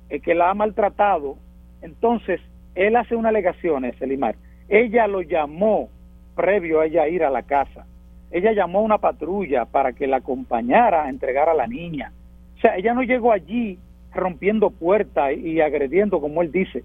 eh, 0.10 0.20
que 0.20 0.36
la 0.36 0.50
ha 0.50 0.54
maltratado, 0.54 1.36
entonces 1.82 2.40
él 2.76 2.96
hace 2.96 3.16
una 3.16 3.30
alegación, 3.30 3.92
Selimar. 4.00 4.36
Ella 4.70 5.08
lo 5.08 5.22
llamó 5.22 5.90
previo 6.36 6.80
a 6.80 6.86
ella 6.86 7.08
ir 7.10 7.24
a 7.24 7.30
la 7.30 7.44
casa. 7.44 7.86
Ella 8.32 8.54
llamó 8.54 8.80
a 8.80 8.84
una 8.84 8.98
patrulla 8.98 9.66
para 9.66 9.94
que 9.94 10.08
la 10.08 10.18
acompañara 10.18 11.04
a 11.04 11.10
entregar 11.10 11.50
a 11.50 11.54
la 11.54 11.68
niña. 11.68 12.12
O 12.58 12.62
sea, 12.62 12.78
ella 12.78 12.94
no 12.94 13.04
llegó 13.04 13.32
allí 13.32 13.78
rompiendo 14.14 14.70
puertas 14.70 15.36
y 15.36 15.62
agrediendo, 15.62 16.22
como 16.22 16.42
él 16.42 16.52
dice. 16.52 16.84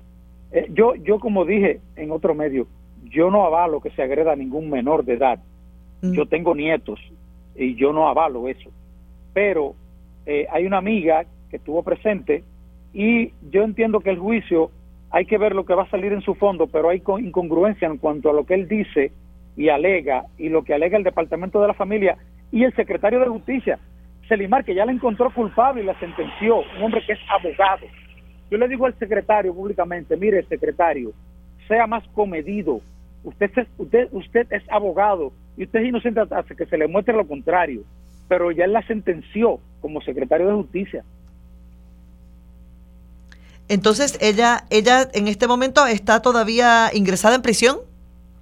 Eh, 0.52 0.66
yo, 0.70 0.94
yo 0.96 1.18
como 1.18 1.44
dije 1.44 1.80
en 1.96 2.10
otro 2.10 2.34
medio, 2.34 2.66
yo 3.04 3.30
no 3.30 3.44
avalo 3.44 3.80
que 3.80 3.90
se 3.90 4.02
agreda 4.02 4.32
a 4.32 4.36
ningún 4.36 4.70
menor 4.70 5.04
de 5.04 5.14
edad. 5.14 5.38
Mm. 6.02 6.12
Yo 6.12 6.26
tengo 6.26 6.54
nietos 6.54 7.00
y 7.54 7.74
yo 7.74 7.92
no 7.92 8.08
avalo 8.08 8.48
eso. 8.48 8.70
Pero 9.32 9.74
eh, 10.24 10.46
hay 10.50 10.66
una 10.66 10.78
amiga 10.78 11.24
que 11.50 11.56
estuvo 11.56 11.82
presente 11.82 12.42
y 12.92 13.32
yo 13.50 13.62
entiendo 13.62 14.00
que 14.00 14.10
el 14.10 14.18
juicio 14.18 14.70
hay 15.10 15.26
que 15.26 15.38
ver 15.38 15.54
lo 15.54 15.64
que 15.64 15.74
va 15.74 15.84
a 15.84 15.90
salir 15.90 16.12
en 16.12 16.22
su 16.22 16.34
fondo, 16.34 16.66
pero 16.66 16.88
hay 16.88 17.02
incongruencia 17.20 17.86
en 17.86 17.98
cuanto 17.98 18.30
a 18.30 18.32
lo 18.32 18.44
que 18.44 18.54
él 18.54 18.68
dice 18.68 19.12
y 19.56 19.68
alega 19.68 20.24
y 20.38 20.48
lo 20.48 20.62
que 20.62 20.74
alega 20.74 20.98
el 20.98 21.04
Departamento 21.04 21.60
de 21.60 21.68
la 21.68 21.74
Familia 21.74 22.16
y 22.52 22.64
el 22.64 22.74
secretario 22.74 23.20
de 23.20 23.28
Justicia, 23.28 23.78
Selimar, 24.28 24.64
que 24.64 24.74
ya 24.74 24.84
la 24.84 24.92
encontró 24.92 25.32
culpable 25.32 25.82
y 25.82 25.86
la 25.86 25.98
sentenció, 25.98 26.58
un 26.76 26.82
hombre 26.82 27.02
que 27.06 27.12
es 27.12 27.20
abogado 27.30 27.86
yo 28.50 28.58
le 28.58 28.68
digo 28.68 28.86
al 28.86 28.98
secretario 28.98 29.54
públicamente, 29.54 30.16
mire 30.16 30.44
secretario, 30.44 31.12
sea 31.66 31.86
más 31.86 32.04
comedido. 32.14 32.80
Usted 33.24 33.50
es, 33.56 33.66
usted, 33.76 34.08
usted 34.12 34.46
es 34.50 34.62
abogado 34.70 35.32
y 35.56 35.64
usted 35.64 35.80
es 35.80 35.88
inocente 35.88 36.20
hasta 36.20 36.54
que 36.54 36.66
se 36.66 36.78
le 36.78 36.86
muestre 36.86 37.14
lo 37.14 37.26
contrario. 37.26 37.82
Pero 38.28 38.52
ya 38.52 38.66
la 38.66 38.86
sentenció 38.86 39.58
como 39.80 40.00
secretario 40.00 40.46
de 40.46 40.54
justicia. 40.54 41.04
Entonces, 43.68 44.16
ella, 44.20 44.64
ella 44.70 45.08
en 45.12 45.26
este 45.26 45.48
momento 45.48 45.84
está 45.86 46.22
todavía 46.22 46.90
ingresada 46.92 47.34
en 47.34 47.42
prisión. 47.42 47.78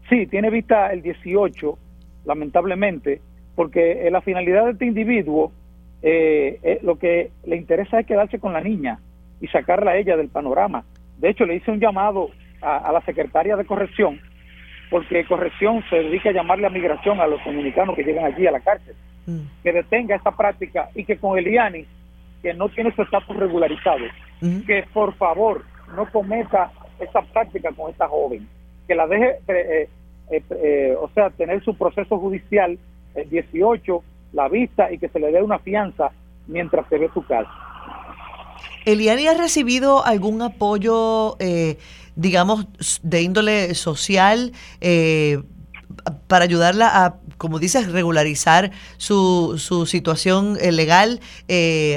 Sí, 0.08 0.26
tiene 0.26 0.50
vista 0.50 0.92
el 0.92 1.02
18, 1.02 1.78
lamentablemente, 2.24 3.20
porque 3.54 4.08
la 4.10 4.20
finalidad 4.20 4.64
de 4.64 4.72
este 4.72 4.86
individuo, 4.86 5.52
eh, 6.02 6.58
eh, 6.62 6.78
lo 6.82 6.98
que 6.98 7.30
le 7.46 7.56
interesa 7.56 8.00
es 8.00 8.06
quedarse 8.06 8.38
con 8.38 8.52
la 8.52 8.60
niña 8.60 8.98
y 9.40 9.46
sacarla 9.48 9.92
a 9.92 9.96
ella 9.96 10.16
del 10.16 10.28
panorama. 10.28 10.84
De 11.18 11.30
hecho, 11.30 11.46
le 11.46 11.56
hice 11.56 11.70
un 11.70 11.80
llamado 11.80 12.30
a, 12.60 12.92
la 12.92 13.00
secretaria 13.02 13.56
de 13.56 13.64
corrección, 13.64 14.20
porque 14.90 15.24
corrección 15.26 15.82
se 15.88 15.96
dedica 15.96 16.30
a 16.30 16.32
llamarle 16.32 16.66
a 16.66 16.70
migración 16.70 17.20
a 17.20 17.26
los 17.26 17.42
dominicanos 17.44 17.96
que 17.96 18.04
llegan 18.04 18.24
allí 18.24 18.46
a 18.46 18.52
la 18.52 18.60
cárcel, 18.60 18.94
mm. 19.26 19.38
que 19.62 19.72
detenga 19.72 20.16
esta 20.16 20.32
práctica 20.32 20.88
y 20.94 21.04
que 21.04 21.16
con 21.16 21.38
Eliani, 21.38 21.86
que 22.42 22.54
no 22.54 22.68
tiene 22.68 22.94
su 22.94 23.02
estatus 23.02 23.36
regularizado, 23.36 24.04
que 24.66 24.84
por 24.92 25.14
favor 25.14 25.64
no 25.96 26.10
cometa 26.10 26.70
esta 27.00 27.22
práctica 27.22 27.70
con 27.72 27.90
esta 27.90 28.06
joven, 28.08 28.46
que 28.86 28.94
la 28.94 29.06
deje, 29.06 29.38
eh, 29.48 29.88
eh, 30.30 30.42
eh, 30.50 30.96
o 31.00 31.08
sea, 31.14 31.30
tener 31.30 31.62
su 31.64 31.76
proceso 31.76 32.18
judicial 32.18 32.78
el 33.14 33.30
18, 33.30 34.02
la 34.32 34.48
vista 34.48 34.92
y 34.92 34.98
que 34.98 35.08
se 35.08 35.18
le 35.18 35.30
dé 35.30 35.42
una 35.42 35.58
fianza 35.58 36.10
mientras 36.46 36.88
se 36.88 36.98
ve 36.98 37.10
su 37.14 37.24
caso. 37.24 37.50
¿Eliani 38.84 39.26
ha 39.26 39.34
recibido 39.34 40.04
algún 40.04 40.42
apoyo, 40.42 41.36
eh, 41.38 41.78
digamos, 42.16 42.66
de 43.02 43.22
índole 43.22 43.74
social 43.74 44.52
eh, 44.80 45.42
para 46.28 46.44
ayudarla 46.44 47.04
a, 47.04 47.14
como 47.38 47.58
dices, 47.58 47.90
regularizar 47.90 48.70
su, 48.96 49.58
su 49.58 49.86
situación 49.86 50.56
eh, 50.60 50.72
legal? 50.72 51.20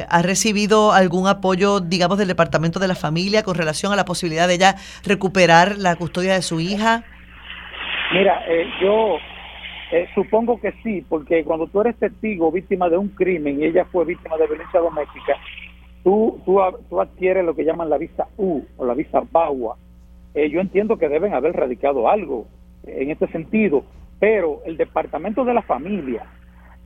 ¿Ha 0.09 0.21
recibido 0.21 0.91
algún 0.91 1.27
apoyo, 1.27 1.79
digamos, 1.79 2.17
del 2.17 2.27
Departamento 2.27 2.79
de 2.79 2.87
la 2.87 2.95
Familia 2.95 3.43
con 3.43 3.55
relación 3.55 3.91
a 3.93 3.95
la 3.95 4.05
posibilidad 4.05 4.47
de 4.47 4.55
ella 4.55 4.75
recuperar 5.03 5.77
la 5.77 5.95
custodia 5.95 6.33
de 6.33 6.41
su 6.41 6.59
hija? 6.59 7.03
Mira, 8.13 8.41
yo 8.81 9.17
supongo 10.15 10.59
que 10.59 10.73
sí, 10.83 11.05
porque 11.07 11.43
cuando 11.43 11.67
tú 11.67 11.81
eres 11.81 11.97
testigo, 11.97 12.51
víctima 12.51 12.89
de 12.89 12.97
un 12.97 13.09
crimen 13.09 13.61
y 13.61 13.65
ella 13.65 13.85
fue 13.85 14.05
víctima 14.05 14.37
de 14.37 14.47
violencia 14.47 14.79
doméstica, 14.79 15.35
tú, 16.07 16.41
tú, 16.45 17.01
adquieres 17.01 17.43
lo 17.43 17.53
que 17.53 17.65
llaman 17.65 17.89
la 17.89 17.97
visa 17.97 18.27
U 18.37 18.61
o 18.77 18.85
la 18.85 18.93
visa 18.93 19.21
BAUA. 19.29 19.75
Eh, 20.35 20.49
yo 20.49 20.61
entiendo 20.61 20.97
que 20.97 21.09
deben 21.09 21.33
haber 21.33 21.53
radicado 21.53 22.09
algo 22.09 22.47
en 22.87 23.11
este 23.11 23.27
sentido, 23.27 23.83
pero 24.19 24.61
el 24.65 24.77
Departamento 24.77 25.45
de 25.45 25.53
la 25.53 25.61
Familia, 25.61 26.23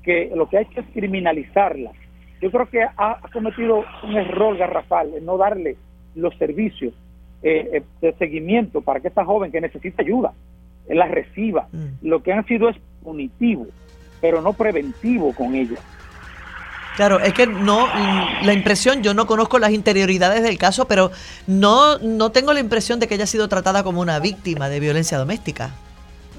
que 0.04 0.32
lo 0.36 0.50
que 0.50 0.58
ha 0.58 0.62
hecho 0.62 0.82
es 0.82 0.88
criminalizarla, 0.94 1.92
yo 2.42 2.52
creo 2.52 2.70
que 2.70 2.82
ha, 2.84 3.20
cometido 3.32 3.86
un 4.04 4.18
error 4.18 4.58
garrafal 4.58 5.14
en 5.14 5.26
no 5.26 5.38
darle 5.38 5.78
los 6.16 6.36
servicios 6.38 6.94
eh, 7.44 7.70
eh, 7.74 7.84
de 8.02 8.14
seguimiento 8.14 8.82
para 8.82 9.00
que 9.00 9.08
esta 9.08 9.24
joven 9.24 9.52
que 9.52 9.62
necesita 9.62 10.02
ayuda 10.02 10.34
la 10.90 11.08
reciba. 11.08 11.68
Mm. 11.72 12.08
Lo 12.08 12.24
que 12.24 12.34
han 12.34 12.46
sido 12.46 12.70
es 12.70 12.78
punitivo, 13.04 13.68
pero 14.20 14.42
no 14.42 14.54
preventivo 14.54 15.34
con 15.34 15.56
ella. 15.56 15.78
Claro, 16.96 17.20
es 17.20 17.34
que 17.34 17.48
no, 17.48 17.88
la 18.44 18.54
impresión, 18.54 19.02
yo 19.02 19.14
no 19.14 19.26
conozco 19.26 19.60
las 19.60 19.72
interioridades 19.72 20.44
del 20.44 20.58
caso, 20.58 20.88
pero 20.88 21.12
no, 21.48 21.98
no 22.00 22.32
tengo 22.32 22.52
la 22.54 22.60
impresión 22.60 23.00
de 23.00 23.08
que 23.08 23.14
haya 23.14 23.26
sido 23.26 23.48
tratada 23.48 23.84
como 23.84 24.02
una 24.02 24.20
víctima 24.20 24.68
de 24.68 24.82
violencia 24.82 25.18
doméstica. 25.18 25.72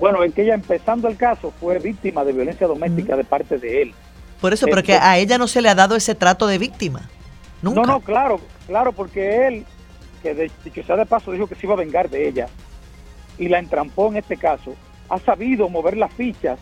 Bueno, 0.02 0.24
es 0.24 0.34
que 0.34 0.42
ella 0.42 0.54
empezando 0.54 1.06
el 1.06 1.16
caso 1.16 1.52
fue 1.60 1.78
víctima 1.78 2.24
de 2.24 2.32
violencia 2.32 2.66
doméstica 2.66 3.14
de 3.14 3.22
parte 3.22 3.58
de 3.58 3.82
él. 3.82 3.94
Por 4.40 4.52
eso, 4.52 4.66
pero 4.66 4.82
que 4.82 4.94
a 4.94 5.16
ella 5.16 5.38
no 5.38 5.46
se 5.46 5.62
le 5.62 5.68
ha 5.68 5.76
dado 5.76 5.94
ese 5.94 6.16
trato 6.16 6.48
de 6.48 6.58
víctima. 6.58 7.08
Nunca. 7.62 7.82
No, 7.82 7.86
no, 7.86 8.00
claro, 8.00 8.40
claro, 8.66 8.90
porque 8.90 9.46
él, 9.46 9.64
que 10.20 10.34
de, 10.34 10.50
dicho 10.64 10.82
sea 10.82 10.96
de 10.96 11.06
paso, 11.06 11.30
dijo 11.30 11.46
que 11.46 11.54
se 11.54 11.66
iba 11.66 11.74
a 11.74 11.76
vengar 11.76 12.10
de 12.10 12.26
ella 12.26 12.48
y 13.38 13.46
la 13.46 13.60
entrampó 13.60 14.08
en 14.08 14.16
este 14.16 14.36
caso, 14.36 14.74
ha 15.08 15.20
sabido 15.20 15.68
mover 15.68 15.96
las 15.96 16.12
fichas. 16.12 16.58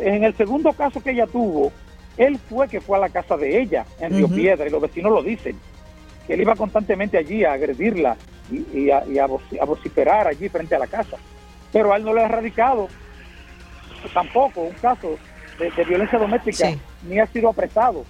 En 0.00 0.24
el 0.24 0.36
segundo 0.36 0.72
caso 0.72 1.00
que 1.00 1.12
ella 1.12 1.28
tuvo, 1.28 1.70
él 2.16 2.40
fue 2.48 2.66
que 2.66 2.80
fue 2.80 2.96
a 2.96 3.02
la 3.02 3.08
casa 3.08 3.36
de 3.36 3.62
ella 3.62 3.86
en 4.00 4.16
Río 4.16 4.26
Piedra 4.26 4.66
y 4.66 4.70
los 4.70 4.82
vecinos 4.82 5.12
lo 5.12 5.22
dicen. 5.22 5.56
Que 6.26 6.34
él 6.34 6.40
iba 6.40 6.56
constantemente 6.56 7.18
allí 7.18 7.44
a 7.44 7.52
agredirla 7.52 8.16
y, 8.50 8.90
a, 8.90 9.26
vociferar 9.64 10.26
allí 10.26 10.48
frente 10.48 10.74
a 10.74 10.80
la 10.80 10.88
casa. 10.88 11.18
Pero 11.74 11.92
a 11.92 11.96
él 11.96 12.04
no 12.04 12.14
le 12.14 12.22
ha 12.22 12.26
erradicado. 12.26 12.88
tampoco 14.14 14.62
un 14.62 14.74
caso 14.74 15.18
de, 15.58 15.84
violencia 15.84 16.18
doméstica, 16.18 16.68
ni 17.02 17.18
ha 17.18 17.26
sido 17.26 17.50
apresado. 17.50 18.04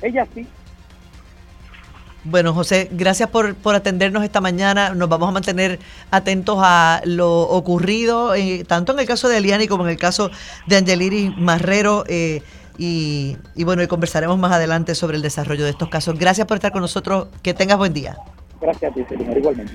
Ella 0.00 0.26
sí. 0.32 0.46
Bueno, 2.22 2.54
José, 2.54 2.88
gracias 2.92 3.28
por, 3.30 3.56
por, 3.56 3.74
atendernos 3.74 4.22
esta 4.22 4.40
mañana. 4.40 4.94
Nos 4.94 5.08
vamos 5.08 5.28
a 5.28 5.32
mantener 5.32 5.80
atentos 6.12 6.58
a 6.62 7.00
lo 7.04 7.42
ocurrido, 7.42 8.34
eh, 8.34 8.64
tanto 8.66 8.92
en 8.92 9.00
el 9.00 9.06
caso 9.06 9.28
de 9.28 9.38
Eliani 9.38 9.66
como 9.66 9.84
en 9.84 9.90
el 9.90 9.98
caso 9.98 10.30
de 10.66 10.76
Angeliri 10.76 11.34
Marrero. 11.36 12.04
Eh, 12.06 12.42
y, 12.76 13.36
y, 13.56 13.64
bueno, 13.64 13.82
y 13.82 13.88
conversaremos 13.88 14.38
más 14.38 14.52
adelante 14.52 14.94
sobre 14.94 15.16
el 15.16 15.22
desarrollo 15.22 15.64
de 15.64 15.70
estos 15.70 15.88
casos. 15.88 16.16
Gracias 16.16 16.46
por 16.46 16.56
estar 16.56 16.70
con 16.70 16.82
nosotros. 16.82 17.26
Que 17.42 17.52
tengas 17.52 17.78
buen 17.78 17.92
día. 17.92 18.16
Gracias 18.60 18.92
a 18.92 18.94
ti, 18.94 19.04
señor, 19.08 19.36
igualmente. 19.36 19.74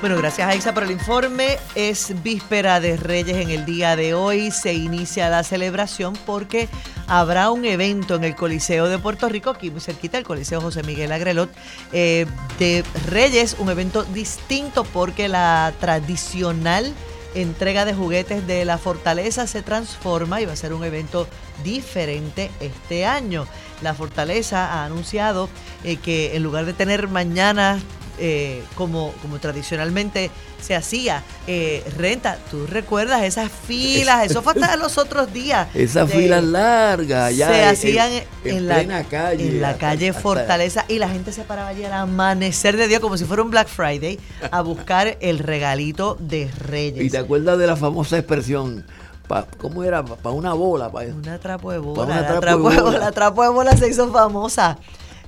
Bueno, 0.00 0.16
gracias 0.16 0.48
a 0.48 0.56
Isa 0.56 0.72
por 0.72 0.84
el 0.84 0.92
informe. 0.92 1.58
Es 1.74 2.22
víspera 2.22 2.80
de 2.80 2.96
Reyes 2.96 3.36
en 3.36 3.50
el 3.50 3.66
día 3.66 3.96
de 3.96 4.14
hoy. 4.14 4.50
Se 4.50 4.72
inicia 4.72 5.28
la 5.28 5.42
celebración 5.42 6.14
porque 6.24 6.70
habrá 7.06 7.50
un 7.50 7.66
evento 7.66 8.14
en 8.14 8.24
el 8.24 8.34
Coliseo 8.34 8.88
de 8.88 8.98
Puerto 8.98 9.28
Rico, 9.28 9.50
aquí 9.50 9.70
muy 9.70 9.82
cerquita, 9.82 10.16
el 10.16 10.24
Coliseo 10.24 10.62
José 10.62 10.82
Miguel 10.84 11.12
Agrelot, 11.12 11.50
eh, 11.92 12.24
de 12.58 12.82
Reyes, 13.08 13.56
un 13.58 13.68
evento 13.68 14.04
distinto 14.04 14.84
porque 14.84 15.28
la 15.28 15.74
tradicional 15.80 16.94
entrega 17.34 17.84
de 17.84 17.92
juguetes 17.92 18.46
de 18.46 18.64
la 18.64 18.78
fortaleza 18.78 19.46
se 19.46 19.62
transforma 19.62 20.40
y 20.40 20.46
va 20.46 20.54
a 20.54 20.56
ser 20.56 20.72
un 20.72 20.82
evento 20.82 21.28
diferente 21.62 22.50
este 22.60 23.04
año. 23.04 23.46
La 23.82 23.92
fortaleza 23.92 24.72
ha 24.72 24.86
anunciado 24.86 25.50
eh, 25.84 25.96
que 25.96 26.36
en 26.36 26.42
lugar 26.42 26.64
de 26.64 26.72
tener 26.72 27.06
mañana 27.08 27.78
eh, 28.20 28.62
como, 28.74 29.12
como 29.22 29.38
tradicionalmente 29.38 30.30
se 30.60 30.74
hacía. 30.74 31.22
Eh, 31.46 31.82
renta, 31.96 32.38
¿tú 32.50 32.66
recuerdas 32.66 33.22
esas 33.22 33.50
filas? 33.50 34.30
Eso 34.30 34.42
fue 34.42 34.52
hasta 34.52 34.76
los 34.76 34.98
otros 34.98 35.32
días. 35.32 35.68
Esas 35.74 36.10
filas 36.10 36.44
largas, 36.44 37.34
ya. 37.34 37.48
Se 37.48 37.64
hacían 37.64 38.10
en, 38.44 38.68
la 38.68 39.04
calle. 39.04 39.48
En 39.48 39.60
la 39.60 39.76
calle 39.78 40.12
Fortaleza 40.12 40.84
y 40.88 40.98
la 40.98 41.08
gente 41.08 41.32
se 41.32 41.42
paraba 41.42 41.68
allí 41.68 41.84
al 41.84 41.94
amanecer 41.94 42.76
de 42.76 42.88
día 42.88 43.00
como 43.00 43.16
si 43.16 43.24
fuera 43.24 43.42
un 43.42 43.50
Black 43.50 43.68
Friday 43.68 44.18
a 44.50 44.60
buscar 44.60 45.16
el 45.20 45.38
regalito 45.38 46.16
de 46.20 46.50
Reyes. 46.50 47.04
¿Y 47.04 47.10
te 47.10 47.18
acuerdas 47.18 47.58
de 47.58 47.66
la 47.66 47.76
famosa 47.76 48.18
expresión? 48.18 48.84
¿Cómo 49.58 49.84
era? 49.84 50.04
Para 50.04 50.34
una 50.34 50.52
bola. 50.54 50.90
Pa, 50.90 51.02
una 51.02 51.38
trapo 51.38 51.70
de 51.70 51.78
bola. 51.78 52.20
la, 52.20 53.12
trapo 53.12 53.42
de 53.42 53.48
bola 53.48 53.76
se 53.76 53.88
hizo 53.88 54.10
famosa. 54.12 54.76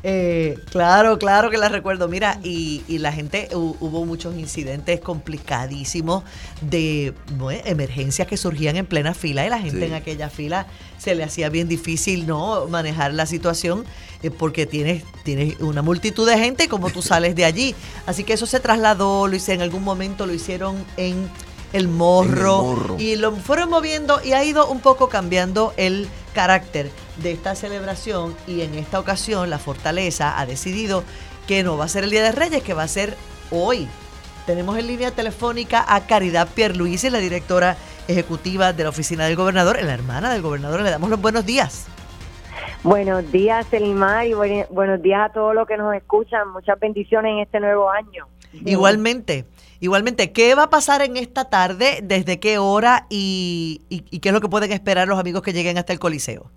Eh, 0.05 0.59
claro, 0.71 1.19
claro 1.19 1.51
que 1.51 1.59
la 1.59 1.69
recuerdo. 1.69 2.09
Mira, 2.09 2.39
y, 2.43 2.83
la 2.99 3.13
gente, 3.13 3.49
hubo 3.53 4.05
muchos 4.05 4.37
incidentes 4.37 5.01
complicadísimos 5.01 6.25
de 6.61 7.15
emergencias 7.65 8.27
que 8.27 8.37
surgían 8.37 8.77
en 8.77 8.87
plena 8.87 9.15
fila 9.15 9.47
y 9.47 9.51
la 9.51 9.59
gente 9.59 9.87
en 9.87 9.95
aquella 9.95 10.29
fila 10.29 10.67
se 10.99 11.15
le 11.15 11.25
hacía 11.25 11.49
bien 11.49 11.69
difícil 11.69 12.27
no 12.27 12.67
manejar 12.69 13.13
la 13.13 13.27
situación 13.27 13.85
eh, 14.23 14.31
porque 14.31 14.67
tienes, 14.67 15.03
tienes 15.25 15.59
una 15.61 15.83
multitud 15.83 16.29
de 16.29 16.39
gente 16.39 16.69
como 16.69 16.91
tú 16.91 17.03
sales 17.03 17.35
de 17.35 17.45
allí. 17.45 17.75
Así 18.07 18.25
que 18.25 18.33
eso 18.33 18.47
se 18.47 18.61
trasladó, 18.61 19.27
lo 19.27 19.37
hice 19.37 19.53
en 19.53 19.63
algún 19.63 19.83
momento, 19.83 20.27
lo 20.27 20.35
hicieron 20.35 20.85
en 20.97 21.29
el 21.73 21.89
morro, 21.89 22.97
y 22.99 23.17
lo 23.17 23.33
fueron 23.33 23.71
moviendo 23.71 24.21
y 24.23 24.33
ha 24.33 24.45
ido 24.45 24.67
un 24.69 24.81
poco 24.81 25.09
cambiando 25.09 25.73
el 25.77 26.09
carácter 26.35 26.91
de 27.17 27.33
esta 27.33 27.55
celebración 27.55 28.35
y 28.47 28.63
en 28.63 28.75
esta 28.75 28.99
ocasión 28.99 29.51
la 29.51 29.59
fortaleza 29.59 30.39
ha 30.39 30.47
decidido 30.47 31.05
que 31.47 31.63
no 31.63 31.77
va 31.77 31.87
a 31.87 31.89
ser 31.89 32.05
el 32.05 32.11
Día 32.11 32.23
de 32.23 32.33
Reyes, 32.33 32.63
que 32.63 32.75
va 32.75 32.83
a 32.83 32.89
ser 32.89 33.17
hoy. 33.51 33.89
Tenemos 34.47 34.77
en 34.79 34.87
línea 34.87 35.11
telefónica 35.13 35.85
a 35.87 36.07
Caridad 36.07 36.49
Pierluisi, 36.49 37.11
la 37.11 37.19
directora 37.19 37.77
ejecutiva 38.09 38.73
de 38.73 38.83
la 38.83 38.89
oficina 38.91 39.25
del 39.27 39.37
gobernador, 39.37 39.83
la 39.83 39.95
hermana 39.95 40.33
del 40.33 40.43
gobernador. 40.43 40.83
Le 40.83 40.91
damos 40.91 41.11
los 41.11 41.21
buenos 41.21 41.47
días. 41.47 41.87
Buenos 42.83 43.31
días, 43.31 43.73
Elimar, 43.73 44.27
y 44.27 44.35
buenos 44.35 45.01
días 45.01 45.31
a 45.31 45.33
todos 45.33 45.55
los 45.55 45.69
que 45.69 45.77
nos 45.77 45.95
escuchan. 45.95 46.49
Muchas 46.49 46.79
bendiciones 46.81 47.33
en 47.33 47.39
este 47.39 47.61
nuevo 47.61 47.89
año. 47.89 48.27
Igualmente. 48.53 49.45
Igualmente, 49.83 50.33
¿qué 50.33 50.55
va 50.55 50.63
a 50.63 50.71
pasar 50.71 51.03
en 51.03 51.17
esta 51.17 51.51
tarde? 51.51 51.99
¿Desde 52.05 52.39
qué 52.39 52.57
hora? 52.59 53.07
Y, 53.11 53.81
qué 54.23 54.29
es 54.29 54.33
lo 54.33 54.41
que 54.41 54.49
pueden 54.49 54.71
esperar 54.71 55.09
los 55.09 55.19
amigos 55.19 55.43
que 55.43 55.53
lleguen 55.53 55.77
hasta 55.77 55.93
el 55.93 55.99
Coliseo? 55.99 56.53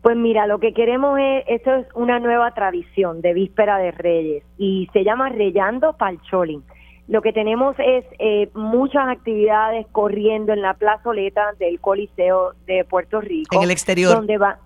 Pues 0.00 0.16
mira, 0.16 0.46
lo 0.46 0.58
que 0.58 0.72
queremos 0.72 1.18
es, 1.20 1.44
esto 1.46 1.74
es 1.74 1.86
una 1.94 2.20
nueva 2.20 2.54
tradición 2.54 3.20
de 3.20 3.34
Víspera 3.34 3.76
de 3.76 3.90
Reyes 3.90 4.44
y 4.56 4.88
se 4.94 5.04
llama 5.04 5.28
Reyando 5.28 5.92
Palcholín. 5.98 6.64
Lo 7.06 7.20
que 7.20 7.34
tenemos 7.34 7.76
es 7.78 8.06
eh, 8.18 8.48
muchas 8.54 9.08
actividades 9.08 9.86
corriendo 9.92 10.54
en 10.54 10.62
la 10.62 10.72
plazoleta 10.72 11.52
del 11.58 11.78
Coliseo 11.82 12.54
de 12.66 12.86
Puerto 12.86 13.20
Rico. 13.20 13.54
En 13.54 13.62
el 13.62 13.70
exterior. 13.72 14.14
Donde 14.14 14.38
va, 14.38 14.58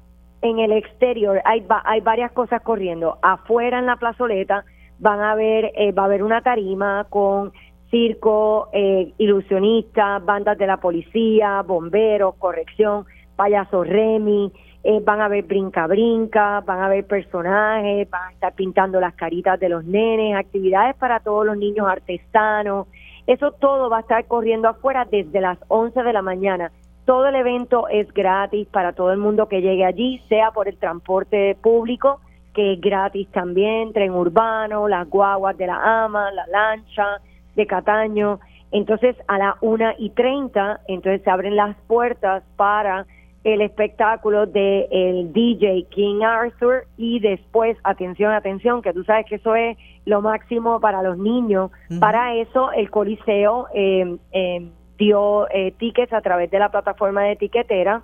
en 0.43 0.61
el 0.61 0.71
exterior 0.71 1.43
hay, 1.45 1.67
hay 1.85 2.01
varias 2.01 2.31
cosas 2.31 2.63
corriendo. 2.63 3.19
Afuera 3.23 3.81
en 3.81 3.87
la 3.87 3.97
plazoleta 3.97 4.65
van 4.99 5.21
a 5.21 5.35
ver, 5.35 5.73
eh, 5.77 5.93
va 5.93 6.03
a 6.03 6.07
haber 6.07 6.23
una 6.23 6.43
tarima 6.43 7.07
con 7.09 7.53
circo, 7.91 8.69
eh, 8.73 9.13
ilusionistas, 9.19 10.25
bandas 10.25 10.59
de 10.59 10.67
la 10.67 10.79
policía, 10.79 11.63
bomberos, 11.63 12.35
corrección, 12.37 13.07
payaso 13.37 13.85
Remy, 13.85 14.53
eh, 14.85 15.01
van 15.05 15.21
a 15.21 15.29
ver 15.29 15.45
brinca-brinca, 15.45 16.61
van 16.61 16.81
a 16.81 16.89
ver 16.89 17.07
personajes, 17.07 18.09
van 18.11 18.29
a 18.29 18.33
estar 18.33 18.55
pintando 18.55 19.01
las 19.01 19.15
caritas 19.15 19.59
de 19.59 19.69
los 19.69 19.85
nenes, 19.85 20.37
actividades 20.37 20.97
para 20.97 21.21
todos 21.21 21.45
los 21.45 21.57
niños 21.57 21.87
artesanos. 21.89 22.87
Eso 23.27 23.53
todo 23.53 23.91
va 23.91 23.99
a 23.99 24.01
estar 24.01 24.25
corriendo 24.27 24.69
afuera 24.69 25.05
desde 25.05 25.41
las 25.41 25.59
11 25.69 26.03
de 26.03 26.13
la 26.13 26.23
mañana. 26.23 26.73
Todo 27.05 27.27
el 27.27 27.35
evento 27.35 27.89
es 27.89 28.13
gratis 28.13 28.69
para 28.69 28.93
todo 28.93 29.13
el 29.13 29.19
mundo 29.19 29.49
que 29.49 29.63
llegue 29.63 29.85
allí, 29.85 30.23
sea 30.29 30.51
por 30.53 30.69
el 30.69 30.77
transporte 30.79 31.57
público, 31.61 32.21
que 32.55 32.75
es 32.75 32.81
gratis 32.81 33.29
también, 33.33 33.93
tren 33.93 34.13
urbano, 34.13 34.89
las 34.89 35.09
guaguas 35.09 35.57
de 35.57 35.67
la 35.67 36.05
AMA, 36.05 36.31
la 36.33 36.47
lancha, 36.47 37.21
de 37.59 37.67
Cataño. 37.67 38.41
Entonces 38.71 39.17
a 39.27 39.37
las 39.37 39.55
una 39.61 39.95
y 39.99 40.11
treinta, 40.11 40.81
entonces 40.89 41.23
se 41.23 41.31
abren 41.31 41.57
las 41.57 41.77
puertas 41.87 42.43
para 42.57 43.07
el 43.45 43.61
espectáculo 43.61 44.47
de 44.47 44.89
el 44.91 45.33
DJ 45.33 45.87
King 45.91 46.23
Arthur 46.23 46.87
y 46.97 47.21
después, 47.21 47.77
atención, 47.83 48.33
atención, 48.33 48.83
que 48.83 48.93
tú 48.93 49.05
sabes 49.05 49.27
que 49.27 49.37
eso 49.37 49.55
es 49.55 49.77
lo 50.05 50.23
máximo 50.23 50.81
para 50.81 51.03
los 51.03 51.19
niños. 51.19 51.71
Para 52.01 52.35
eso 52.35 52.73
el 52.73 52.91
Coliseo 52.91 53.67
eh, 53.75 54.17
eh, 54.33 54.69
dio 54.99 55.49
eh, 55.51 55.73
tickets 55.79 56.13
a 56.13 56.21
través 56.21 56.51
de 56.51 56.59
la 56.59 56.71
plataforma 56.71 57.23
de 57.23 57.33
etiquetera, 57.33 58.03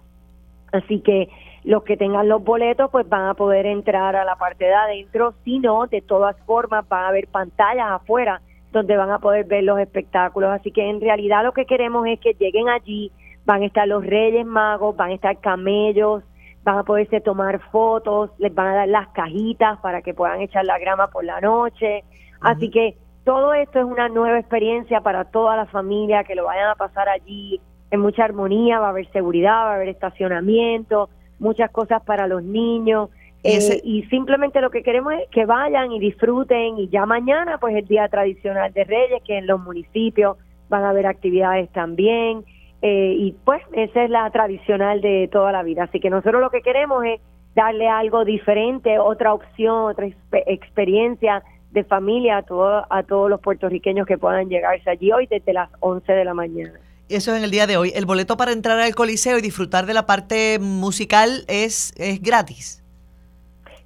así 0.73 1.01
que 1.01 1.29
los 1.65 1.83
que 1.83 1.97
tengan 1.97 2.29
los 2.29 2.43
boletos 2.43 2.91
pues 2.91 3.09
van 3.09 3.29
a 3.29 3.35
poder 3.35 3.67
entrar 3.67 4.17
a 4.17 4.25
la 4.25 4.37
parte 4.37 4.65
de 4.65 4.75
adentro, 4.75 5.35
si 5.45 5.59
no, 5.59 5.87
de 5.87 6.01
todas 6.01 6.37
formas 6.47 6.89
van 6.89 7.05
a 7.05 7.09
haber 7.09 7.27
pantallas 7.29 7.91
afuera 7.91 8.41
donde 8.75 8.97
van 8.97 9.11
a 9.11 9.19
poder 9.19 9.47
ver 9.47 9.65
los 9.65 9.79
espectáculos. 9.79 10.51
Así 10.51 10.71
que 10.71 10.89
en 10.89 11.01
realidad 11.01 11.43
lo 11.45 11.53
que 11.53 11.65
queremos 11.65 12.07
es 12.07 12.21
que 12.21 12.35
lleguen 12.35 12.69
allí, 12.69 13.11
van 13.47 13.63
a 13.63 13.67
estar 13.67 13.89
los 13.89 14.05
Reyes 14.05 14.45
Magos, 14.45 14.97
van 14.97 15.11
a 15.11 15.15
estar 15.15 15.39
camellos, 15.39 16.23
van 16.65 16.79
a 16.79 16.83
poderse 16.83 17.21
tomar 17.21 17.61
fotos, 17.71 18.31
les 18.39 18.55
van 18.55 18.69
a 18.69 18.75
dar 18.75 18.89
las 18.89 19.09
cajitas 19.09 19.79
para 19.81 20.03
que 20.03 20.13
puedan 20.13 20.41
echar 20.41 20.65
la 20.65 20.79
grama 20.79 21.09
por 21.09 21.25
la 21.25 21.41
noche. 21.41 22.05
Así 22.41 22.71
que 22.71 22.97
todo 23.25 23.55
esto 23.55 23.79
es 23.79 23.85
una 23.85 24.09
nueva 24.09 24.39
experiencia 24.39 25.01
para 25.01 25.25
toda 25.25 25.57
la 25.57 25.67
familia 25.67 26.25
que 26.25 26.35
lo 26.35 26.45
vayan 26.45 26.69
a 26.69 26.75
pasar 26.75 27.09
allí 27.09 27.61
en 27.91 28.01
mucha 28.01 28.25
armonía, 28.25 28.81
va 28.81 28.89
a 28.89 28.91
haber 28.91 29.11
seguridad, 29.13 29.53
va 29.53 29.73
a 29.73 29.75
haber 29.77 29.89
estacionamiento, 29.89 31.09
muchas 31.39 31.71
cosas 31.71 32.03
para 32.03 32.27
los 32.27 32.43
niños. 32.43 33.11
Eh, 33.47 33.81
y 33.85 34.05
simplemente 34.05 34.63
lo 34.63 34.71
que 34.71 34.83
queremos 34.83 35.13
es 35.13 35.29
que 35.29 35.45
vayan 35.45 35.93
y 35.93 36.01
disfruten 36.01 36.79
y 36.79 36.89
ya 36.89 37.05
mañana 37.05 37.59
pues 37.59 37.77
el 37.77 37.87
día 37.87 38.09
tradicional 38.09 38.73
de 38.73 38.85
Reyes 38.85 39.23
que 39.23 39.37
en 39.37 39.47
los 39.47 39.61
municipios 39.61 40.39
van 40.71 40.83
a 40.83 40.89
haber 40.89 41.07
actividades 41.07 41.71
también 41.73 42.43
eh, 42.81 43.15
y 43.19 43.37
pues 43.45 43.61
esa 43.73 44.05
es 44.05 44.09
la 44.09 44.31
tradicional 44.31 45.03
de 45.03 45.29
toda 45.31 45.53
la 45.53 45.63
vida 45.63 45.85
así 45.85 46.01
que 46.01 46.09
nosotros 46.09 46.41
lo 46.41 46.49
que 46.49 46.63
queremos 46.63 47.05
es 47.05 47.21
darle 47.55 47.87
algo 47.87 48.25
diferente 48.25 48.99
otra 48.99 49.35
opción 49.35 49.91
otra 49.91 50.09
experiencia 50.47 51.43
de 51.71 51.85
familia 51.85 52.39
a, 52.39 52.43
todo, 52.45 52.87
a 52.89 53.03
todos 53.03 53.29
los 53.29 53.43
puertorriqueños 53.43 54.07
que 54.07 54.17
puedan 54.17 54.49
llegarse 54.49 54.89
allí 54.89 55.13
hoy 55.13 55.27
desde 55.27 55.53
las 55.53 55.69
11 55.81 56.11
de 56.11 56.25
la 56.25 56.33
mañana 56.33 56.73
eso 57.11 57.33
es 57.33 57.37
en 57.37 57.45
el 57.45 57.51
día 57.51 57.67
de 57.67 57.77
hoy. 57.77 57.93
El 57.95 58.07
boleto 58.07 58.39
para 58.39 58.53
entrar 58.53 58.81
al 58.81 58.95
Coliseo 58.95 59.37
y 59.37 59.43
disfrutar 59.43 59.85
de 59.85 59.93
la 59.93 60.07
parte 60.07 60.59
musical 60.59 61.45
es, 61.49 61.93
es 61.99 62.23
gratis. 62.23 62.84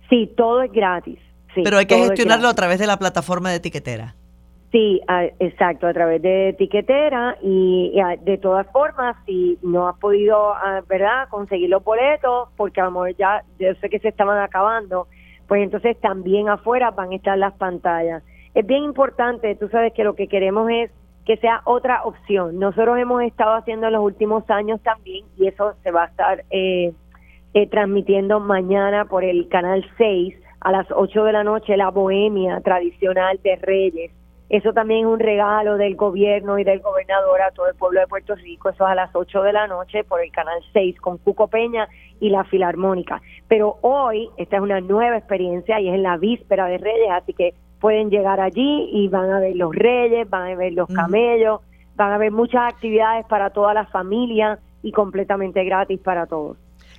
Sí, 0.09 0.33
todo 0.37 0.63
es 0.63 0.73
gratis. 0.73 1.19
Pero 1.55 1.79
hay 1.79 1.87
que 1.87 1.97
gestionarlo 1.97 2.49
a 2.49 2.55
través 2.55 2.79
de 2.79 2.87
la 2.87 2.99
plataforma 2.99 3.51
de 3.51 3.57
etiquetera. 3.57 4.15
Sí, 4.71 5.01
exacto, 5.39 5.87
a 5.87 5.95
través 5.95 6.21
de 6.21 6.51
etiquetera 6.51 7.39
y, 7.43 7.99
de 8.21 8.37
todas 8.37 8.67
formas, 8.71 9.17
si 9.25 9.59
no 9.63 9.89
has 9.89 9.99
podido, 9.99 10.55
¿verdad?, 10.87 11.29
conseguir 11.31 11.71
los 11.71 11.83
boletos, 11.83 12.51
porque 12.57 12.83
a 12.83 12.85
lo 12.85 12.91
mejor 12.91 13.17
ya, 13.17 13.43
yo 13.59 13.75
sé 13.81 13.89
que 13.89 13.99
se 13.99 14.09
estaban 14.09 14.39
acabando, 14.39 15.09
pues 15.47 15.63
entonces 15.63 15.99
también 16.01 16.51
afuera 16.51 16.91
van 16.91 17.13
a 17.13 17.17
estar 17.17 17.39
las 17.39 17.55
pantallas. 17.55 18.23
Es 18.55 18.67
bien 18.67 18.85
importante, 18.85 19.55
tú 19.55 19.69
sabes 19.71 19.95
que 19.95 20.05
lo 20.05 20.15
que 20.15 20.29
queremos 20.29 20.71
es 20.71 20.91
que 21.25 21.39
sea 21.39 21.63
otra 21.65 22.03
opción. 22.05 22.59
Nosotros 22.59 22.99
hemos 22.99 23.23
estado 23.23 23.55
haciendo 23.55 23.87
en 23.87 23.95
los 23.95 24.03
últimos 24.03 24.49
años 24.51 24.81
también 24.83 25.25
y 25.39 25.47
eso 25.47 25.75
se 25.83 25.91
va 25.91 26.05
a 26.05 26.07
estar 26.07 26.45
eh, 26.51 26.93
eh, 27.59 27.67
transmitiendo 27.67 28.39
mañana 28.39 29.07
por 29.07 29.25
el 29.25 29.49
canal 29.49 29.85
6 29.97 30.33
a 30.61 30.71
las 30.71 30.87
8 30.93 31.25
de 31.25 31.33
la 31.33 31.43
noche 31.43 31.77
la 31.77 31.91
bohemia 31.91 32.61
tradicional 32.61 33.41
de 33.43 33.57
Reyes. 33.57 34.13
Eso 34.49 34.73
también 34.73 35.01
es 35.01 35.07
un 35.07 35.19
regalo 35.19 35.77
del 35.77 35.97
gobierno 35.97 36.61
y 36.61 36.63
del 36.63 36.79
gobernador 36.79 37.43
a 37.43 37.51
todo 37.51 37.67
el 37.67 37.75
pueblo 37.75 37.99
de 37.99 38.07
Puerto 38.07 38.37
Rico. 38.37 38.69
Eso 38.69 38.85
es 38.85 38.91
a 38.93 38.95
las 38.95 39.11
8 39.13 39.43
de 39.43 39.53
la 39.53 39.67
noche 39.67 40.05
por 40.05 40.23
el 40.23 40.31
canal 40.31 40.61
6 40.73 41.01
con 41.01 41.19
Cuco 41.19 41.49
Peña 41.49 41.89
y 42.21 42.31
la 42.31 42.45
Filarmónica. 42.45 43.21
Pero 43.49 43.79
hoy 43.81 44.31
esta 44.37 44.59
es 44.59 44.63
una 44.63 44.81
nueva 44.81 45.17
experiencia 45.17 45.81
y 45.81 45.89
es 45.89 45.97
en 45.97 46.05
la 46.05 46.17
víspera 46.17 46.67
de 46.67 46.79
Reyes, 46.79 47.11
así 47.11 47.33
que 47.33 47.55
pueden 47.81 48.09
llegar 48.09 48.39
allí 48.39 48.89
y 48.93 49.09
van 49.09 49.33
a 49.33 49.41
ver 49.41 49.57
los 49.57 49.75
reyes, 49.75 50.31
van 50.31 50.53
a 50.53 50.55
ver 50.55 50.75
los 50.75 50.89
camellos, 50.89 51.61
van 51.97 52.13
a 52.13 52.19
ver 52.19 52.31
muchas 52.31 52.73
actividades 52.73 53.27
para 53.27 53.51
toda 53.51 53.75
la 53.75 53.87
familia 53.87 54.61
y 54.81 54.93
completamente 54.93 55.65
gratis 55.65 55.99
para 55.99 56.27
todos. 56.27 56.57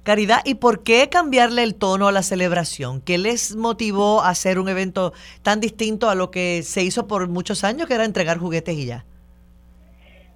Caridad, 0.10 0.40
¿y 0.44 0.56
por 0.56 0.81
qué 0.81 1.07
cambiarle 1.07 1.61
el 1.61 1.76
tono 1.76 2.07
a 2.07 2.11
la 2.11 2.23
celebración? 2.23 2.99
¿Qué 2.99 3.19
les 3.19 3.56
motivó 3.56 4.22
a 4.22 4.30
hacer 4.30 4.57
un 4.57 4.68
evento 4.68 5.14
tan 5.44 5.60
distinto 5.60 6.10
a 6.10 6.15
lo 6.15 6.31
que 6.31 6.64
se 6.64 6.81
hizo 6.81 7.06
por 7.07 7.27
muchos 7.27 7.64
años, 7.64 7.88
que 7.88 7.94
era 7.94 8.06
entregar 8.06 8.40
juguetes 8.40 8.76
y 8.76 8.88
ya? 8.88 9.06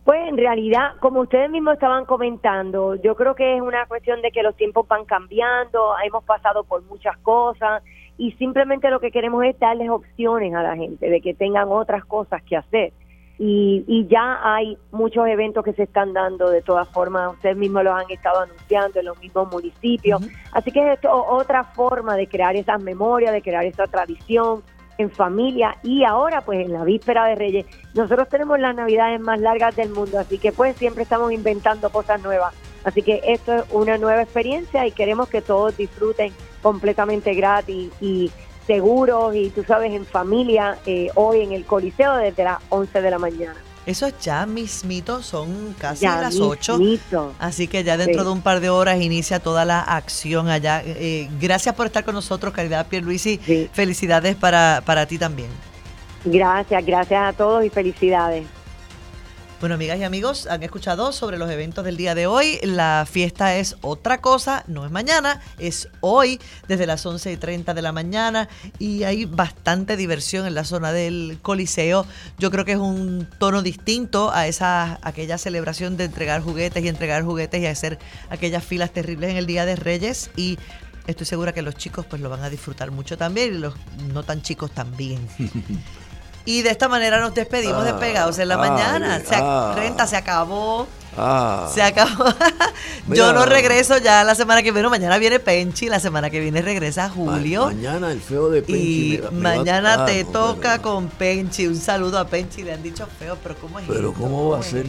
Pues 0.05 0.29
en 0.29 0.37
realidad, 0.37 0.91
como 0.99 1.21
ustedes 1.21 1.49
mismos 1.49 1.73
estaban 1.73 2.05
comentando, 2.05 2.93
yo 3.01 3.15
creo 3.15 3.33
que 3.33 3.55
es 3.55 3.63
una 3.63 3.87
cuestión 3.87 4.21
de 4.21 4.29
que 4.29 4.43
los 4.43 4.55
tiempos 4.55 4.87
van 4.87 5.05
cambiando, 5.05 5.95
hemos 6.05 6.23
pasado 6.23 6.63
por 6.65 6.83
muchas 6.83 7.17
cosas 7.23 7.81
y 8.19 8.33
simplemente 8.33 8.91
lo 8.91 8.99
que 8.99 9.09
queremos 9.09 9.43
es 9.43 9.57
darles 9.57 9.89
opciones 9.89 10.53
a 10.53 10.61
la 10.61 10.75
gente 10.75 11.09
de 11.09 11.19
que 11.19 11.33
tengan 11.33 11.69
otras 11.69 12.05
cosas 12.05 12.43
que 12.43 12.57
hacer. 12.57 12.93
Y, 13.39 13.83
y 13.87 14.07
ya 14.07 14.39
hay 14.43 14.77
muchos 14.91 15.27
eventos 15.27 15.65
que 15.65 15.73
se 15.73 15.83
están 15.83 16.13
dando 16.13 16.49
de 16.49 16.61
todas 16.61 16.87
formas, 16.89 17.33
ustedes 17.33 17.57
mismos 17.57 17.83
los 17.83 17.93
han 17.93 18.09
estado 18.11 18.41
anunciando 18.41 18.99
en 18.99 19.05
los 19.05 19.19
mismos 19.19 19.51
municipios, 19.51 20.21
así 20.51 20.71
que 20.71 20.93
es 20.93 20.99
otra 21.03 21.63
forma 21.63 22.15
de 22.15 22.27
crear 22.27 22.55
esas 22.55 22.81
memorias, 22.81 23.33
de 23.33 23.41
crear 23.41 23.65
esa 23.65 23.87
tradición 23.87 24.61
en 24.97 25.09
familia. 25.09 25.77
Y 25.83 26.03
ahora 26.03 26.41
pues 26.41 26.65
en 26.65 26.73
la 26.73 26.83
víspera 26.83 27.25
de 27.25 27.35
Reyes, 27.35 27.65
nosotros 27.95 28.29
tenemos 28.29 28.59
las 28.59 28.75
navidades 28.75 29.19
más 29.19 29.39
largas 29.39 29.75
del 29.75 29.89
mundo, 29.89 30.19
así 30.19 30.37
que 30.37 30.51
pues 30.51 30.75
siempre 30.77 31.03
estamos 31.03 31.31
inventando 31.31 31.89
cosas 31.89 32.21
nuevas, 32.21 32.53
así 32.83 33.01
que 33.01 33.21
esto 33.25 33.53
es 33.55 33.63
una 33.71 33.97
nueva 33.97 34.21
experiencia 34.21 34.85
y 34.85 34.91
queremos 34.91 35.27
que 35.27 35.41
todos 35.41 35.75
disfruten 35.75 36.31
completamente 36.61 37.33
gratis 37.33 37.91
y 37.99 38.31
seguros 38.65 39.35
y 39.35 39.49
tú 39.49 39.63
sabes 39.63 39.93
en 39.93 40.05
familia 40.05 40.77
eh, 40.85 41.09
hoy 41.15 41.41
en 41.41 41.51
el 41.51 41.65
Coliseo 41.65 42.15
desde 42.15 42.43
las 42.43 42.59
11 42.69 43.01
de 43.01 43.11
la 43.11 43.19
mañana. 43.19 43.55
Eso 43.85 44.07
ya 44.21 44.45
mismito, 44.45 45.21
son 45.21 45.75
casi 45.77 46.05
las 46.05 46.39
8. 46.39 46.79
Así 47.39 47.67
que 47.67 47.83
ya 47.83 47.97
dentro 47.97 48.23
de 48.23 48.31
un 48.31 48.41
par 48.41 48.61
de 48.61 48.69
horas 48.69 49.01
inicia 49.01 49.39
toda 49.41 49.65
la 49.65 49.81
acción 49.81 50.47
allá. 50.47 50.81
Eh, 50.85 51.29
gracias 51.39 51.75
por 51.75 51.87
estar 51.87 52.05
con 52.05 52.15
nosotros, 52.15 52.53
Caridad 52.53 52.87
Pierluisi. 52.87 53.41
Sí. 53.45 53.69
Felicidades 53.73 54.37
para, 54.37 54.81
para 54.85 55.05
ti 55.05 55.17
también. 55.17 55.49
Gracias, 56.23 56.85
gracias 56.85 57.21
a 57.21 57.33
todos 57.33 57.65
y 57.65 57.69
felicidades. 57.69 58.45
Bueno, 59.63 59.75
amigas 59.75 59.97
y 59.97 60.03
amigos, 60.03 60.45
han 60.47 60.61
escuchado 60.61 61.13
sobre 61.13 61.37
los 61.37 61.49
eventos 61.49 61.85
del 61.85 61.95
día 61.95 62.15
de 62.15 62.27
hoy. 62.27 62.59
La 62.63 63.07
fiesta 63.09 63.55
es 63.55 63.77
otra 63.79 64.19
cosa, 64.19 64.65
no 64.67 64.85
es 64.85 64.91
mañana, 64.91 65.39
es 65.57 65.87
hoy, 66.01 66.41
desde 66.67 66.85
las 66.85 67.05
11 67.05 67.31
y 67.31 67.37
30 67.37 67.73
de 67.73 67.81
la 67.81 67.93
mañana. 67.93 68.49
Y 68.77 69.03
hay 69.03 69.23
bastante 69.23 69.95
diversión 69.95 70.45
en 70.47 70.53
la 70.53 70.65
zona 70.65 70.91
del 70.91 71.39
Coliseo. 71.41 72.05
Yo 72.37 72.51
creo 72.51 72.65
que 72.65 72.73
es 72.73 72.77
un 72.77 73.25
tono 73.39 73.61
distinto 73.61 74.33
a 74.33 74.47
esa 74.47 74.99
aquella 75.01 75.37
celebración 75.37 75.95
de 75.95 76.03
entregar 76.03 76.41
juguetes 76.41 76.83
y 76.83 76.89
entregar 76.89 77.23
juguetes 77.23 77.61
y 77.61 77.65
hacer 77.65 77.99
aquellas 78.29 78.65
filas 78.65 78.91
terribles 78.91 79.29
en 79.29 79.37
el 79.37 79.45
Día 79.45 79.65
de 79.65 79.77
Reyes. 79.77 80.29
Y 80.35 80.59
estoy 81.07 81.25
segura 81.25 81.53
que 81.53 81.61
los 81.61 81.75
chicos 81.75 82.05
pues 82.05 82.21
lo 82.21 82.29
van 82.29 82.43
a 82.43 82.49
disfrutar 82.49 82.91
mucho 82.91 83.17
también 83.17 83.55
y 83.55 83.57
los 83.59 83.75
no 84.13 84.23
tan 84.23 84.41
chicos 84.41 84.71
también. 84.71 85.25
Y 86.45 86.61
de 86.61 86.69
esta 86.71 86.89
manera 86.89 87.19
nos 87.19 87.33
despedimos 87.33 87.83
de 87.85 87.91
ah, 87.91 87.99
Pegados 87.99 88.37
en 88.39 88.49
la 88.49 88.57
mañana. 88.57 89.19
Se, 89.19 89.35
ah, 89.35 89.73
renta 89.75 90.05
se 90.07 90.17
acabó. 90.17 90.87
Ah, 91.17 91.69
se 91.73 91.81
acabó. 91.81 92.25
Yo 93.07 93.31
no 93.33 93.45
regreso 93.45 93.97
ya 93.97 94.23
la 94.23 94.35
semana 94.35 94.61
que 94.61 94.71
viene. 94.71 94.89
Mañana 94.89 95.17
viene 95.19 95.39
Penchi. 95.39 95.87
La 95.87 95.99
semana 95.99 96.29
que 96.29 96.39
viene 96.41 96.61
regresa 96.61 97.09
Julio. 97.09 97.67
mañana 97.67 98.11
el 98.11 98.19
feo 98.19 98.49
de 98.49 98.61
Penchi. 98.61 99.15
Y 99.15 99.21
mañana 99.31 100.05
te 100.05 100.25
toca 100.25 100.81
con 100.81 101.07
Penchi. 101.07 101.67
Un 101.67 101.77
saludo 101.77 102.19
a 102.19 102.27
Penchi. 102.27 102.63
Le 102.63 102.73
han 102.73 102.83
dicho 102.83 103.07
feo, 103.19 103.37
pero 103.41 103.55
¿cómo 103.55 103.79
es 103.79 103.85
Pero 103.87 104.13
¿cómo 104.13 104.49
va 104.49 104.59
a 104.59 104.63
ser? 104.63 104.85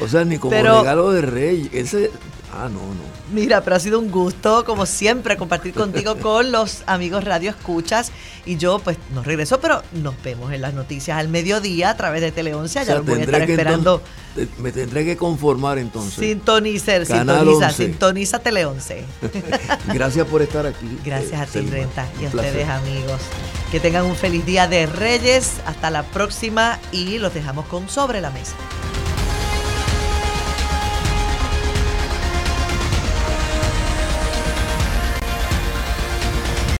o 0.00 0.08
sea, 0.08 0.24
ni 0.24 0.38
como 0.38 0.54
regalo 0.54 1.12
de 1.12 1.22
rey. 1.22 1.70
Ese, 1.72 2.10
Ah, 2.56 2.68
no, 2.68 2.80
no. 2.80 3.02
Mira, 3.32 3.62
pero 3.62 3.76
ha 3.76 3.80
sido 3.80 3.98
un 3.98 4.10
gusto, 4.10 4.64
como 4.64 4.86
siempre, 4.86 5.36
compartir 5.36 5.74
contigo 5.74 6.16
con 6.20 6.52
los 6.52 6.82
amigos 6.86 7.24
Radio 7.24 7.50
Escuchas. 7.50 8.12
Y 8.46 8.56
yo, 8.56 8.78
pues, 8.78 8.96
no 9.12 9.22
regreso, 9.22 9.58
pero 9.60 9.82
nos 9.92 10.14
vemos 10.22 10.52
en 10.52 10.60
las 10.60 10.72
noticias 10.72 11.18
al 11.18 11.28
mediodía 11.28 11.90
a 11.90 11.96
través 11.96 12.20
de 12.20 12.30
Tele 12.30 12.54
11. 12.54 12.84
Ya 12.84 13.00
voy 13.00 13.20
a 13.20 13.24
estar 13.24 13.42
esperando. 13.42 14.02
me 14.58 14.70
tendré 14.70 15.04
que 15.04 15.16
conformar 15.16 15.78
entonces. 15.78 16.14
Sintonizer, 16.14 17.06
sintoniza, 17.06 17.70
sintoniza 17.70 18.38
Tele 18.38 18.66
11. 18.66 19.04
Gracias 19.92 20.26
por 20.28 20.42
estar 20.42 20.66
aquí. 20.66 20.98
Gracias 21.04 21.40
a 21.40 21.46
ti, 21.46 21.66
Renta, 21.66 22.06
y 22.20 22.26
a 22.26 22.28
ustedes, 22.28 22.68
amigos. 22.68 23.20
Que 23.72 23.80
tengan 23.80 24.04
un 24.04 24.14
feliz 24.14 24.46
día 24.46 24.68
de 24.68 24.86
Reyes. 24.86 25.54
Hasta 25.66 25.90
la 25.90 26.04
próxima 26.04 26.78
y 26.92 27.18
los 27.18 27.34
dejamos 27.34 27.66
con 27.66 27.88
Sobre 27.88 28.20
la 28.20 28.30
Mesa. 28.30 28.54